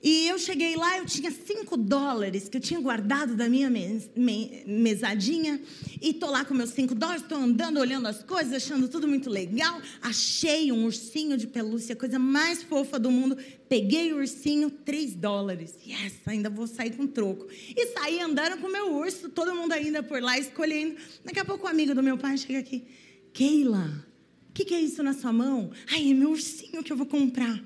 E 0.09 0.29
eu 0.29 0.39
cheguei 0.39 0.77
lá, 0.77 0.99
eu 0.99 1.05
tinha 1.05 1.33
cinco 1.33 1.77
dólares 1.77 2.49
que 2.49 2.57
eu 2.57 2.61
tinha 2.61 2.79
guardado 2.79 3.35
da 3.35 3.49
minha 3.49 3.69
mes 3.69 4.09
me 4.15 4.63
mesadinha. 4.65 5.61
E 6.01 6.15
tô 6.15 6.31
lá 6.31 6.45
com 6.45 6.55
meus 6.55 6.71
cinco 6.71 6.95
dólares, 6.95 7.23
estou 7.23 7.37
andando, 7.37 7.81
olhando 7.81 8.07
as 8.07 8.23
coisas, 8.23 8.53
achando 8.53 8.87
tudo 8.87 9.09
muito 9.09 9.29
legal. 9.29 9.83
Achei 10.01 10.71
um 10.71 10.85
ursinho 10.85 11.37
de 11.37 11.49
pelúcia, 11.49 11.97
coisa 11.97 12.21
mais 12.21 12.63
fofa 12.63 13.01
do 13.01 13.11
mundo. 13.11 13.37
Peguei 13.69 14.13
o 14.13 14.19
ursinho, 14.19 14.71
três 14.71 15.13
dólares. 15.13 15.75
Yes, 15.85 16.15
ainda 16.25 16.49
vou 16.49 16.69
sair 16.69 16.95
com 16.95 17.09
troco. 17.09 17.49
E 17.77 17.87
saí 17.89 18.21
andando 18.21 18.61
com 18.61 18.69
o 18.69 18.73
meu 18.73 18.95
urso, 18.95 19.29
todo 19.29 19.57
mundo 19.57 19.73
ainda 19.73 20.05
por 20.05 20.23
lá 20.23 20.39
escolhendo. 20.39 20.95
Daqui 21.25 21.41
a 21.41 21.45
pouco 21.45 21.65
o 21.65 21.67
um 21.67 21.73
amigo 21.73 21.97
do 21.97 22.03
meu 22.05 22.17
pai 22.17 22.39
chega 22.39 22.61
aqui. 22.61 22.85
Keila, 23.33 24.07
o 24.51 24.53
que, 24.53 24.65
que 24.65 24.75
é 24.75 24.81
isso 24.81 25.03
na 25.03 25.15
sua 25.15 25.33
mão? 25.33 25.73
Ai, 25.91 26.13
é 26.13 26.15
meu 26.15 26.31
ursinho 26.31 26.81
que 26.85 26.93
eu 26.93 26.97
vou 26.97 27.07
comprar. 27.07 27.61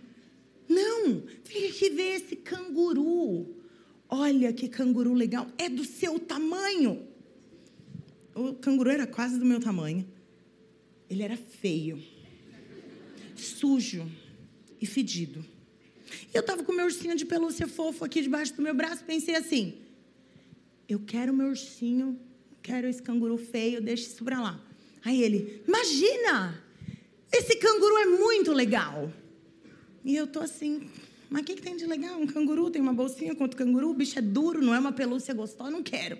Não, 0.71 1.25
vem 1.45 1.67
aqui 1.69 1.91
ver 1.91 2.15
esse 2.15 2.37
canguru. 2.37 3.57
Olha 4.09 4.53
que 4.53 4.69
canguru 4.69 5.13
legal, 5.13 5.49
é 5.59 5.69
do 5.69 5.85
seu 5.85 6.17
tamanho. 6.21 7.09
O 8.33 8.55
canguru 8.55 8.89
era 8.89 9.05
quase 9.05 9.37
do 9.37 9.45
meu 9.45 9.59
tamanho. 9.59 10.07
Ele 11.09 11.25
era 11.25 11.37
feio, 11.37 12.01
sujo 13.35 14.09
e 14.81 14.87
fedido. 14.87 15.45
Eu 16.33 16.41
estava 16.41 16.63
com 16.63 16.73
meu 16.73 16.85
ursinho 16.85 17.17
de 17.17 17.27
pelúcia 17.27 17.67
fofo 17.67 18.05
aqui 18.05 18.23
debaixo 18.23 18.55
do 18.55 18.63
meu 18.63 18.73
braço. 18.73 19.03
Pensei 19.03 19.35
assim: 19.35 19.75
eu 20.89 21.01
quero 21.01 21.35
meu 21.35 21.49
ursinho, 21.49 22.17
quero 22.63 22.87
esse 22.87 23.03
canguru 23.03 23.37
feio, 23.37 23.83
deixa 23.83 24.07
isso 24.07 24.23
para 24.23 24.41
lá. 24.41 24.65
Aí 25.05 25.21
ele: 25.21 25.65
imagina, 25.67 26.63
esse 27.33 27.57
canguru 27.57 27.97
é 27.99 28.07
muito 28.07 28.53
legal. 28.53 29.13
E 30.05 30.17
eu 30.17 30.27
tô 30.27 30.41
assim, 30.41 30.89
mas 31.29 31.43
o 31.43 31.45
que, 31.45 31.55
que 31.55 31.63
tem 31.63 31.77
de 31.77 31.87
legal? 31.87 32.19
Um 32.19 32.27
canguru 32.27 32.71
tem 32.71 32.81
uma 32.81 32.93
bolsinha 32.93 33.35
contra 33.35 33.55
o 33.55 33.65
canguru, 33.65 33.91
o 33.91 33.95
bicho 33.95 34.19
é 34.19 34.23
duro, 34.23 34.63
não 34.63 34.75
é 34.75 34.79
uma 34.79 34.93
pelúcia 34.93 35.33
gostosa, 35.33 35.71
não 35.71 35.83
quero. 35.83 36.19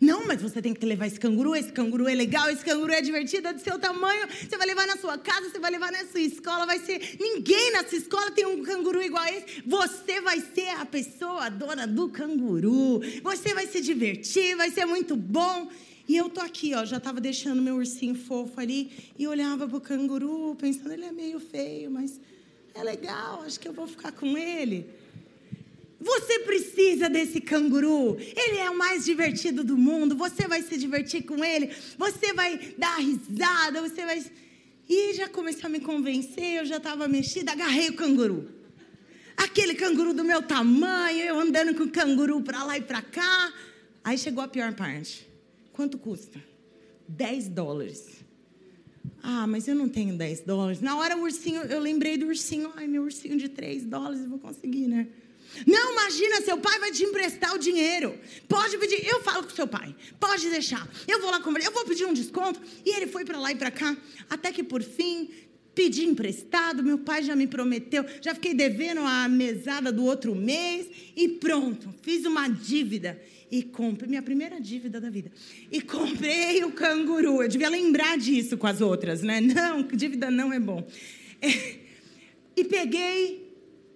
Não, 0.00 0.26
mas 0.26 0.42
você 0.42 0.60
tem 0.60 0.74
que 0.74 0.84
levar 0.84 1.06
esse 1.06 1.20
canguru, 1.20 1.54
esse 1.54 1.72
canguru 1.72 2.08
é 2.08 2.14
legal, 2.14 2.50
esse 2.50 2.64
canguru 2.64 2.92
é 2.92 3.00
divertido, 3.00 3.48
é 3.48 3.52
do 3.52 3.60
seu 3.60 3.78
tamanho. 3.78 4.26
Você 4.28 4.56
vai 4.56 4.66
levar 4.66 4.86
na 4.86 4.96
sua 4.96 5.16
casa, 5.16 5.48
você 5.48 5.58
vai 5.58 5.70
levar 5.70 5.92
na 5.92 6.04
sua 6.06 6.20
escola, 6.20 6.66
vai 6.66 6.78
ser. 6.80 7.16
Ninguém 7.18 7.72
na 7.72 7.86
sua 7.86 7.98
escola 7.98 8.30
tem 8.30 8.44
um 8.44 8.62
canguru 8.62 9.00
igual 9.02 9.22
a 9.22 9.32
esse. 9.32 9.62
Você 9.64 10.20
vai 10.20 10.40
ser 10.40 10.68
a 10.70 10.84
pessoa, 10.84 11.46
a 11.46 11.48
dona 11.48 11.86
do 11.86 12.08
canguru. 12.08 13.00
Você 13.22 13.54
vai 13.54 13.66
se 13.66 13.80
divertir, 13.80 14.56
vai 14.56 14.70
ser 14.70 14.84
muito 14.84 15.14
bom. 15.14 15.70
E 16.06 16.16
eu 16.16 16.28
tô 16.28 16.40
aqui, 16.40 16.74
ó, 16.74 16.84
já 16.84 17.00
tava 17.00 17.20
deixando 17.20 17.62
meu 17.62 17.76
ursinho 17.76 18.14
fofo 18.14 18.60
ali 18.60 18.90
e 19.18 19.26
olhava 19.26 19.66
pro 19.66 19.80
canguru, 19.80 20.54
pensando, 20.56 20.92
ele 20.92 21.06
é 21.06 21.12
meio 21.12 21.40
feio, 21.40 21.90
mas 21.90 22.20
é 22.74 22.82
legal, 22.82 23.42
acho 23.46 23.58
que 23.58 23.68
eu 23.68 23.72
vou 23.72 23.86
ficar 23.86 24.12
com 24.12 24.36
ele. 24.36 24.90
Você 26.00 26.40
precisa 26.40 27.08
desse 27.08 27.40
canguru. 27.40 28.18
Ele 28.18 28.58
é 28.58 28.68
o 28.68 28.76
mais 28.76 29.04
divertido 29.04 29.64
do 29.64 29.76
mundo. 29.76 30.14
Você 30.16 30.46
vai 30.46 30.60
se 30.60 30.76
divertir 30.76 31.22
com 31.24 31.42
ele. 31.42 31.70
Você 31.96 32.34
vai 32.34 32.58
dar 32.76 32.98
risada. 32.98 33.80
Você 33.80 34.04
vai. 34.04 34.22
E 34.86 35.14
já 35.14 35.30
começou 35.30 35.66
a 35.66 35.70
me 35.70 35.80
convencer. 35.80 36.58
Eu 36.58 36.66
já 36.66 36.76
estava 36.76 37.08
mexida. 37.08 37.52
Agarrei 37.52 37.88
o 37.88 37.96
canguru. 37.96 38.50
Aquele 39.34 39.74
canguru 39.74 40.12
do 40.12 40.24
meu 40.24 40.42
tamanho. 40.42 41.24
Eu 41.24 41.40
andando 41.40 41.74
com 41.74 41.84
o 41.84 41.90
canguru 41.90 42.42
para 42.42 42.64
lá 42.64 42.76
e 42.76 42.82
para 42.82 43.00
cá. 43.00 43.54
Aí 44.02 44.18
chegou 44.18 44.44
a 44.44 44.48
pior 44.48 44.74
parte. 44.74 45.26
Quanto 45.72 45.96
custa? 45.96 46.38
10 47.08 47.48
dólares. 47.48 48.23
Ah, 49.26 49.46
mas 49.46 49.66
eu 49.66 49.74
não 49.74 49.88
tenho 49.88 50.14
10 50.14 50.40
dólares. 50.42 50.82
Na 50.82 50.98
hora 50.98 51.16
o 51.16 51.22
ursinho, 51.22 51.62
eu 51.62 51.80
lembrei 51.80 52.18
do 52.18 52.26
ursinho. 52.26 52.70
Ai, 52.76 52.86
meu 52.86 53.04
ursinho 53.04 53.38
de 53.38 53.48
3 53.48 53.86
dólares, 53.86 54.26
vou 54.26 54.38
conseguir, 54.38 54.86
né? 54.86 55.08
Não, 55.66 55.92
imagina, 55.92 56.42
seu 56.42 56.58
pai 56.58 56.78
vai 56.78 56.92
te 56.92 57.04
emprestar 57.04 57.54
o 57.54 57.58
dinheiro. 57.58 58.18
Pode 58.46 58.76
pedir, 58.76 59.02
eu 59.06 59.22
falo 59.22 59.44
com 59.44 59.50
seu 59.50 59.66
pai. 59.66 59.96
Pode 60.20 60.50
deixar. 60.50 60.86
Eu 61.08 61.22
vou 61.22 61.30
lá 61.30 61.40
comprar, 61.40 61.64
eu 61.64 61.72
vou 61.72 61.86
pedir 61.86 62.04
um 62.04 62.12
desconto. 62.12 62.60
E 62.84 62.94
ele 62.94 63.06
foi 63.06 63.24
para 63.24 63.38
lá 63.38 63.50
e 63.50 63.54
para 63.54 63.70
cá, 63.70 63.96
até 64.28 64.52
que 64.52 64.62
por 64.62 64.82
fim 64.82 65.30
pedi 65.74 66.04
emprestado, 66.04 66.82
meu 66.82 66.98
pai 66.98 67.22
já 67.22 67.34
me 67.34 67.46
prometeu, 67.46 68.04
já 68.20 68.34
fiquei 68.34 68.54
devendo 68.54 69.00
a 69.00 69.28
mesada 69.28 69.92
do 69.92 70.04
outro 70.04 70.34
mês 70.34 70.86
e 71.16 71.28
pronto, 71.28 71.92
fiz 72.02 72.24
uma 72.24 72.48
dívida 72.48 73.20
e 73.50 73.62
comprei, 73.62 74.08
minha 74.08 74.22
primeira 74.22 74.60
dívida 74.60 75.00
da 75.00 75.10
vida. 75.10 75.30
E 75.70 75.80
comprei 75.80 76.64
o 76.64 76.72
canguru. 76.72 77.42
Eu 77.42 77.48
devia 77.48 77.68
lembrar 77.68 78.18
disso 78.18 78.56
com 78.56 78.66
as 78.66 78.80
outras, 78.80 79.22
né? 79.22 79.40
Não, 79.40 79.82
dívida 79.82 80.30
não 80.30 80.52
é 80.52 80.58
bom. 80.58 80.84
É, 81.40 81.76
e 82.56 82.64
peguei 82.64 83.44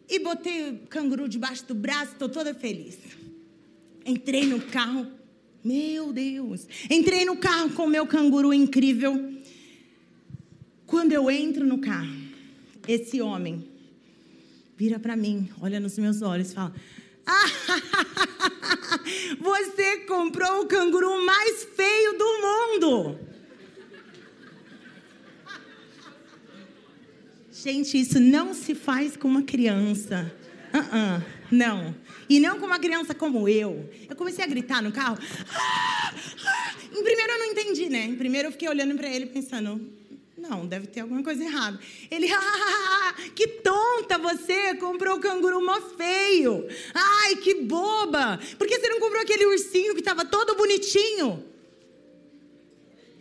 e 0.08 0.18
botei 0.18 0.70
o 0.70 0.78
canguru 0.88 1.28
debaixo 1.28 1.66
do 1.66 1.74
braço, 1.74 2.12
estou 2.12 2.28
toda 2.28 2.54
feliz. 2.54 2.98
Entrei 4.06 4.46
no 4.46 4.60
carro, 4.60 5.06
meu 5.62 6.12
Deus. 6.12 6.66
Entrei 6.88 7.24
no 7.24 7.36
carro 7.36 7.70
com 7.70 7.84
o 7.84 7.88
meu 7.88 8.06
canguru 8.06 8.54
incrível. 8.54 9.37
Quando 10.88 11.12
eu 11.12 11.30
entro 11.30 11.64
no 11.66 11.78
carro, 11.78 12.16
esse 12.88 13.20
homem 13.20 13.68
vira 14.74 14.98
para 14.98 15.14
mim, 15.14 15.50
olha 15.60 15.78
nos 15.78 15.98
meus 15.98 16.22
olhos 16.22 16.50
e 16.50 16.54
fala: 16.54 16.74
Você 19.38 19.98
comprou 20.06 20.62
o 20.62 20.66
canguru 20.66 21.22
mais 21.26 21.64
feio 21.76 22.16
do 22.16 22.24
mundo. 22.40 23.18
Gente, 27.52 28.00
isso 28.00 28.18
não 28.18 28.54
se 28.54 28.74
faz 28.74 29.14
com 29.14 29.28
uma 29.28 29.42
criança. 29.42 30.34
Uh 30.72 30.78
-uh, 30.78 31.22
não. 31.50 31.94
E 32.30 32.40
não 32.40 32.58
com 32.58 32.64
uma 32.64 32.78
criança 32.78 33.14
como 33.14 33.46
eu. 33.46 33.90
Eu 34.08 34.16
comecei 34.16 34.42
a 34.42 34.48
gritar 34.48 34.82
no 34.82 34.90
carro. 34.90 35.18
Ah, 35.54 36.14
ah. 36.46 36.74
Em 36.90 37.04
primeiro 37.04 37.32
eu 37.32 37.38
não 37.40 37.46
entendi, 37.46 37.90
né? 37.90 38.04
Em 38.04 38.16
primeiro 38.16 38.48
eu 38.48 38.52
fiquei 38.52 38.70
olhando 38.70 38.96
para 38.96 39.10
ele 39.10 39.26
pensando, 39.26 39.98
não, 40.38 40.66
deve 40.66 40.86
ter 40.86 41.00
alguma 41.00 41.22
coisa 41.22 41.42
errada. 41.42 41.78
Ele, 42.10 42.28
ah, 42.32 43.14
que 43.34 43.46
tonta 43.46 44.16
você, 44.18 44.74
comprou 44.74 45.16
o 45.16 45.20
canguru 45.20 45.64
mó 45.64 45.80
feio. 45.80 46.66
Ai, 46.94 47.36
que 47.36 47.54
boba. 47.56 48.38
Por 48.56 48.66
que 48.66 48.78
você 48.78 48.88
não 48.88 49.00
comprou 49.00 49.20
aquele 49.20 49.46
ursinho 49.46 49.94
que 49.94 50.00
estava 50.00 50.24
todo 50.24 50.54
bonitinho? 50.54 51.44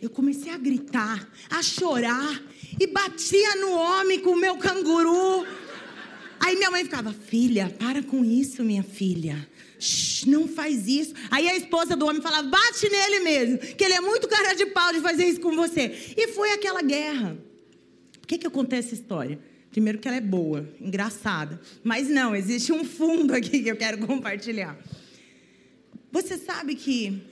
Eu 0.00 0.10
comecei 0.10 0.52
a 0.52 0.56
gritar, 0.56 1.28
a 1.50 1.60
chorar 1.60 2.40
e 2.78 2.86
batia 2.86 3.56
no 3.56 3.72
homem 3.72 4.20
com 4.20 4.30
o 4.30 4.36
meu 4.36 4.56
canguru. 4.56 5.44
Aí 6.38 6.56
minha 6.56 6.70
mãe 6.70 6.84
ficava, 6.84 7.12
filha, 7.12 7.74
para 7.78 8.00
com 8.02 8.24
isso, 8.24 8.62
minha 8.62 8.84
filha. 8.84 9.48
Não 10.26 10.48
faz 10.48 10.88
isso. 10.88 11.14
Aí 11.30 11.48
a 11.48 11.56
esposa 11.56 11.96
do 11.96 12.06
homem 12.06 12.20
falava: 12.20 12.48
bate 12.48 12.88
nele 12.88 13.20
mesmo, 13.20 13.58
que 13.58 13.84
ele 13.84 13.94
é 13.94 14.00
muito 14.00 14.26
cara 14.28 14.54
de 14.54 14.66
pau 14.66 14.92
de 14.92 15.00
fazer 15.00 15.24
isso 15.26 15.40
com 15.40 15.54
você. 15.54 16.14
E 16.16 16.28
foi 16.28 16.52
aquela 16.52 16.82
guerra. 16.82 17.38
Por 18.20 18.26
que, 18.26 18.38
que 18.38 18.46
eu 18.46 18.50
contei 18.50 18.80
essa 18.80 18.94
história? 18.94 19.38
Primeiro, 19.70 19.98
que 19.98 20.08
ela 20.08 20.16
é 20.16 20.20
boa, 20.20 20.68
engraçada. 20.80 21.60
Mas 21.84 22.08
não, 22.08 22.34
existe 22.34 22.72
um 22.72 22.84
fundo 22.84 23.34
aqui 23.34 23.62
que 23.62 23.68
eu 23.68 23.76
quero 23.76 23.98
compartilhar. 24.06 24.78
Você 26.10 26.36
sabe 26.36 26.74
que 26.74 27.22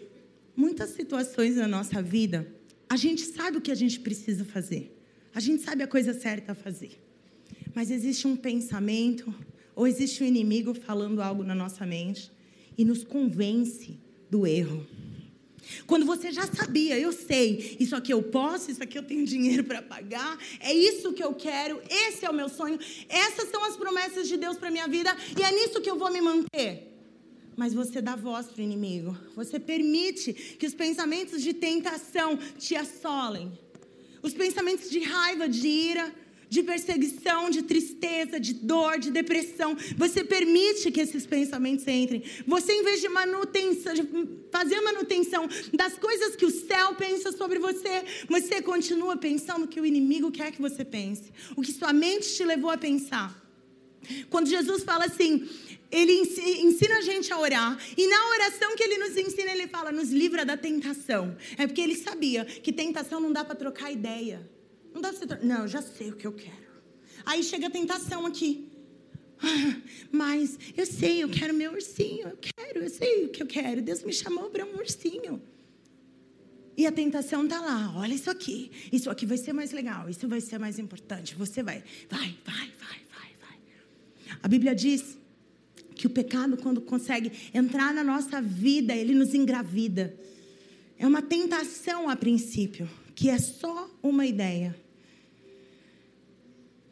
muitas 0.54 0.90
situações 0.90 1.56
na 1.56 1.66
nossa 1.66 2.00
vida, 2.02 2.46
a 2.88 2.96
gente 2.96 3.22
sabe 3.22 3.58
o 3.58 3.60
que 3.60 3.72
a 3.72 3.74
gente 3.74 3.98
precisa 4.00 4.44
fazer. 4.44 4.96
A 5.34 5.40
gente 5.40 5.62
sabe 5.62 5.82
a 5.82 5.86
coisa 5.86 6.14
certa 6.14 6.52
a 6.52 6.54
fazer. 6.54 7.00
Mas 7.74 7.90
existe 7.90 8.26
um 8.26 8.36
pensamento, 8.36 9.34
ou 9.74 9.86
existe 9.86 10.22
um 10.22 10.26
inimigo 10.26 10.72
falando 10.72 11.20
algo 11.20 11.42
na 11.42 11.54
nossa 11.54 11.84
mente 11.84 12.30
e 12.76 12.84
nos 12.84 13.04
convence 13.04 13.98
do 14.30 14.46
erro. 14.46 14.86
Quando 15.86 16.06
você 16.06 16.30
já 16.30 16.46
sabia, 16.46 16.98
eu 16.98 17.12
sei, 17.12 17.76
isso 17.80 17.96
aqui 17.96 18.12
eu 18.12 18.22
posso, 18.22 18.70
isso 18.70 18.82
aqui 18.82 18.96
eu 18.96 19.02
tenho 19.02 19.24
dinheiro 19.24 19.64
para 19.64 19.82
pagar, 19.82 20.38
é 20.60 20.72
isso 20.72 21.12
que 21.12 21.22
eu 21.22 21.34
quero, 21.34 21.80
esse 21.90 22.24
é 22.24 22.30
o 22.30 22.34
meu 22.34 22.48
sonho, 22.48 22.78
essas 23.08 23.50
são 23.50 23.64
as 23.64 23.76
promessas 23.76 24.28
de 24.28 24.36
Deus 24.36 24.56
para 24.56 24.70
minha 24.70 24.86
vida 24.86 25.14
e 25.38 25.42
é 25.42 25.50
nisso 25.50 25.80
que 25.80 25.90
eu 25.90 25.98
vou 25.98 26.10
me 26.12 26.20
manter. 26.20 26.92
Mas 27.56 27.72
você 27.72 28.02
dá 28.02 28.14
voz 28.14 28.46
para 28.46 28.60
o 28.60 28.64
inimigo, 28.64 29.16
você 29.34 29.58
permite 29.58 30.32
que 30.32 30.66
os 30.66 30.74
pensamentos 30.74 31.42
de 31.42 31.54
tentação 31.54 32.36
te 32.58 32.76
assolem, 32.76 33.50
os 34.22 34.34
pensamentos 34.34 34.90
de 34.90 35.00
raiva, 35.00 35.48
de 35.48 35.66
ira, 35.66 36.14
de 36.48 36.62
perseguição, 36.62 37.50
de 37.50 37.62
tristeza, 37.62 38.38
de 38.38 38.54
dor, 38.54 38.98
de 38.98 39.10
depressão. 39.10 39.76
Você 39.96 40.24
permite 40.24 40.90
que 40.90 41.00
esses 41.00 41.26
pensamentos 41.26 41.86
entrem. 41.86 42.22
Você, 42.46 42.72
em 42.72 42.82
vez 42.82 43.00
de 43.00 43.08
manutenção, 43.08 43.94
de 43.94 44.08
fazer 44.50 44.80
manutenção 44.80 45.48
das 45.72 45.94
coisas 45.98 46.36
que 46.36 46.46
o 46.46 46.50
céu 46.50 46.94
pensa 46.94 47.32
sobre 47.32 47.58
você, 47.58 48.04
você 48.28 48.62
continua 48.62 49.16
pensando 49.16 49.64
o 49.64 49.68
que 49.68 49.80
o 49.80 49.86
inimigo 49.86 50.30
quer 50.30 50.52
que 50.52 50.60
você 50.60 50.84
pense, 50.84 51.32
o 51.56 51.62
que 51.62 51.72
sua 51.72 51.92
mente 51.92 52.34
te 52.34 52.44
levou 52.44 52.70
a 52.70 52.78
pensar. 52.78 53.44
Quando 54.30 54.48
Jesus 54.48 54.84
fala 54.84 55.06
assim, 55.06 55.48
ele 55.90 56.12
ensina 56.12 56.98
a 56.98 57.00
gente 57.00 57.32
a 57.32 57.38
orar. 57.38 57.78
E 57.96 58.06
na 58.06 58.28
oração 58.28 58.76
que 58.76 58.82
ele 58.82 58.98
nos 58.98 59.16
ensina, 59.16 59.50
ele 59.50 59.66
fala: 59.66 59.90
nos 59.90 60.10
livra 60.10 60.44
da 60.44 60.56
tentação. 60.56 61.36
É 61.58 61.66
porque 61.66 61.80
ele 61.80 61.96
sabia 61.96 62.44
que 62.44 62.72
tentação 62.72 63.20
não 63.20 63.32
dá 63.32 63.44
para 63.44 63.56
trocar 63.56 63.90
ideia. 63.90 64.48
Não 64.96 65.02
dá 65.02 65.12
pra 65.12 65.18
você. 65.18 65.46
Não, 65.46 65.68
já 65.68 65.82
sei 65.82 66.08
o 66.08 66.16
que 66.16 66.26
eu 66.26 66.32
quero. 66.32 66.66
Aí 67.26 67.42
chega 67.42 67.66
a 67.66 67.70
tentação 67.70 68.24
aqui. 68.24 68.70
Mas 70.10 70.58
eu 70.74 70.86
sei, 70.86 71.22
eu 71.22 71.28
quero 71.28 71.52
meu 71.52 71.72
ursinho. 71.72 72.28
Eu 72.28 72.38
quero, 72.38 72.82
eu 72.82 72.88
sei 72.88 73.26
o 73.26 73.28
que 73.28 73.42
eu 73.42 73.46
quero. 73.46 73.82
Deus 73.82 74.02
me 74.02 74.12
chamou 74.14 74.48
para 74.48 74.64
um 74.64 74.74
ursinho. 74.76 75.42
E 76.78 76.86
a 76.86 76.92
tentação 76.92 77.44
está 77.44 77.60
lá. 77.60 77.92
Olha 77.94 78.14
isso 78.14 78.30
aqui. 78.30 78.70
Isso 78.90 79.10
aqui 79.10 79.26
vai 79.26 79.36
ser 79.36 79.52
mais 79.52 79.70
legal. 79.70 80.08
Isso 80.08 80.26
vai 80.26 80.40
ser 80.40 80.58
mais 80.58 80.78
importante. 80.78 81.34
Você 81.34 81.62
vai, 81.62 81.84
vai, 82.08 82.34
vai, 82.42 82.72
vai, 82.80 83.00
vai, 83.10 83.30
vai. 83.38 83.58
A 84.42 84.48
Bíblia 84.48 84.74
diz 84.74 85.18
que 85.94 86.06
o 86.06 86.10
pecado, 86.10 86.56
quando 86.56 86.80
consegue 86.80 87.30
entrar 87.52 87.92
na 87.92 88.02
nossa 88.02 88.40
vida, 88.40 88.94
ele 88.94 89.14
nos 89.14 89.34
engravida. 89.34 90.18
É 90.98 91.06
uma 91.06 91.20
tentação 91.20 92.08
a 92.08 92.16
princípio, 92.16 92.88
que 93.14 93.28
é 93.28 93.38
só 93.38 93.90
uma 94.02 94.24
ideia. 94.24 94.85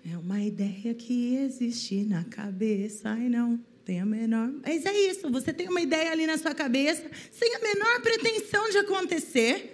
É 0.07 0.19
uma 0.19 0.43
ideia 0.43 0.93
que 0.95 1.37
existe 1.37 2.05
na 2.05 2.25
cabeça 2.25 3.19
e 3.19 3.29
não 3.29 3.59
tem 3.85 4.01
a 4.01 4.07
menor. 4.07 4.53
Mas 4.63 4.85
é 4.85 4.93
isso, 4.93 5.31
você 5.31 5.53
tem 5.53 5.69
uma 5.69 5.81
ideia 5.81 6.13
ali 6.13 6.27
na 6.27 6.37
sua 6.37 6.55
cabeça, 6.55 7.11
sem 7.31 7.55
a 7.57 7.61
menor 7.61 8.03
pretensão 8.03 8.69
de 8.71 8.79
acontecer. 8.79 9.71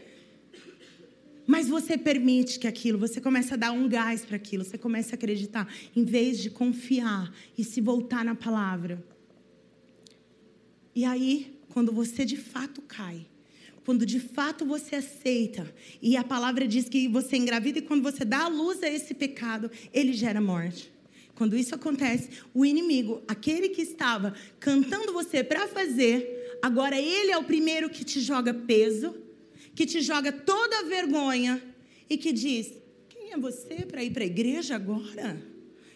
Mas 1.46 1.68
você 1.68 1.98
permite 1.98 2.60
que 2.60 2.68
aquilo, 2.68 2.96
você 2.96 3.20
começa 3.20 3.54
a 3.54 3.56
dar 3.56 3.72
um 3.72 3.88
gás 3.88 4.24
para 4.24 4.36
aquilo, 4.36 4.64
você 4.64 4.78
começa 4.78 5.14
a 5.14 5.16
acreditar, 5.16 5.66
em 5.96 6.04
vez 6.04 6.38
de 6.38 6.48
confiar 6.48 7.34
e 7.58 7.64
se 7.64 7.80
voltar 7.80 8.24
na 8.24 8.36
palavra. 8.36 9.04
E 10.94 11.04
aí, 11.04 11.58
quando 11.70 11.90
você 11.90 12.24
de 12.24 12.36
fato 12.36 12.80
cai, 12.82 13.26
quando 13.90 14.06
de 14.06 14.20
fato 14.20 14.64
você 14.64 14.94
aceita, 14.94 15.66
e 16.00 16.16
a 16.16 16.22
palavra 16.22 16.64
diz 16.68 16.88
que 16.88 17.08
você 17.08 17.36
engravida, 17.36 17.80
e 17.80 17.82
quando 17.82 18.04
você 18.04 18.24
dá 18.24 18.44
a 18.44 18.48
luz 18.48 18.80
a 18.84 18.88
esse 18.88 19.12
pecado, 19.12 19.68
ele 19.92 20.12
gera 20.12 20.40
morte. 20.40 20.92
Quando 21.34 21.56
isso 21.56 21.74
acontece, 21.74 22.28
o 22.54 22.64
inimigo, 22.64 23.20
aquele 23.26 23.70
que 23.70 23.82
estava 23.82 24.32
cantando 24.60 25.12
você 25.12 25.42
para 25.42 25.66
fazer, 25.66 26.56
agora 26.62 26.96
ele 27.00 27.32
é 27.32 27.36
o 27.36 27.42
primeiro 27.42 27.90
que 27.90 28.04
te 28.04 28.20
joga 28.20 28.54
peso, 28.54 29.12
que 29.74 29.84
te 29.84 30.00
joga 30.00 30.30
toda 30.30 30.78
a 30.78 30.84
vergonha 30.84 31.60
e 32.08 32.16
que 32.16 32.32
diz: 32.32 32.72
Quem 33.08 33.32
é 33.32 33.36
você 33.36 33.84
para 33.84 34.04
ir 34.04 34.12
para 34.12 34.22
a 34.22 34.26
igreja 34.26 34.76
agora? 34.76 35.44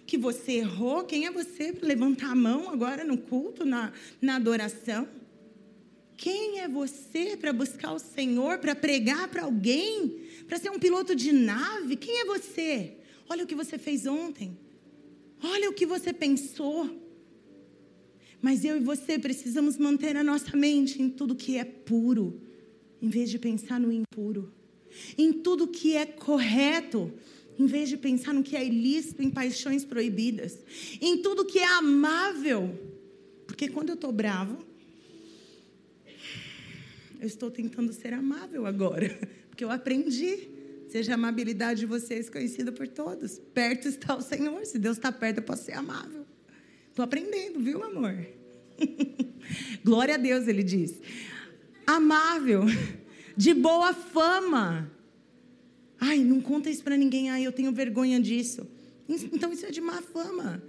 Que 0.05 0.19
você 0.19 0.55
errou? 0.55 1.05
Quem 1.05 1.27
é 1.27 1.31
você 1.31 1.73
para 1.73 1.87
levantar 1.87 2.33
a 2.33 2.35
mão 2.35 2.71
agora 2.71 3.05
no 3.05 3.17
culto, 3.17 3.65
na, 3.65 3.93
na 4.21 4.35
adoração? 4.35 5.09
Quem 6.17 6.61
é 6.61 6.69
você 6.69 7.37
para 7.37 7.53
buscar 7.53 7.93
o 7.93 7.99
Senhor, 7.99 8.59
para 8.59 8.75
pregar 8.75 9.29
para 9.29 9.43
alguém, 9.43 10.23
para 10.47 10.59
ser 10.59 10.71
um 10.71 10.79
piloto 10.79 11.15
de 11.15 11.33
nave? 11.33 11.97
Quem 11.97 12.21
é 12.21 12.25
você? 12.25 12.97
Olha 13.29 13.45
o 13.45 13.47
que 13.47 13.55
você 13.55 13.79
fez 13.79 14.07
ontem. 14.07 14.57
Olha 15.43 15.69
o 15.69 15.75
que 15.75 15.87
você 15.87 16.13
pensou. 16.13 17.03
Mas 18.41 18.65
eu 18.65 18.77
e 18.77 18.81
você 18.81 19.19
precisamos 19.19 19.79
manter 19.79 20.17
a 20.17 20.23
nossa 20.23 20.57
mente 20.57 21.01
em 21.01 21.09
tudo 21.09 21.35
que 21.35 21.57
é 21.57 21.65
puro, 21.65 22.41
em 23.01 23.09
vez 23.09 23.31
de 23.31 23.39
pensar 23.39 23.81
no 23.81 23.91
impuro. 23.91 24.53
Em 25.19 25.33
tudo 25.33 25.67
que 25.67 25.97
é 25.97 26.07
correto, 26.07 27.13
em 27.59 27.67
vez 27.67 27.89
de 27.89 27.97
pensar 27.97 28.33
no 28.33 28.43
que 28.43 28.57
é 28.57 28.65
ilícito, 28.65 29.23
em 29.23 29.31
paixões 29.31 29.85
proibidas. 29.85 30.59
Em 31.01 31.19
tudo 31.19 31.45
que 31.45 31.59
é 31.59 31.67
amável. 31.67 32.79
Porque 33.47 33.69
quando 33.69 33.91
eu 33.91 33.95
estou 33.95 34.13
bravo, 34.13 34.59
eu 37.25 37.29
estou 37.29 37.51
tentando 37.51 37.93
ser 37.93 38.13
amável 38.13 38.67
agora, 38.67 39.19
porque 39.49 39.65
eu 39.65 39.71
aprendi. 39.71 40.51
Seja 40.89 41.13
a 41.13 41.15
amabilidade 41.15 41.81
de 41.81 41.87
vocês 41.87 42.29
conhecida 42.29 42.71
por 42.71 42.87
todos. 42.87 43.41
Perto 43.53 43.89
está 43.89 44.15
o 44.15 44.21
Senhor. 44.21 44.65
Se 44.65 44.79
Deus 44.79 44.97
está 44.97 45.11
perto, 45.11 45.39
eu 45.39 45.43
posso 45.43 45.65
ser 45.65 45.73
amável. 45.73 46.25
Estou 46.91 47.03
aprendendo, 47.03 47.59
viu, 47.59 47.83
amor? 47.83 48.15
Glória 49.83 50.15
a 50.15 50.19
Deus, 50.19 50.47
ele 50.47 50.63
diz. 50.63 51.01
Amável, 51.87 52.65
de 53.37 53.55
boa 53.55 53.93
fama. 53.93 54.91
Ai, 55.99 56.19
não 56.19 56.41
conta 56.41 56.71
isso 56.71 56.85
para 56.85 56.97
ninguém. 56.97 57.31
Ai, 57.31 57.45
eu 57.45 57.51
tenho 57.51 57.73
vergonha 57.73 58.21
disso. 58.21 58.69
Então 59.09 59.53
isso 59.53 59.67
é 59.67 59.71
de 59.71 59.81
má 59.81 60.01
fama 60.01 60.63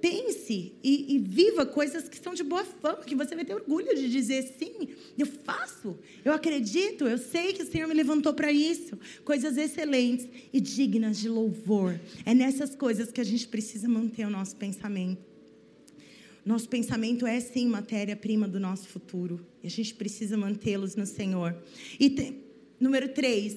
pense 0.00 0.72
e, 0.82 1.14
e, 1.14 1.18
viva 1.18 1.66
coisas 1.66 2.08
que 2.08 2.18
são 2.18 2.34
de 2.34 2.42
boa 2.42 2.64
fama, 2.64 3.04
que 3.04 3.14
você 3.14 3.34
vai 3.34 3.44
ter 3.44 3.54
orgulho 3.54 3.94
de 3.94 4.10
dizer 4.10 4.42
sim, 4.58 4.88
eu 5.16 5.26
faço, 5.26 5.98
eu 6.24 6.32
acredito, 6.32 7.06
eu 7.06 7.18
sei 7.18 7.52
que 7.52 7.62
o 7.62 7.66
Senhor 7.66 7.86
me 7.86 7.94
levantou 7.94 8.32
para 8.32 8.50
isso. 8.50 8.98
Coisas 9.24 9.56
excelentes 9.56 10.28
e 10.52 10.60
dignas 10.60 11.18
de 11.18 11.28
louvor. 11.28 11.98
É 12.24 12.34
nessas 12.34 12.74
coisas 12.74 13.10
que 13.10 13.20
a 13.20 13.24
gente 13.24 13.46
precisa 13.48 13.88
manter 13.88 14.26
o 14.26 14.30
nosso 14.30 14.56
pensamento. 14.56 15.26
Nosso 16.44 16.68
pensamento 16.68 17.26
é 17.26 17.38
sim 17.40 17.66
matéria-prima 17.66 18.48
do 18.48 18.58
nosso 18.58 18.88
futuro. 18.88 19.46
E 19.62 19.66
a 19.66 19.70
gente 19.70 19.94
precisa 19.94 20.36
mantê-los 20.36 20.96
no 20.96 21.04
Senhor. 21.04 21.54
E 22.00 22.08
tem, 22.08 22.42
número 22.80 23.08
três, 23.08 23.56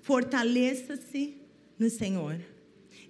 fortaleça-se 0.00 1.34
no 1.78 1.90
Senhor. 1.90 2.40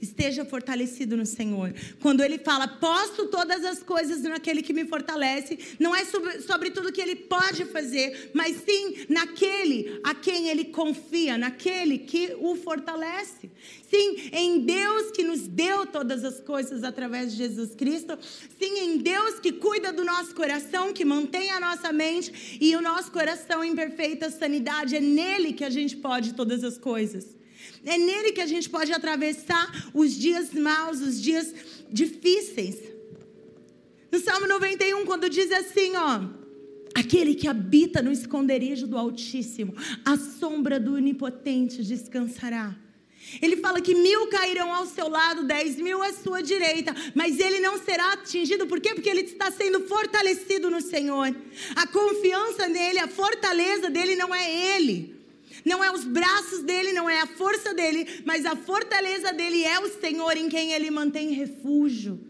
Esteja 0.02 0.44
fortalecido 0.44 1.16
no 1.16 1.24
Senhor. 1.24 1.72
Quando 2.00 2.24
ele 2.24 2.36
fala, 2.36 2.66
posto 2.66 3.28
todas 3.28 3.64
as 3.64 3.84
coisas 3.84 4.20
naquele 4.22 4.60
que 4.60 4.72
me 4.72 4.84
fortalece, 4.84 5.56
não 5.78 5.94
é 5.94 6.04
sobre, 6.04 6.40
sobre 6.40 6.70
tudo 6.72 6.90
que 6.90 7.00
ele 7.00 7.14
pode 7.14 7.64
fazer, 7.66 8.32
mas 8.34 8.56
sim 8.68 9.06
naquele 9.08 10.00
a 10.02 10.12
quem 10.12 10.48
ele 10.48 10.64
confia, 10.64 11.38
naquele 11.38 11.98
que 11.98 12.36
o 12.40 12.56
fortalece. 12.56 13.48
Sim, 13.88 14.30
em 14.32 14.58
Deus 14.60 15.12
que 15.12 15.22
nos 15.22 15.46
deu 15.46 15.86
todas 15.86 16.24
as 16.24 16.40
coisas 16.40 16.82
através 16.82 17.30
de 17.30 17.38
Jesus 17.38 17.72
Cristo. 17.76 18.18
Sim, 18.58 18.80
em 18.80 18.98
Deus 18.98 19.38
que 19.38 19.52
cuida 19.52 19.92
do 19.92 20.04
nosso 20.04 20.34
coração, 20.34 20.92
que 20.92 21.04
mantém 21.04 21.52
a 21.52 21.60
nossa 21.60 21.92
mente 21.92 22.58
e 22.60 22.74
o 22.74 22.80
nosso 22.80 23.12
coração 23.12 23.62
em 23.62 23.76
perfeita 23.76 24.30
sanidade. 24.32 24.96
É 24.96 25.00
nele 25.00 25.52
que 25.52 25.64
a 25.64 25.70
gente 25.70 25.96
pode 25.96 26.34
todas 26.34 26.64
as 26.64 26.76
coisas. 26.76 27.40
É 27.84 27.98
nele 27.98 28.32
que 28.32 28.40
a 28.40 28.46
gente 28.46 28.70
pode 28.70 28.92
atravessar 28.92 29.90
os 29.92 30.14
dias 30.14 30.52
maus, 30.52 31.00
os 31.00 31.20
dias 31.20 31.52
difíceis. 31.90 32.76
No 34.10 34.20
Salmo 34.20 34.46
91, 34.46 35.04
quando 35.04 35.28
diz 35.28 35.50
assim, 35.50 35.96
ó, 35.96 36.22
aquele 36.94 37.34
que 37.34 37.48
habita 37.48 38.02
no 38.02 38.12
esconderijo 38.12 38.86
do 38.86 38.96
Altíssimo, 38.96 39.74
a 40.04 40.16
sombra 40.16 40.78
do 40.78 40.94
Onipotente 40.94 41.82
descansará. 41.82 42.76
Ele 43.40 43.56
fala 43.56 43.80
que 43.80 43.94
mil 43.94 44.26
cairão 44.26 44.72
ao 44.72 44.84
seu 44.84 45.08
lado, 45.08 45.44
dez 45.44 45.76
mil 45.76 46.02
à 46.02 46.12
sua 46.12 46.42
direita, 46.42 46.94
mas 47.14 47.38
ele 47.38 47.60
não 47.60 47.78
será 47.78 48.12
atingido. 48.12 48.66
Por 48.66 48.80
quê? 48.80 48.94
Porque 48.94 49.08
ele 49.08 49.22
está 49.22 49.50
sendo 49.50 49.80
fortalecido 49.86 50.70
no 50.70 50.80
Senhor. 50.80 51.34
A 51.76 51.86
confiança 51.86 52.68
nele, 52.68 52.98
a 52.98 53.08
fortaleza 53.08 53.88
dele 53.88 54.16
não 54.16 54.34
é 54.34 54.76
ele. 54.76 55.21
Não 55.64 55.82
é 55.82 55.90
os 55.90 56.04
braços 56.04 56.62
dele, 56.62 56.92
não 56.92 57.08
é 57.08 57.20
a 57.20 57.26
força 57.26 57.72
dele, 57.72 58.22
mas 58.24 58.44
a 58.44 58.56
fortaleza 58.56 59.32
dele 59.32 59.64
é 59.64 59.78
o 59.78 59.88
Senhor 60.00 60.36
em 60.36 60.48
quem 60.48 60.72
ele 60.72 60.90
mantém 60.90 61.30
refúgio, 61.32 62.20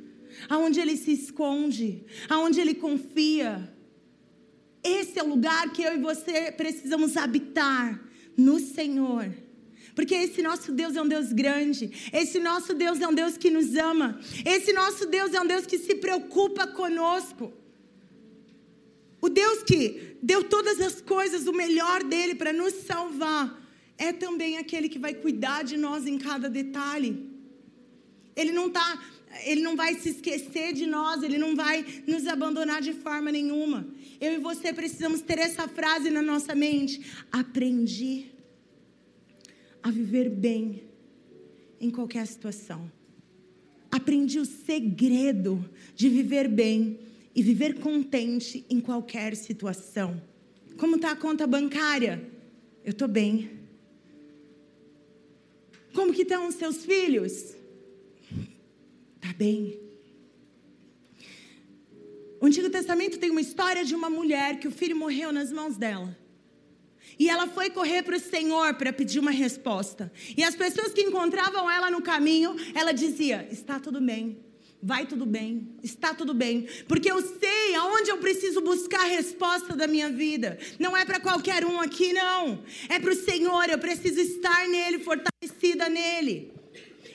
aonde 0.48 0.80
ele 0.80 0.96
se 0.96 1.12
esconde, 1.12 2.04
aonde 2.28 2.60
ele 2.60 2.74
confia. 2.74 3.72
Esse 4.82 5.18
é 5.18 5.22
o 5.22 5.28
lugar 5.28 5.72
que 5.72 5.82
eu 5.82 5.94
e 5.94 5.98
você 5.98 6.52
precisamos 6.52 7.16
habitar 7.16 8.00
no 8.36 8.58
Senhor, 8.58 9.32
Porque 9.94 10.14
esse 10.14 10.40
nosso 10.40 10.72
Deus 10.72 10.96
é 10.96 11.02
um 11.02 11.06
Deus 11.06 11.34
grande. 11.34 12.10
Esse 12.14 12.38
nosso 12.38 12.72
Deus 12.72 12.98
é 12.98 13.06
um 13.06 13.14
Deus 13.14 13.36
que 13.36 13.50
nos 13.50 13.76
ama. 13.76 14.18
Esse 14.42 14.72
nosso 14.72 15.04
Deus 15.04 15.34
é 15.34 15.40
um 15.40 15.46
Deus 15.46 15.66
que 15.66 15.78
se 15.78 15.96
preocupa 15.96 16.66
conosco. 16.66 17.52
O 19.22 19.28
Deus 19.28 19.62
que 19.62 20.16
deu 20.20 20.42
todas 20.42 20.80
as 20.80 21.00
coisas, 21.00 21.46
o 21.46 21.52
melhor 21.52 22.02
dele 22.02 22.34
para 22.34 22.52
nos 22.52 22.74
salvar, 22.74 23.56
é 23.96 24.12
também 24.12 24.58
aquele 24.58 24.88
que 24.88 24.98
vai 24.98 25.14
cuidar 25.14 25.62
de 25.62 25.76
nós 25.76 26.08
em 26.08 26.18
cada 26.18 26.50
detalhe. 26.50 27.30
Ele 28.34 28.50
não 28.50 28.68
tá, 28.68 29.00
ele 29.44 29.62
não 29.62 29.76
vai 29.76 29.94
se 29.94 30.08
esquecer 30.08 30.72
de 30.72 30.86
nós, 30.86 31.22
ele 31.22 31.38
não 31.38 31.54
vai 31.54 32.02
nos 32.04 32.26
abandonar 32.26 32.82
de 32.82 32.92
forma 32.92 33.30
nenhuma. 33.30 33.86
Eu 34.20 34.32
e 34.32 34.38
você 34.38 34.72
precisamos 34.72 35.20
ter 35.20 35.38
essa 35.38 35.68
frase 35.68 36.10
na 36.10 36.20
nossa 36.20 36.52
mente: 36.52 37.00
aprendi 37.30 38.32
a 39.80 39.88
viver 39.88 40.30
bem 40.30 40.82
em 41.80 41.90
qualquer 41.90 42.26
situação. 42.26 42.90
Aprendi 43.88 44.40
o 44.40 44.44
segredo 44.44 45.64
de 45.94 46.08
viver 46.08 46.48
bem 46.48 46.98
e 47.34 47.42
viver 47.42 47.80
contente 47.80 48.64
em 48.68 48.80
qualquer 48.80 49.34
situação. 49.36 50.22
Como 50.76 50.96
está 50.96 51.12
a 51.12 51.16
conta 51.16 51.46
bancária? 51.46 52.30
Eu 52.84 52.90
estou 52.90 53.08
bem. 53.08 53.50
Como 55.94 56.12
que 56.12 56.22
estão 56.22 56.48
os 56.48 56.54
seus 56.54 56.84
filhos? 56.84 57.54
Está 59.16 59.32
bem. 59.36 59.78
O 62.40 62.46
Antigo 62.46 62.68
Testamento 62.68 63.18
tem 63.18 63.30
uma 63.30 63.40
história 63.40 63.84
de 63.84 63.94
uma 63.94 64.10
mulher 64.10 64.58
que 64.58 64.66
o 64.66 64.72
filho 64.72 64.96
morreu 64.96 65.32
nas 65.32 65.52
mãos 65.52 65.76
dela. 65.76 66.16
E 67.18 67.28
ela 67.28 67.46
foi 67.46 67.70
correr 67.70 68.02
para 68.02 68.16
o 68.16 68.20
Senhor 68.20 68.74
para 68.74 68.92
pedir 68.92 69.20
uma 69.20 69.30
resposta. 69.30 70.12
E 70.36 70.42
as 70.42 70.56
pessoas 70.56 70.92
que 70.92 71.02
encontravam 71.02 71.70
ela 71.70 71.90
no 71.90 72.02
caminho, 72.02 72.56
ela 72.74 72.92
dizia: 72.92 73.46
Está 73.50 73.78
tudo 73.78 74.00
bem, 74.00 74.38
vai 74.82 75.06
tudo 75.06 75.24
bem, 75.24 75.76
está 75.80 76.12
tudo 76.12 76.34
bem, 76.34 76.66
porque 76.88 77.08
eu 77.08 77.22
sei 77.22 77.74
aonde 77.76 78.10
eu 78.10 78.18
preciso 78.18 78.60
buscar 78.60 79.02
a 79.02 79.08
resposta 79.08 79.76
da 79.76 79.86
minha 79.86 80.10
vida. 80.10 80.58
Não 80.78 80.96
é 80.96 81.04
para 81.04 81.20
qualquer 81.20 81.64
um 81.64 81.80
aqui, 81.80 82.12
não. 82.12 82.64
É 82.88 82.98
para 82.98 83.12
o 83.12 83.16
Senhor, 83.16 83.68
eu 83.68 83.78
preciso 83.78 84.18
estar 84.20 84.66
nele, 84.68 84.98
fortalecida 84.98 85.88
nele. 85.88 86.52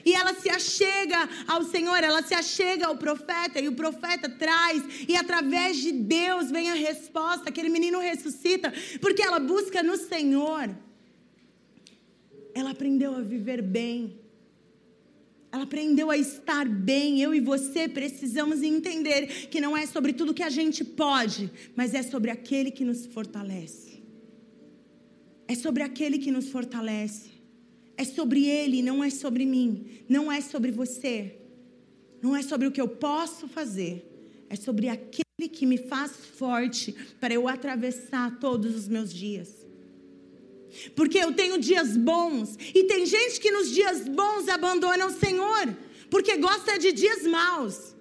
E 0.06 0.14
ela 0.14 0.34
se 0.34 0.50
achega 0.50 1.28
ao 1.46 1.64
Senhor, 1.64 2.02
ela 2.02 2.24
se 2.24 2.34
achega 2.34 2.88
ao 2.88 2.96
profeta, 2.96 3.60
e 3.60 3.68
o 3.68 3.76
profeta 3.76 4.30
traz, 4.30 4.82
e 5.06 5.18
através 5.18 5.76
de 5.76 5.92
Deus 5.92 6.50
vem 6.50 6.70
a 6.70 6.76
resposta. 6.76 7.50
Aquele 7.50 7.68
menino 7.68 8.00
ressuscita, 8.00 8.74
porque 9.02 9.22
ela 9.22 9.40
busca 9.40 9.84
no 9.84 9.98
Senhor. 9.98 10.70
Ela 12.54 12.72
aprendeu 12.72 13.14
a 13.14 13.20
viver 13.20 13.62
bem. 13.62 14.27
Ela 15.58 15.64
aprendeu 15.64 16.12
a 16.12 16.18
estar 16.18 16.70
bem. 16.70 17.20
Eu 17.20 17.34
e 17.34 17.40
você 17.40 17.88
precisamos 17.90 18.62
entender 18.62 19.48
que 19.50 19.60
não 19.60 19.76
é 19.76 19.88
sobre 19.88 20.14
tudo 20.14 20.34
que 20.34 20.44
a 20.44 20.52
gente 20.52 20.86
pode, 20.86 21.52
mas 21.76 21.96
é 21.96 22.04
sobre 22.04 22.30
aquele 22.30 22.70
que 22.70 22.86
nos 22.86 23.08
fortalece. 23.08 24.04
É 25.48 25.56
sobre 25.56 25.82
aquele 25.82 26.20
que 26.20 26.30
nos 26.30 26.50
fortalece. 26.50 27.32
É 27.98 28.04
sobre 28.04 28.46
Ele, 28.46 28.84
não 28.84 29.04
é 29.04 29.10
sobre 29.10 29.48
mim. 29.48 30.04
Não 30.08 30.32
é 30.32 30.42
sobre 30.42 30.70
você. 30.70 31.40
Não 32.22 32.36
é 32.36 32.44
sobre 32.44 32.68
o 32.68 32.72
que 32.72 32.80
eu 32.80 32.88
posso 32.88 33.48
fazer. 33.48 34.46
É 34.52 34.56
sobre 34.56 34.90
aquele 34.90 35.50
que 35.52 35.66
me 35.66 35.80
faz 35.80 36.12
forte 36.12 36.94
para 37.20 37.34
eu 37.34 37.48
atravessar 37.48 38.40
todos 38.40 38.76
os 38.76 38.88
meus 38.88 39.12
dias. 39.12 39.67
Porque 40.96 41.18
eu 41.18 41.34
tenho 41.34 41.58
dias 41.58 41.96
bons. 41.96 42.58
E 42.74 42.84
tem 42.86 43.06
gente 43.06 43.40
que 43.40 43.52
nos 43.52 43.70
dias 43.72 44.08
bons 44.08 44.48
abandona 44.48 45.06
o 45.06 45.12
Senhor. 45.12 45.76
Porque 46.10 46.38
gosta 46.38 46.78
de 46.78 46.92
dias 46.92 47.24
maus. 47.24 47.96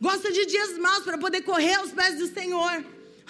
Gosta 0.00 0.32
de 0.32 0.46
dias 0.46 0.76
maus 0.78 1.04
para 1.04 1.18
poder 1.18 1.42
correr 1.42 1.74
aos 1.74 1.92
pés 1.92 2.18
do 2.18 2.26
Senhor. 2.26 2.84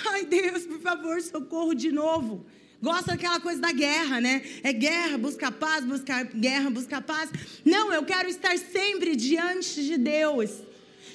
Ai, 0.04 0.24
Deus, 0.24 0.64
por 0.64 0.80
favor, 0.80 1.20
socorro 1.20 1.74
de 1.74 1.92
novo 1.92 2.46
gosta 2.82 3.12
daquela 3.12 3.38
coisa 3.38 3.60
da 3.60 3.70
guerra, 3.70 4.20
né? 4.20 4.42
É 4.62 4.72
guerra, 4.72 5.16
busca 5.16 5.52
paz, 5.52 5.84
busca 5.84 6.24
guerra, 6.24 6.68
busca 6.68 7.00
paz. 7.00 7.30
Não, 7.64 7.92
eu 7.92 8.02
quero 8.04 8.28
estar 8.28 8.58
sempre 8.58 9.14
diante 9.14 9.84
de 9.84 9.96
Deus, 9.96 10.50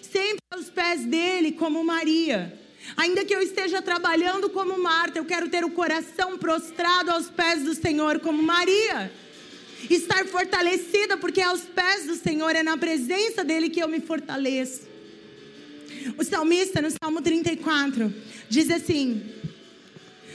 sempre 0.01 0.37
aos 0.49 0.69
pés 0.69 1.03
dele, 1.03 1.51
como 1.51 1.83
Maria. 1.83 2.57
Ainda 2.95 3.25
que 3.25 3.33
eu 3.33 3.41
esteja 3.41 3.81
trabalhando 3.81 4.49
como 4.49 4.81
Marta, 4.81 5.19
eu 5.19 5.25
quero 5.25 5.49
ter 5.49 5.65
o 5.65 5.71
coração 5.71 6.37
prostrado 6.37 7.11
aos 7.11 7.29
pés 7.29 7.63
do 7.63 7.75
Senhor, 7.75 8.19
como 8.19 8.41
Maria. 8.41 9.11
Estar 9.89 10.25
fortalecida, 10.25 11.17
porque 11.17 11.41
aos 11.41 11.61
pés 11.61 12.05
do 12.05 12.15
Senhor, 12.15 12.55
é 12.55 12.63
na 12.63 12.77
presença 12.77 13.43
dele 13.43 13.69
que 13.69 13.79
eu 13.79 13.87
me 13.87 13.99
fortaleço. 13.99 14.87
O 16.17 16.23
salmista, 16.23 16.81
no 16.81 16.89
Salmo 16.91 17.21
34, 17.21 18.13
diz 18.49 18.69
assim: 18.71 19.23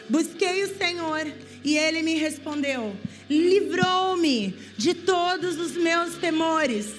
Busquei 0.09 0.65
o 0.65 0.77
Senhor 0.77 1.27
e 1.65 1.77
ele 1.77 2.03
me 2.03 2.15
respondeu. 2.15 2.95
Livrou-me 3.29 4.55
de 4.77 4.95
todos 4.95 5.59
os 5.59 5.73
meus 5.73 6.17
temores. 6.17 6.95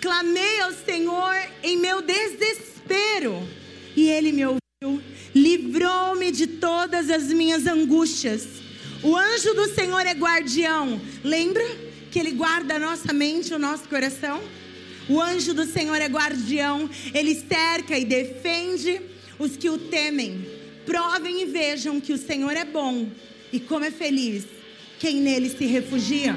Clamei 0.00 0.60
ao 0.60 0.72
Senhor 0.72 1.34
em 1.62 1.76
meu 1.76 2.02
desespero 2.02 3.46
e 3.94 4.08
ele 4.08 4.32
me 4.32 4.44
ouviu. 4.46 4.65
Livrou-me 5.34 6.30
de 6.30 6.46
todas 6.46 7.08
as 7.08 7.28
minhas 7.28 7.66
angústias. 7.66 8.46
O 9.02 9.16
anjo 9.16 9.54
do 9.54 9.74
Senhor 9.74 10.06
é 10.06 10.12
guardião. 10.12 11.00
Lembra 11.24 11.64
que 12.10 12.18
ele 12.18 12.32
guarda 12.32 12.74
a 12.74 12.78
nossa 12.78 13.10
mente, 13.10 13.54
o 13.54 13.58
nosso 13.58 13.88
coração? 13.88 14.38
O 15.08 15.18
anjo 15.18 15.54
do 15.54 15.64
Senhor 15.64 15.96
é 15.96 16.06
guardião. 16.08 16.90
Ele 17.14 17.34
cerca 17.34 17.98
e 17.98 18.04
defende 18.04 19.00
os 19.38 19.56
que 19.56 19.70
o 19.70 19.78
temem. 19.78 20.46
Provem 20.84 21.40
e 21.40 21.46
vejam 21.46 21.98
que 21.98 22.12
o 22.12 22.18
Senhor 22.18 22.54
é 22.54 22.66
bom 22.66 23.08
e 23.50 23.58
como 23.58 23.86
é 23.86 23.90
feliz 23.90 24.44
quem 24.98 25.22
nele 25.22 25.48
se 25.48 25.64
refugia. 25.64 26.36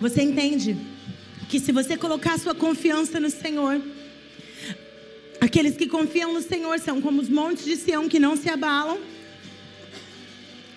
Você 0.00 0.22
entende 0.22 0.78
que 1.50 1.60
se 1.60 1.72
você 1.72 1.94
colocar 1.94 2.38
sua 2.38 2.54
confiança 2.54 3.20
no 3.20 3.28
Senhor, 3.28 3.82
aqueles 5.40 5.76
que 5.76 5.86
confiam 5.86 6.32
no 6.32 6.42
Senhor 6.42 6.78
são 6.78 7.00
como 7.00 7.20
os 7.20 7.28
montes 7.28 7.64
de 7.64 7.76
Sião 7.76 8.08
que 8.08 8.18
não 8.18 8.36
se 8.36 8.48
abalam 8.48 8.98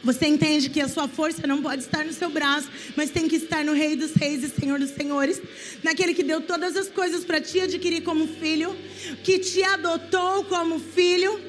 você 0.04 0.28
entende 0.28 0.70
que 0.70 0.82
a 0.82 0.90
sua 0.90 1.08
força 1.08 1.48
não 1.48 1.62
pode 1.62 1.82
estar 1.82 2.04
no 2.04 2.12
seu 2.12 2.30
braço, 2.30 2.68
mas 2.94 3.10
tem 3.10 3.30
que 3.30 3.38
estar 3.38 3.64
no 3.64 3.72
Rei 3.72 3.96
dos 3.96 4.14
Reis 4.14 4.44
e 4.44 4.50
Senhor 4.50 4.78
dos 4.78 4.90
Senhores, 4.90 5.42
naquele 5.82 6.14
que 6.14 6.24
deu 6.24 6.42
todas 6.42 6.76
as 6.76 6.90
coisas 6.90 7.24
para 7.24 7.40
te 7.40 7.62
adquirir 7.62 8.04
como 8.04 8.28
filho, 8.28 8.76
que 9.24 9.40
te 9.40 9.64
adotou 9.64 10.44
como 10.44 10.78
filho. 10.78 11.40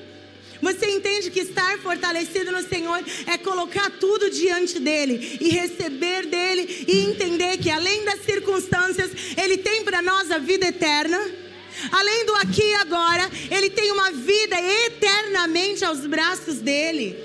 Você 0.62 0.88
entende 0.88 1.32
que 1.32 1.40
estar 1.40 1.78
fortalecido 1.80 2.52
no 2.52 2.62
Senhor 2.62 3.04
é 3.26 3.36
colocar 3.36 3.90
tudo 3.98 4.30
diante 4.30 4.78
dele 4.78 5.36
e 5.40 5.48
receber 5.48 6.26
dele 6.26 6.86
e 6.86 7.00
entender 7.06 7.58
que 7.58 7.70
além 7.70 8.04
das 8.04 8.20
circunstâncias, 8.24 9.10
ele 9.36 9.58
tem 9.58 9.82
para 9.82 10.00
nós 10.00 10.30
a 10.30 10.38
vida 10.38 10.68
eterna. 10.68 11.18
Além 11.90 12.26
do 12.26 12.34
aqui 12.36 12.62
e 12.62 12.74
agora, 12.74 13.30
ele 13.50 13.70
tem 13.70 13.90
uma 13.92 14.10
vida 14.12 14.56
eternamente 14.86 15.84
aos 15.84 16.06
braços 16.06 16.56
dele. 16.56 17.16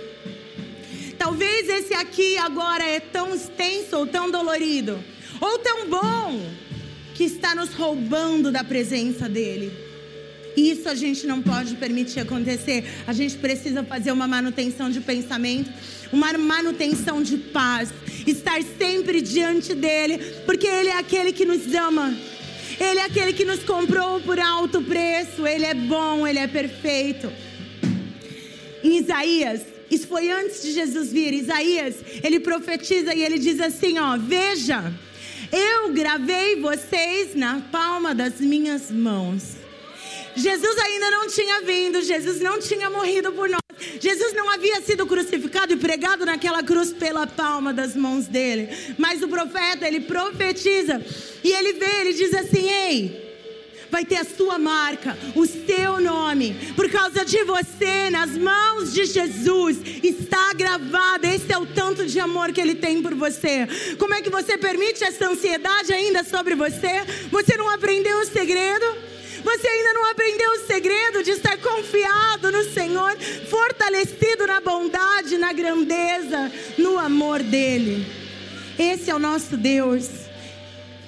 Talvez 1.17 1.67
esse 1.67 1.93
aqui 1.93 2.37
agora 2.37 2.83
é 2.83 2.99
tão 2.99 3.35
extenso 3.35 3.97
ou 3.97 4.07
tão 4.07 4.31
dolorido, 4.31 5.03
ou 5.41 5.59
tão 5.59 5.89
bom, 5.89 6.49
que 7.13 7.25
está 7.25 7.53
nos 7.53 7.73
roubando 7.73 8.51
da 8.51 8.63
presença 8.63 9.27
dEle. 9.27 9.89
Isso 10.55 10.89
a 10.89 10.95
gente 10.95 11.27
não 11.27 11.41
pode 11.41 11.75
permitir 11.75 12.19
acontecer. 12.19 12.85
A 13.05 13.13
gente 13.13 13.37
precisa 13.37 13.83
fazer 13.83 14.11
uma 14.11 14.27
manutenção 14.27 14.89
de 14.89 14.99
pensamento, 15.01 15.69
uma 16.11 16.31
manutenção 16.33 17.21
de 17.21 17.37
paz, 17.37 17.89
estar 18.25 18.61
sempre 18.77 19.21
diante 19.21 19.73
dele, 19.73 20.17
porque 20.45 20.67
ele 20.67 20.89
é 20.89 20.97
aquele 20.97 21.31
que 21.31 21.45
nos 21.45 21.73
ama. 21.73 22.15
Ele 22.79 22.99
é 22.99 23.03
aquele 23.03 23.33
que 23.33 23.45
nos 23.45 23.63
comprou 23.63 24.21
por 24.21 24.39
alto 24.39 24.81
preço. 24.81 25.45
Ele 25.45 25.65
é 25.65 25.73
bom, 25.73 26.25
ele 26.25 26.39
é 26.39 26.47
perfeito. 26.47 27.31
Em 28.83 28.97
Isaías 28.97 29.61
isso 29.89 30.07
foi 30.07 30.29
antes 30.29 30.61
de 30.61 30.71
Jesus 30.71 31.11
vir. 31.11 31.33
Isaías, 31.33 31.95
ele 32.23 32.39
profetiza 32.39 33.13
e 33.13 33.23
ele 33.23 33.39
diz 33.39 33.59
assim: 33.59 33.97
ó, 33.97 34.17
veja, 34.17 34.93
eu 35.51 35.91
gravei 35.93 36.61
vocês 36.61 37.33
na 37.33 37.59
palma 37.71 38.13
das 38.13 38.39
minhas 38.39 38.91
mãos. 38.91 39.57
Jesus 40.35 40.77
ainda 40.77 41.09
não 41.09 41.27
tinha 41.27 41.61
vindo, 41.61 42.01
Jesus 42.01 42.39
não 42.39 42.59
tinha 42.59 42.89
morrido 42.89 43.31
por 43.31 43.49
nós. 43.49 43.68
Jesus 43.99 44.33
não 44.33 44.49
havia 44.49 44.81
sido 44.81 45.05
crucificado 45.05 45.73
e 45.73 45.77
pregado 45.77 46.25
naquela 46.25 46.63
cruz 46.63 46.91
pela 46.93 47.27
palma 47.27 47.73
das 47.73 47.95
mãos 47.95 48.27
dele. 48.27 48.69
Mas 48.97 49.21
o 49.21 49.27
profeta, 49.27 49.87
ele 49.87 50.01
profetiza 50.01 51.01
e 51.43 51.51
ele 51.51 51.73
vê, 51.73 52.01
ele 52.01 52.13
diz 52.13 52.33
assim: 52.33 52.69
"Ei, 52.69 53.29
vai 53.89 54.05
ter 54.05 54.17
a 54.17 54.23
sua 54.23 54.57
marca, 54.57 55.17
o 55.35 55.45
seu 55.45 55.99
nome. 55.99 56.55
Por 56.75 56.89
causa 56.89 57.25
de 57.25 57.43
você, 57.43 58.09
nas 58.09 58.31
mãos 58.37 58.93
de 58.93 59.05
Jesus, 59.05 59.77
está 60.03 60.53
gravado. 60.53 61.25
Esse 61.25 61.51
é 61.51 61.57
o 61.57 61.65
tanto 61.65 62.05
de 62.05 62.19
amor 62.19 62.51
que 62.51 62.61
Ele 62.61 62.75
tem 62.75 63.01
por 63.01 63.15
você. 63.15 63.67
Como 63.97 64.13
é 64.13 64.21
que 64.21 64.29
você 64.29 64.57
permite 64.57 65.03
essa 65.03 65.29
ansiedade 65.29 65.91
ainda 65.91 66.23
sobre 66.23 66.55
você? 66.55 67.03
Você 67.31 67.57
não 67.57 67.69
aprendeu 67.69 68.19
o 68.19 68.25
segredo? 68.25 69.08
Você 69.43 69.67
ainda 69.67 69.93
não 69.93 70.09
aprendeu 70.09 70.51
o 70.51 70.65
segredo 70.65 71.23
de 71.23 71.31
estar 71.31 71.57
confiado 71.57 72.51
no 72.51 72.63
Senhor, 72.63 73.17
fortalecido 73.49 74.47
na 74.47 74.59
bondade, 74.59 75.37
na 75.37 75.53
grandeza, 75.53 76.51
no 76.77 76.97
amor 76.97 77.41
dEle. 77.41 78.05
Esse 78.77 79.09
é 79.09 79.15
o 79.15 79.19
nosso 79.19 79.57
Deus. 79.57 80.07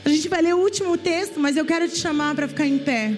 A 0.04 0.10
gente 0.10 0.28
vai 0.28 0.42
ler 0.42 0.56
o 0.56 0.60
último 0.60 0.98
texto, 0.98 1.40
mas 1.40 1.56
eu 1.56 1.66
quero 1.66 1.88
te 1.88 1.98
chamar 1.98 2.36
para 2.36 2.48
ficar 2.48 2.66
em 2.66 2.78
pé. 2.78 3.14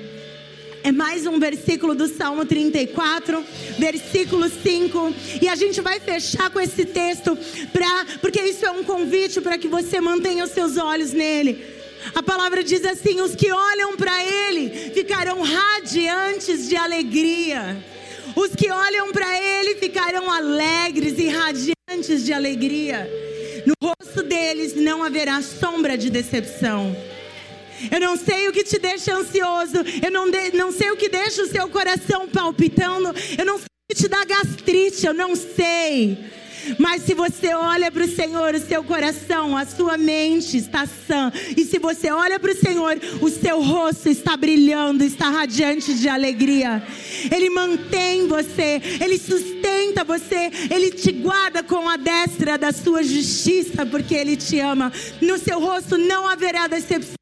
É 0.83 0.91
mais 0.91 1.25
um 1.25 1.39
versículo 1.39 1.95
do 1.95 2.09
Salmo 2.09 2.45
34, 2.45 3.41
versículo 3.79 4.49
5. 4.49 5.15
E 5.41 5.47
a 5.47 5.55
gente 5.55 5.79
vai 5.79 6.01
fechar 6.01 6.49
com 6.49 6.59
esse 6.59 6.83
texto, 6.83 7.37
pra, 7.71 8.05
porque 8.19 8.41
isso 8.41 8.65
é 8.65 8.71
um 8.71 8.83
convite 8.83 9.39
para 9.39 9.57
que 9.57 9.69
você 9.69 10.01
mantenha 10.01 10.43
os 10.43 10.51
seus 10.51 10.75
olhos 10.75 11.13
nele. 11.13 11.82
A 12.15 12.23
palavra 12.23 12.63
diz 12.63 12.83
assim: 12.85 13.21
os 13.21 13.35
que 13.35 13.51
olham 13.51 13.95
para 13.95 14.23
Ele 14.23 14.91
ficarão 14.93 15.41
radiantes 15.41 16.67
de 16.67 16.75
alegria. 16.75 17.83
Os 18.35 18.55
que 18.55 18.71
olham 18.71 19.11
para 19.11 19.39
Ele 19.39 19.75
ficarão 19.75 20.31
alegres 20.31 21.17
e 21.19 21.27
radiantes 21.27 22.25
de 22.25 22.33
alegria. 22.33 23.09
No 23.65 23.73
rosto 23.81 24.23
deles 24.23 24.75
não 24.75 25.03
haverá 25.03 25.41
sombra 25.41 25.97
de 25.97 26.09
decepção. 26.09 26.95
Eu 27.91 27.99
não 27.99 28.15
sei 28.17 28.47
o 28.47 28.51
que 28.51 28.63
te 28.63 28.79
deixa 28.79 29.15
ansioso. 29.15 29.77
Eu 30.01 30.11
não, 30.11 30.29
de, 30.29 30.51
não 30.55 30.71
sei 30.71 30.91
o 30.91 30.97
que 30.97 31.09
deixa 31.09 31.43
o 31.43 31.47
seu 31.47 31.67
coração 31.69 32.27
palpitando. 32.27 33.13
Eu 33.37 33.45
não 33.45 33.57
sei 33.57 33.65
o 33.65 33.95
que 33.95 34.01
te 34.01 34.07
dá 34.07 34.23
gastrite. 34.23 35.05
Eu 35.05 35.13
não 35.13 35.35
sei. 35.35 36.17
Mas 36.77 37.03
se 37.03 37.13
você 37.13 37.53
olha 37.53 37.91
para 37.91 38.03
o 38.03 38.07
Senhor, 38.07 38.55
o 38.55 38.59
seu 38.59 38.83
coração, 38.83 39.57
a 39.57 39.65
sua 39.65 39.97
mente 39.97 40.57
está 40.57 40.85
sã. 40.85 41.31
E 41.55 41.63
se 41.65 41.79
você 41.79 42.11
olha 42.11 42.39
para 42.39 42.51
o 42.51 42.55
Senhor, 42.55 42.99
o 43.21 43.29
seu 43.29 43.61
rosto 43.61 44.09
está 44.09 44.35
brilhando, 44.37 45.03
está 45.03 45.29
radiante 45.29 45.93
de 45.93 46.07
alegria. 46.07 46.83
Ele 47.31 47.49
mantém 47.49 48.27
você, 48.27 48.81
ele 49.01 49.17
sustenta 49.17 50.03
você, 50.03 50.51
ele 50.69 50.91
te 50.91 51.11
guarda 51.11 51.63
com 51.63 51.87
a 51.87 51.97
destra 51.97 52.57
da 52.57 52.71
sua 52.71 53.03
justiça, 53.03 53.85
porque 53.85 54.15
ele 54.15 54.35
te 54.35 54.59
ama. 54.59 54.91
No 55.21 55.37
seu 55.37 55.59
rosto 55.59 55.97
não 55.97 56.27
haverá 56.27 56.67
decepção. 56.67 57.15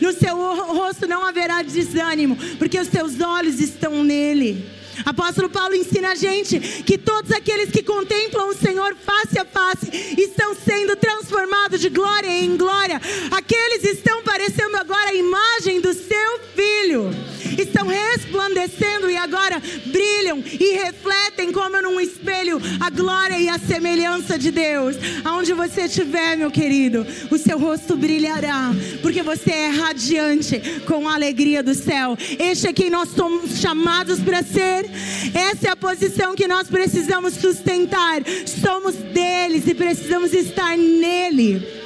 No 0.00 0.12
seu 0.12 0.36
rosto 0.36 1.06
não 1.06 1.24
haverá 1.24 1.62
desânimo, 1.62 2.36
porque 2.58 2.80
os 2.80 2.88
seus 2.88 3.20
olhos 3.20 3.60
estão 3.60 4.02
nele. 4.02 4.81
Apóstolo 5.04 5.48
Paulo 5.48 5.74
ensina 5.74 6.10
a 6.10 6.14
gente 6.14 6.58
que 6.60 6.98
todos 6.98 7.30
aqueles 7.32 7.70
que 7.70 7.82
contemplam 7.82 8.48
o 8.48 8.54
Senhor 8.54 8.94
face 8.94 9.38
a 9.38 9.44
face 9.44 9.90
estão 10.18 10.54
sendo 10.54 10.96
transformados 10.96 11.80
de 11.80 11.88
glória 11.88 12.28
em 12.28 12.56
glória. 12.56 13.00
Aqueles 13.30 13.84
estão 13.84 14.22
parecendo 14.22 14.76
agora 14.76 15.10
a 15.10 15.14
imagem 15.14 15.80
do 15.80 15.92
seu 15.92 16.40
filho. 16.54 17.10
Estão 17.58 17.86
resplandecendo 17.86 19.10
e 19.10 19.16
agora 19.16 19.60
brilham 19.86 20.38
e 20.38 20.72
refletem 20.74 21.52
como 21.52 21.80
num 21.82 22.00
espelho 22.00 22.60
a 22.80 22.88
glória 22.88 23.38
e 23.38 23.48
a 23.48 23.58
semelhança 23.58 24.38
de 24.38 24.50
Deus. 24.50 24.96
Aonde 25.24 25.52
você 25.52 25.82
estiver, 25.82 26.36
meu 26.36 26.50
querido, 26.50 27.06
o 27.30 27.38
seu 27.38 27.58
rosto 27.58 27.96
brilhará, 27.96 28.70
porque 29.02 29.22
você 29.22 29.50
é 29.50 29.68
radiante 29.68 30.60
com 30.86 31.08
a 31.08 31.14
alegria 31.14 31.62
do 31.62 31.74
céu. 31.74 32.16
Este 32.38 32.68
é 32.68 32.72
quem 32.72 32.90
nós 32.90 33.10
somos 33.10 33.58
chamados 33.58 34.20
para 34.20 34.42
ser. 34.42 34.81
Essa 35.34 35.68
é 35.68 35.70
a 35.70 35.76
posição 35.76 36.34
que 36.34 36.48
nós 36.48 36.68
precisamos 36.68 37.34
sustentar. 37.34 38.22
Somos 38.46 38.94
deles 38.94 39.66
e 39.66 39.74
precisamos 39.74 40.32
estar 40.32 40.76
nele. 40.76 41.81